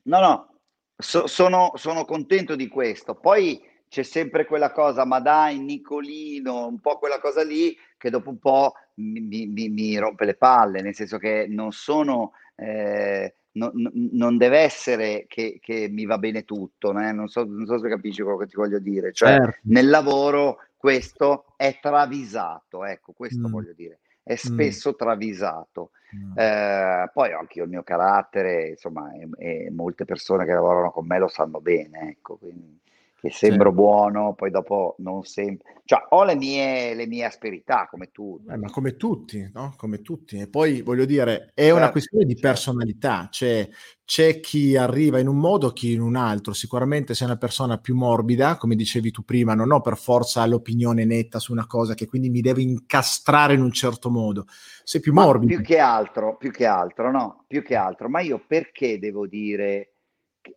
[0.01, 0.59] no, no,
[0.97, 3.15] so, sono, sono contento di questo.
[3.15, 8.29] Poi c'è sempre quella cosa, ma dai, Nicolino, un po' quella cosa lì che dopo
[8.29, 12.33] un po' mi, mi, mi rompe le palle, nel senso che non sono...
[12.55, 17.13] Eh, no, no, non deve essere che, che, mi va bene tutto, eh?
[17.13, 19.13] non, so, non, so, se capisci quello che ti voglio dire.
[19.13, 19.59] Cioè, certo.
[19.63, 23.51] nel lavoro questo è travisato, ecco, questo mm.
[23.51, 24.35] voglio dire, è mm.
[24.35, 24.95] spesso mm.
[24.95, 25.89] travisato.
[26.15, 26.37] Mm.
[26.37, 29.27] Eh, poi anche il mio carattere, insomma, e,
[29.65, 32.79] e, molte persone che lavorano con me lo sanno bene, ecco, quindi
[33.25, 33.75] che sembro sì.
[33.75, 35.81] buono, poi dopo non sempre...
[35.83, 38.43] Cioè, ho le mie, le mie asperità, come tu.
[38.49, 39.73] Eh, ma come tutti, no?
[39.77, 40.37] Come tutti.
[40.37, 43.27] E poi, voglio dire, è certo, una questione di personalità.
[43.31, 43.67] Cioè,
[44.03, 46.53] c'è chi arriva in un modo, chi in un altro.
[46.53, 51.05] Sicuramente sei una persona più morbida, come dicevi tu prima, non ho per forza l'opinione
[51.05, 54.45] netta su una cosa che quindi mi deve incastrare in un certo modo.
[54.83, 55.55] Sei più morbido.
[55.55, 57.45] Più che altro, più che altro, no?
[57.47, 58.09] Più che altro.
[58.09, 59.93] Ma io perché devo dire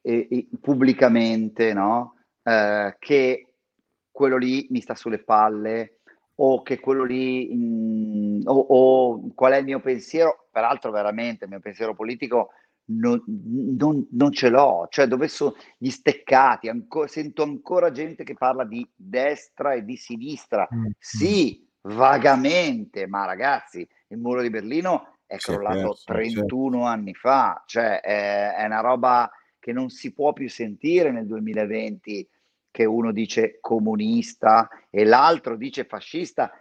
[0.03, 2.15] eh, eh, pubblicamente, no?
[2.49, 3.47] Eh, che
[4.11, 5.99] quello lì mi sta sulle palle
[6.37, 11.45] o che quello lì mh, mm, o, o, qual è il mio pensiero peraltro veramente
[11.45, 12.53] il mio pensiero politico
[12.87, 18.33] non, non, non ce l'ho cioè dove sono gli steccati anco, sento ancora gente che
[18.33, 20.87] parla di destra e di sinistra mm.
[20.99, 26.87] sì vagamente ma ragazzi il muro di Berlino è crollato certo, 31 certo.
[26.87, 32.27] anni fa cioè è, è una roba che non si può più sentire nel 2020
[32.79, 36.53] che uno dice comunista e l'altro dice fascista,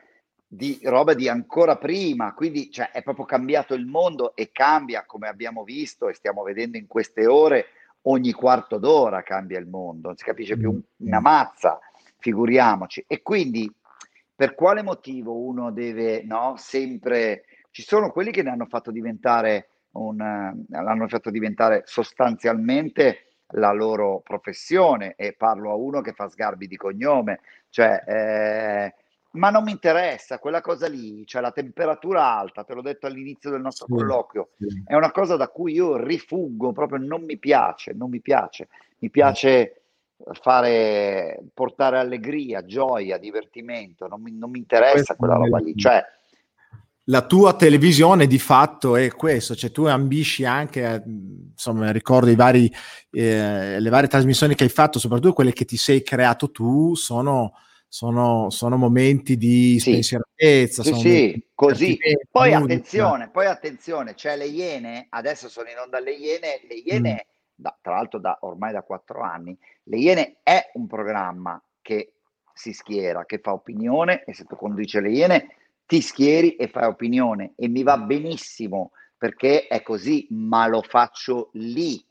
[0.48, 5.28] di roba di ancora prima, quindi cioè, è proprio cambiato il mondo e cambia, come
[5.28, 7.68] abbiamo visto e stiamo vedendo in queste ore,
[8.08, 11.78] ogni quarto d'ora cambia il mondo, non si capisce più una mazza,
[12.18, 13.06] figuriamoci.
[13.06, 13.72] E quindi
[14.34, 17.44] per quale motivo uno deve no, sempre...
[17.70, 20.18] Ci sono quelli che ne hanno fatto diventare, un,
[20.68, 26.76] l'hanno fatto diventare sostanzialmente la loro professione e parlo a uno che fa sgarbi di
[26.76, 28.94] cognome, cioè, eh,
[29.32, 33.50] ma non mi interessa quella cosa lì, cioè la temperatura alta, te l'ho detto all'inizio
[33.50, 34.84] del nostro sì, colloquio, sì.
[34.86, 38.68] è una cosa da cui io rifuggo, proprio non mi piace, non mi piace,
[39.00, 39.82] mi piace
[40.42, 46.04] fare, portare allegria, gioia, divertimento, non mi, non mi interessa quella roba lì, cioè
[47.10, 52.36] la tua televisione di fatto è questo, cioè tu ambisci anche, a, insomma, ricordo i
[52.36, 52.72] vari,
[53.12, 57.54] eh, le varie trasmissioni che hai fatto, soprattutto quelle che ti sei creato tu, sono,
[57.88, 59.92] sono, sono momenti di sì.
[59.92, 60.84] spensieratezza.
[60.84, 61.98] Sì, sì, così.
[62.30, 67.14] Poi attenzione, poi attenzione, c'è le Iene, adesso sono in onda le Iene, le Iene,
[67.14, 67.54] mm.
[67.56, 72.16] da, tra l'altro da, ormai da quattro anni, le Iene è un programma che
[72.54, 75.48] si schiera, che fa opinione e se tu conduci le Iene
[75.88, 81.50] ti schieri e fai opinione e mi va benissimo perché è così, ma lo faccio
[81.54, 82.06] lì.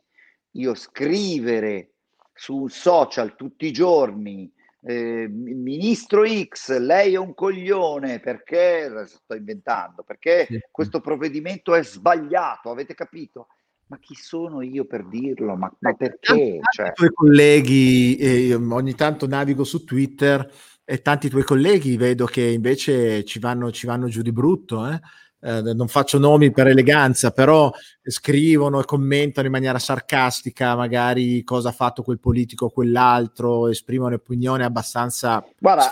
[0.52, 1.92] Io scrivere
[2.32, 4.50] su social tutti i giorni,
[4.80, 12.70] eh, ministro X, lei è un coglione perché, sto inventando, perché questo provvedimento è sbagliato,
[12.70, 13.48] avete capito?
[13.88, 15.54] ma chi sono io per dirlo?
[15.54, 16.58] Ma, ma perché?
[16.70, 16.92] Cioè...
[16.92, 20.50] tuoi colleghi, eh, ogni tanto navigo su Twitter
[20.88, 25.00] e tanti tuoi colleghi vedo che invece ci vanno, ci vanno giù di brutto, eh?
[25.38, 27.70] Eh, non faccio nomi per eleganza, però
[28.02, 34.14] scrivono e commentano in maniera sarcastica magari cosa ha fatto quel politico o quell'altro, esprimono
[34.14, 35.44] opinioni abbastanza...
[35.58, 35.88] Guarda,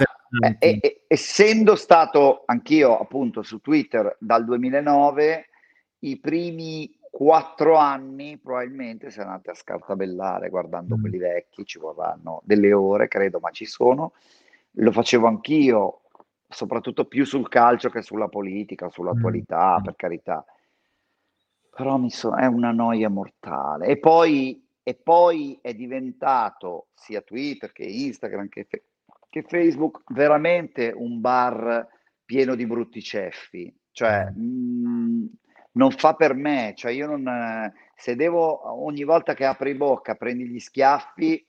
[0.58, 5.48] eh, eh, essendo stato anch'io appunto su Twitter dal 2009,
[6.00, 11.00] i primi quattro anni probabilmente se andate a scartabellare guardando mm.
[11.00, 14.12] quelli vecchi, ci vorranno delle ore, credo, ma ci sono.
[14.78, 16.02] Lo facevo anch'io,
[16.48, 19.82] soprattutto più sul calcio che sulla politica, sull'attualità, mm.
[19.82, 20.44] per carità.
[21.70, 23.86] Però mi so, è una noia mortale.
[23.86, 28.66] E poi, e poi è diventato sia Twitter che Instagram che,
[29.28, 31.86] che Facebook veramente un bar
[32.24, 33.74] pieno di brutti ceffi.
[33.90, 35.26] Cioè, mh, mm,
[35.72, 40.46] non fa per me, cioè io non, se devo ogni volta che apri bocca prendi
[40.46, 41.44] gli schiaffi,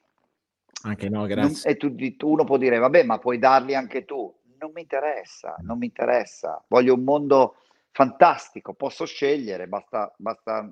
[0.85, 1.71] anche no, grazie.
[1.71, 1.95] E tu,
[2.29, 4.33] uno può dire, vabbè, ma puoi darli anche tu.
[4.59, 6.63] Non mi interessa, non mi interessa.
[6.67, 7.57] Voglio un mondo
[7.91, 10.71] fantastico, posso scegliere, basta, basta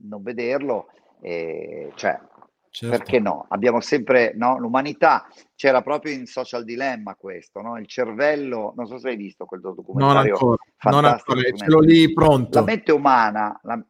[0.00, 0.88] non vederlo.
[1.20, 2.18] E, cioè,
[2.70, 2.96] certo.
[2.96, 3.46] perché no?
[3.48, 4.58] Abbiamo sempre, no?
[4.58, 7.78] L'umanità c'era proprio in Social Dilemma questo, no?
[7.78, 10.12] Il cervello, non so se hai visto quel documentario.
[10.12, 10.56] Non ancora,
[10.90, 12.58] non ancora, ce l'ho lì pronto.
[12.58, 13.82] La mente umana, la,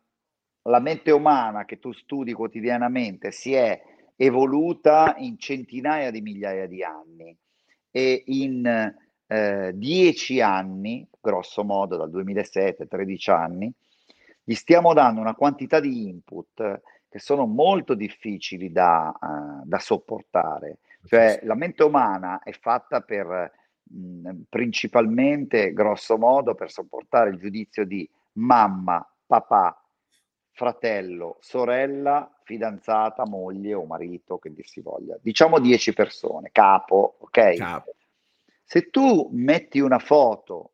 [0.63, 3.81] la mente umana che tu studi quotidianamente si è
[4.17, 7.37] evoluta in centinaia di migliaia di anni
[7.91, 8.95] e in
[9.27, 13.73] eh, dieci anni, grosso modo dal 2007, 13 anni,
[14.43, 20.79] gli stiamo dando una quantità di input che sono molto difficili da, uh, da sopportare.
[21.05, 23.53] Cioè la mente umana è fatta per
[23.83, 29.81] mh, principalmente, grosso modo, per sopportare il giudizio di mamma, papà,
[30.57, 35.15] fratello, sorella, fidanzata, moglie o marito, che dir si voglia.
[35.21, 37.55] Diciamo 10 persone, capo, ok?
[37.57, 37.95] Capo.
[38.65, 40.71] Se tu metti una foto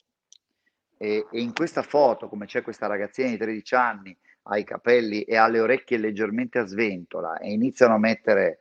[0.96, 5.22] e, e, in questa foto, come c'è questa ragazzina di 13 anni, ha i capelli
[5.22, 8.60] e ha le orecchie leggermente a sventola e iniziano a mettere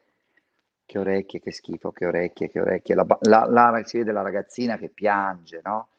[0.88, 4.76] che orecchie, che schifo, che orecchie, che orecchie, la, la, la si vede la ragazzina
[4.80, 5.90] che piange, no?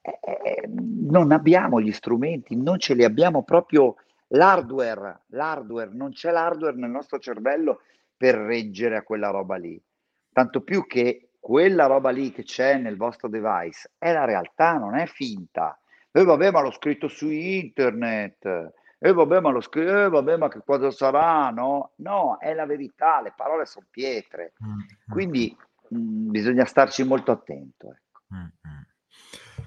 [0.00, 3.96] Eh, eh, non abbiamo gli strumenti, non ce li abbiamo proprio
[4.28, 7.82] L'hardware, l'hardware, non c'è l'hardware nel nostro cervello
[8.16, 9.80] per reggere a quella roba lì.
[10.32, 14.96] Tanto più che quella roba lì che c'è nel vostro device è la realtà, non
[14.96, 15.78] è finta.
[16.10, 18.44] E eh, vabbè, ma l'ho scritto su internet.
[18.46, 21.50] E eh, vabbè, ma l'ho scritto, eh, vabbè, ma che cosa sarà?
[21.50, 24.54] No, no, è la verità, le parole sono pietre.
[24.64, 24.78] Mm-hmm.
[25.08, 25.56] Quindi
[25.88, 27.92] mh, mm, bisogna starci molto attento.
[27.92, 28.34] Ecco.
[28.34, 28.82] Mm-hmm.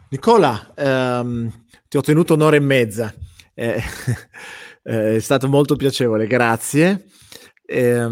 [0.09, 3.13] Nicola, ehm, ti ho tenuto un'ora e mezza.
[4.81, 7.05] Eh, è stato molto piacevole, grazie.
[7.63, 8.07] Eh,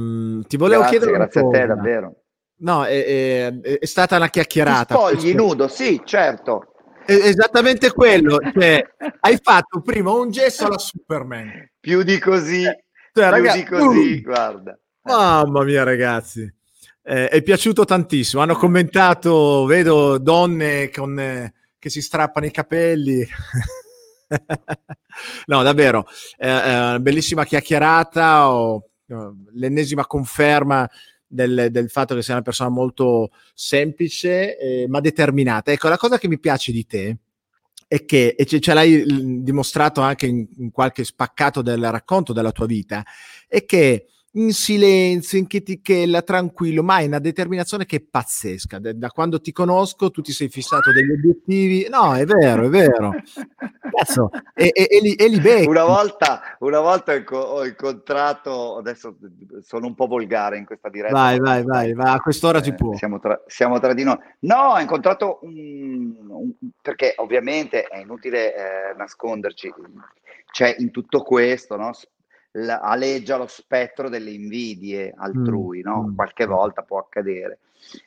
[0.47, 1.17] ti volevo grazie, chiedere.
[1.17, 2.15] Grazie a te, davvero.
[2.59, 4.93] No, è, è, è stata una chiacchierata.
[4.93, 6.73] Spogli nudo, sì, certo.
[7.05, 8.37] È esattamente quello.
[8.53, 8.85] Cioè,
[9.21, 11.71] hai fatto prima un gesto alla Superman.
[11.79, 12.63] Più di così.
[12.63, 12.83] Eh,
[13.13, 14.79] cioè, più ragazzi, di così, uh, guarda.
[15.03, 16.53] Mamma mia, ragazzi.
[17.01, 18.41] Eh, è piaciuto tantissimo.
[18.41, 23.25] Hanno commentato, vedo donne con, eh, che si strappano i capelli.
[25.47, 26.05] no, davvero,
[26.37, 28.89] eh, eh, bellissima chiacchierata, o,
[29.53, 30.89] l'ennesima conferma
[31.25, 35.71] del, del, fatto che sei una persona molto semplice, eh, ma determinata.
[35.71, 37.17] Ecco, la cosa che mi piace di te
[37.87, 42.51] è che, e ce, ce l'hai dimostrato anche in, in qualche spaccato del racconto della
[42.51, 43.05] tua vita,
[43.47, 48.79] è che in silenzio, in chetichella, tranquillo, ma hai una determinazione che è pazzesca.
[48.79, 51.87] Da quando ti conosco, tu ti sei fissato degli obiettivi.
[51.89, 53.13] No, è vero, è vero.
[53.97, 55.67] Cazzo, e, e, e, li, e li becchi.
[55.67, 59.17] Una volta, una volta ho incontrato, adesso
[59.61, 61.13] sono un po' volgare in questa diretta.
[61.13, 62.95] Vai, vai, vai, vai a quest'ora eh, si può.
[62.95, 64.17] Siamo tra, siamo tra, di noi.
[64.39, 69.73] No, ho incontrato un, un perché ovviamente è inutile eh, nasconderci,
[70.51, 71.91] c'è in tutto questo, no?
[72.57, 75.83] La, aleggia lo spettro delle invidie altrui, mm.
[75.83, 76.03] no?
[76.03, 76.49] Mm, Qualche mm.
[76.49, 77.59] volta può accadere.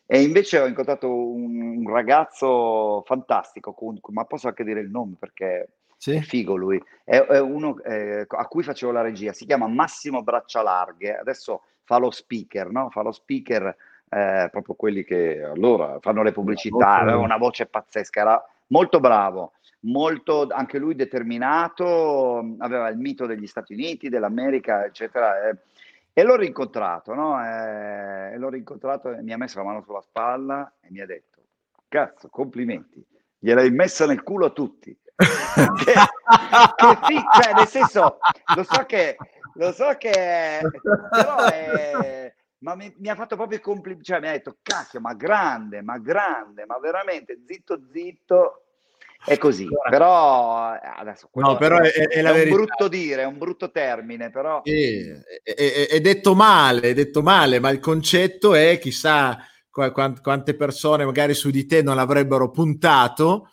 [0.06, 3.74] E invece ho incontrato un, un ragazzo fantastico,
[4.08, 6.12] ma posso anche dire il nome perché sì.
[6.12, 10.22] è figo lui, è, è uno eh, a cui facevo la regia, si chiama Massimo
[10.22, 12.90] Braccialarghe, adesso fa lo speaker, no?
[12.90, 13.74] Fa lo speaker
[14.08, 19.52] eh, proprio quelli che allora fanno le pubblicità, aveva una voce pazzesca, era molto bravo
[19.80, 25.48] molto anche lui determinato, aveva il mito degli Stati Uniti, dell'America, eccetera.
[25.48, 25.56] Eh,
[26.12, 27.42] e l'ho rincontrato, no?
[27.42, 31.06] Eh, e l'ho rincontrato e mi ha messo la mano sulla spalla e mi ha
[31.06, 31.40] detto,
[31.88, 33.04] cazzo, complimenti,
[33.38, 34.96] gliel'hai messa nel culo a tutti.
[35.20, 38.18] che, che sì, cioè, nel senso,
[38.56, 39.16] lo so che,
[39.54, 40.60] lo so che,
[41.10, 45.00] però è, ma mi, mi, ha fatto proprio i complimenti, cioè mi ha detto, cacchio,
[45.00, 48.64] ma grande, ma grande, ma veramente, zitto, zitto,
[49.24, 53.26] è così, però eh, adesso no, però è, è, è, è un brutto dire, è
[53.26, 59.38] un brutto termine, però è, detto male, è detto male, ma il concetto è chissà
[59.70, 63.50] quante persone magari su di te non avrebbero puntato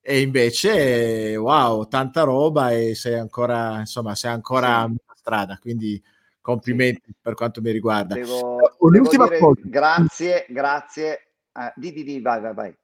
[0.00, 4.96] e invece wow, tanta roba e sei ancora, insomma, sei ancora sì.
[5.14, 6.02] strada, quindi
[6.40, 7.14] complimenti sì.
[7.18, 8.14] per quanto mi riguarda.
[8.14, 9.60] Devo, Un'ultima devo cosa.
[9.64, 11.30] Grazie, grazie.
[11.54, 12.76] Uh, di, di, di, vai, vai, vai.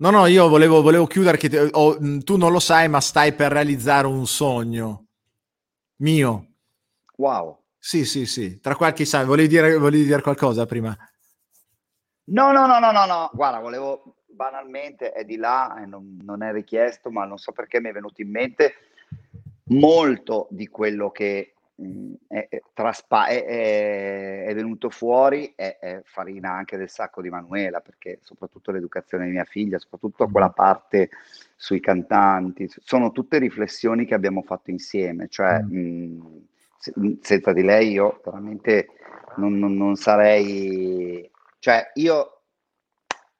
[0.00, 3.32] No, no, io volevo, volevo chiudere che te, oh, tu non lo sai, ma stai
[3.32, 5.06] per realizzare un sogno
[5.96, 6.46] mio.
[7.16, 7.58] Wow.
[7.78, 8.60] Sì, sì, sì.
[8.60, 10.96] Tra qualche sa, volevi dire, volevi dire qualcosa prima?
[12.24, 13.30] No, no, no, no, no, no.
[13.32, 17.88] Guarda, volevo banalmente, è di là, non, non è richiesto, ma non so perché mi
[17.88, 18.74] è venuto in mente
[19.70, 21.54] molto di quello che
[22.26, 28.18] è, è, traspa- è, è, venuto fuori è, farina anche del sacco di Manuela, perché
[28.22, 31.10] soprattutto l'educazione di mia figlia, soprattutto quella parte
[31.54, 36.18] sui cantanti, sono tutte riflessioni che abbiamo fatto insieme, cioè mm.
[36.18, 36.46] mh,
[36.78, 38.88] se, senza di lei io veramente
[39.36, 41.30] non, non, non sarei,
[41.60, 42.32] cioè io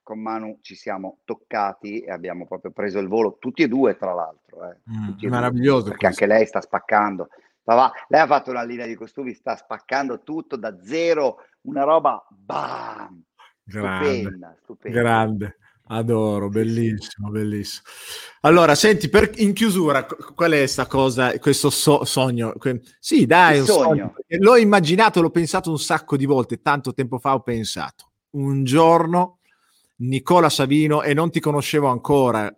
[0.08, 4.14] con Manu ci siamo toccati e abbiamo proprio preso il volo, tutti e due tra
[4.14, 4.70] l'altro.
[4.70, 5.80] Eh, mm, meraviglioso.
[5.80, 6.24] Due, perché questo.
[6.24, 7.28] anche lei sta spaccando.
[7.74, 12.26] Va, lei ha fatto una linea di costumi, sta spaccando tutto da zero, una roba
[12.30, 13.22] bam!
[13.62, 15.00] Grande, stupenda, stupenda.
[15.00, 15.56] grande.
[15.90, 17.86] Adoro, bellissimo, bellissimo.
[18.42, 22.54] Allora, senti, per, in chiusura, qual è questa cosa, questo so, sogno?
[22.98, 23.84] Sì, dai, un sogno.
[23.84, 24.14] sogno.
[24.26, 28.10] L'ho immaginato, l'ho pensato un sacco di volte, tanto tempo fa ho pensato.
[28.30, 29.38] Un giorno
[29.98, 32.52] Nicola Savino, e non ti conoscevo ancora.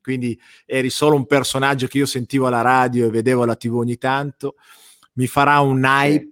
[0.00, 3.96] Quindi eri solo un personaggio che io sentivo alla radio e vedevo alla tv ogni
[3.96, 4.56] tanto,
[5.14, 6.30] mi farà un hype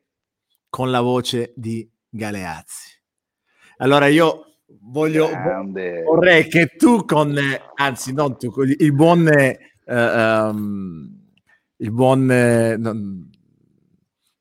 [0.69, 2.93] con la voce di Galeazzi.
[3.79, 6.03] Allora io voglio, Grande.
[6.03, 7.37] vorrei che tu con,
[7.75, 11.09] anzi non tu, il buon, eh, um,
[11.77, 13.31] il buon, eh, non,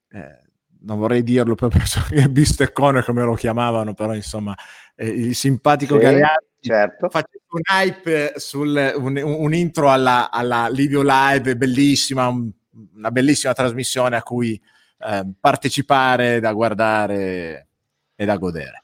[0.10, 0.42] eh,
[0.82, 1.82] non vorrei dirlo proprio
[2.12, 4.56] il bisteccone come lo chiamavano, però insomma,
[4.96, 6.02] eh, il simpatico sì.
[6.02, 7.10] Galeazzi certo.
[7.10, 12.50] faccio un hype sul un, un intro alla, alla, Livio Live, bellissima, un,
[12.96, 14.60] una bellissima trasmissione a cui
[15.00, 17.68] eh, partecipare, da guardare
[18.16, 18.82] e da godere.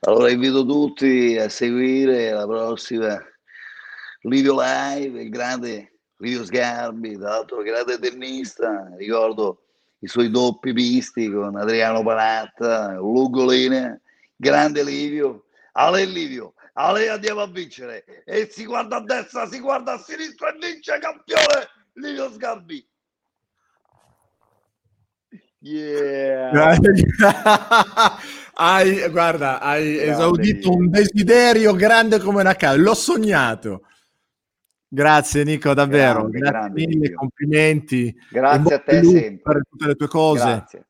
[0.00, 3.18] Allora invito tutti a seguire la prossima
[4.22, 9.62] Livio Live, il grande Livio Sgarbi, tra l'altro grande tennista, ricordo
[10.00, 13.98] i suoi doppi visti con Adriano Panatta, Lugolina,
[14.36, 15.45] grande Livio,
[15.78, 20.48] Ale Livio, Ale andiamo a vincere e si guarda a destra, si guarda a sinistra
[20.52, 22.88] e vince campione Livio Sgarbi.
[25.58, 26.76] Yeah.
[28.54, 33.82] hai, guarda, hai grande esaudito un desiderio grande come una casa, l'ho sognato.
[34.88, 36.28] Grazie Nico, davvero.
[36.28, 38.16] Grande, grazie grande, mille, complimenti.
[38.30, 39.52] Grazie a te sempre.
[39.52, 40.44] Per tutte le tue cose.
[40.44, 40.86] Grazie.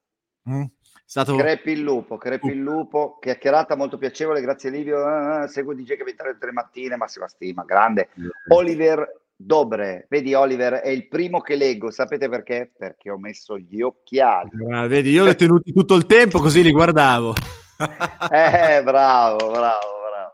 [0.48, 0.64] Mm?
[1.08, 1.36] Stato...
[1.36, 6.04] Crepi il lupo, crepi il lupo, chiacchierata molto piacevole, grazie Livio, uh, seguo DJ che
[6.04, 8.08] vi tre mattine, massima stima, grande.
[8.48, 12.72] Oliver Dobre, vedi Oliver, è il primo che leggo, sapete perché?
[12.74, 14.48] Perché ho messo gli occhiali.
[14.72, 17.34] Ah, vedi, io li ho tenuti tutto il tempo così li guardavo.
[18.32, 20.32] eh, bravo, bravo, bravo.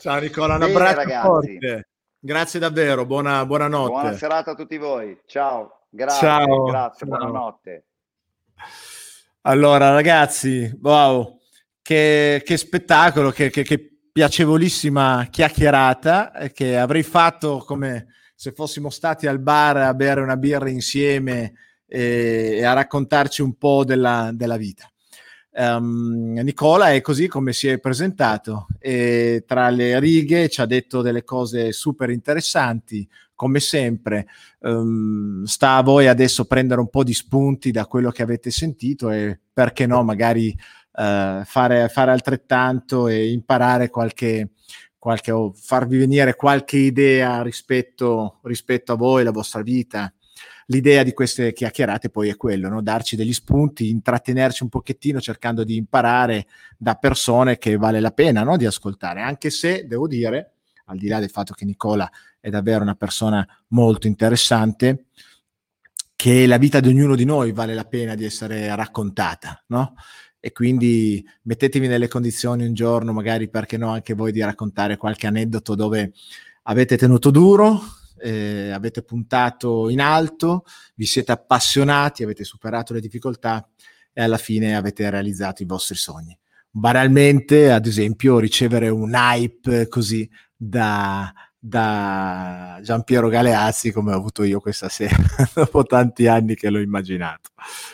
[0.00, 1.26] Ciao Nicola, un abbraccio ragazzi.
[1.26, 1.88] forte.
[2.18, 3.92] Grazie davvero, buona, buonanotte.
[3.92, 5.84] Buona serata a tutti voi, ciao.
[5.88, 6.64] Grazie, Ciao.
[6.64, 7.18] grazie, Ciao.
[7.18, 7.84] buonanotte.
[9.42, 11.38] Allora, ragazzi, wow,
[11.80, 18.90] che, che spettacolo, che, che, che, piacevolissima chiacchierata eh, che avrei fatto come se fossimo
[18.90, 21.54] stati al bar a bere una birra insieme
[21.86, 24.90] e, e a raccontarci un po' della, della vita.
[25.52, 31.00] Um, Nicola è così come si è presentato e tra le righe ci ha detto
[31.00, 33.08] delle cose super interessanti,
[33.40, 34.26] come sempre,
[34.58, 39.08] um, sta a voi adesso prendere un po' di spunti da quello che avete sentito
[39.08, 44.50] e perché no, magari uh, fare, fare, altrettanto e imparare qualche,
[44.98, 50.12] qualche o farvi venire qualche idea rispetto, rispetto a voi, la vostra vita.
[50.66, 52.82] L'idea di queste chiacchierate poi è quello, no?
[52.82, 56.46] darci degli spunti, intrattenerci un pochettino cercando di imparare
[56.76, 58.58] da persone che vale la pena no?
[58.58, 60.56] di ascoltare, anche se devo dire,
[60.90, 65.06] al di là del fatto che Nicola è davvero una persona molto interessante,
[66.16, 69.94] che la vita di ognuno di noi vale la pena di essere raccontata, no?
[70.38, 75.26] E quindi mettetevi nelle condizioni un giorno, magari perché no, anche voi di raccontare qualche
[75.26, 76.12] aneddoto dove
[76.64, 77.80] avete tenuto duro,
[78.18, 80.64] eh, avete puntato in alto,
[80.94, 83.66] vi siete appassionati, avete superato le difficoltà
[84.12, 86.36] e alla fine avete realizzato i vostri sogni.
[86.70, 90.28] Banalmente, ad esempio, ricevere un hype così
[90.62, 95.16] da, da Giampiero Galeazzi come ho avuto io questa sera,
[95.54, 97.50] dopo tanti anni che l'ho immaginato.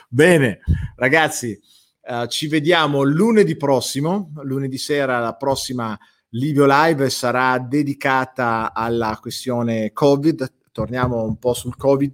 [0.08, 0.60] Bene,
[0.96, 1.56] ragazzi,
[2.02, 5.96] uh, ci vediamo lunedì prossimo, lunedì sera la prossima
[6.30, 12.12] Livio Live sarà dedicata alla questione Covid, torniamo un po' sul Covid,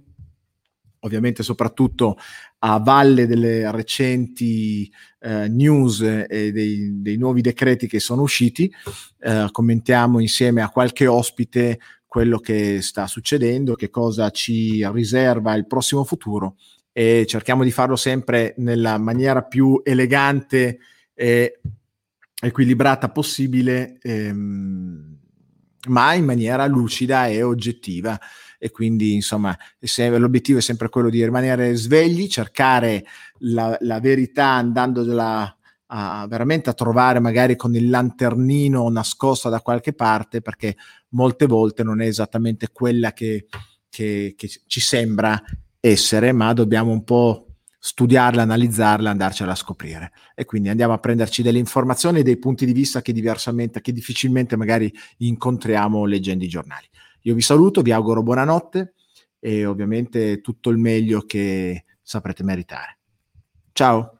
[0.99, 2.17] ovviamente soprattutto
[2.65, 8.73] a valle delle recenti eh, news e dei, dei, nuovi decreti che sono usciti,
[9.19, 15.67] eh, commentiamo insieme a qualche ospite quello che sta succedendo, che cosa ci riserva il
[15.67, 16.55] prossimo futuro
[16.93, 20.79] e cerchiamo di farlo sempre nella maniera più elegante
[21.13, 21.59] e
[22.41, 25.17] equilibrata possibile, ehm,
[25.89, 28.17] ma in maniera lucida e oggettiva
[28.63, 29.53] e quindi insomma
[30.17, 33.03] l'obiettivo è sempre quello di rimanere svegli, cercare
[33.39, 39.91] la, la verità andando a, veramente a trovare magari con il lanternino nascosto da qualche
[39.91, 40.77] parte perché
[41.09, 43.47] molte volte non è esattamente quella che,
[43.89, 45.43] che, che ci sembra
[45.81, 50.13] essere, ma dobbiamo un po' studiarla, analizzarla, andarcela a scoprire.
[50.35, 53.91] E quindi andiamo a prenderci delle informazioni e dei punti di vista che diversamente, che
[53.91, 56.87] difficilmente magari incontriamo leggendo i giornali.
[57.25, 58.95] Io vi saluto, vi auguro buonanotte
[59.39, 62.99] e ovviamente tutto il meglio che saprete meritare.
[63.71, 64.12] Ciao!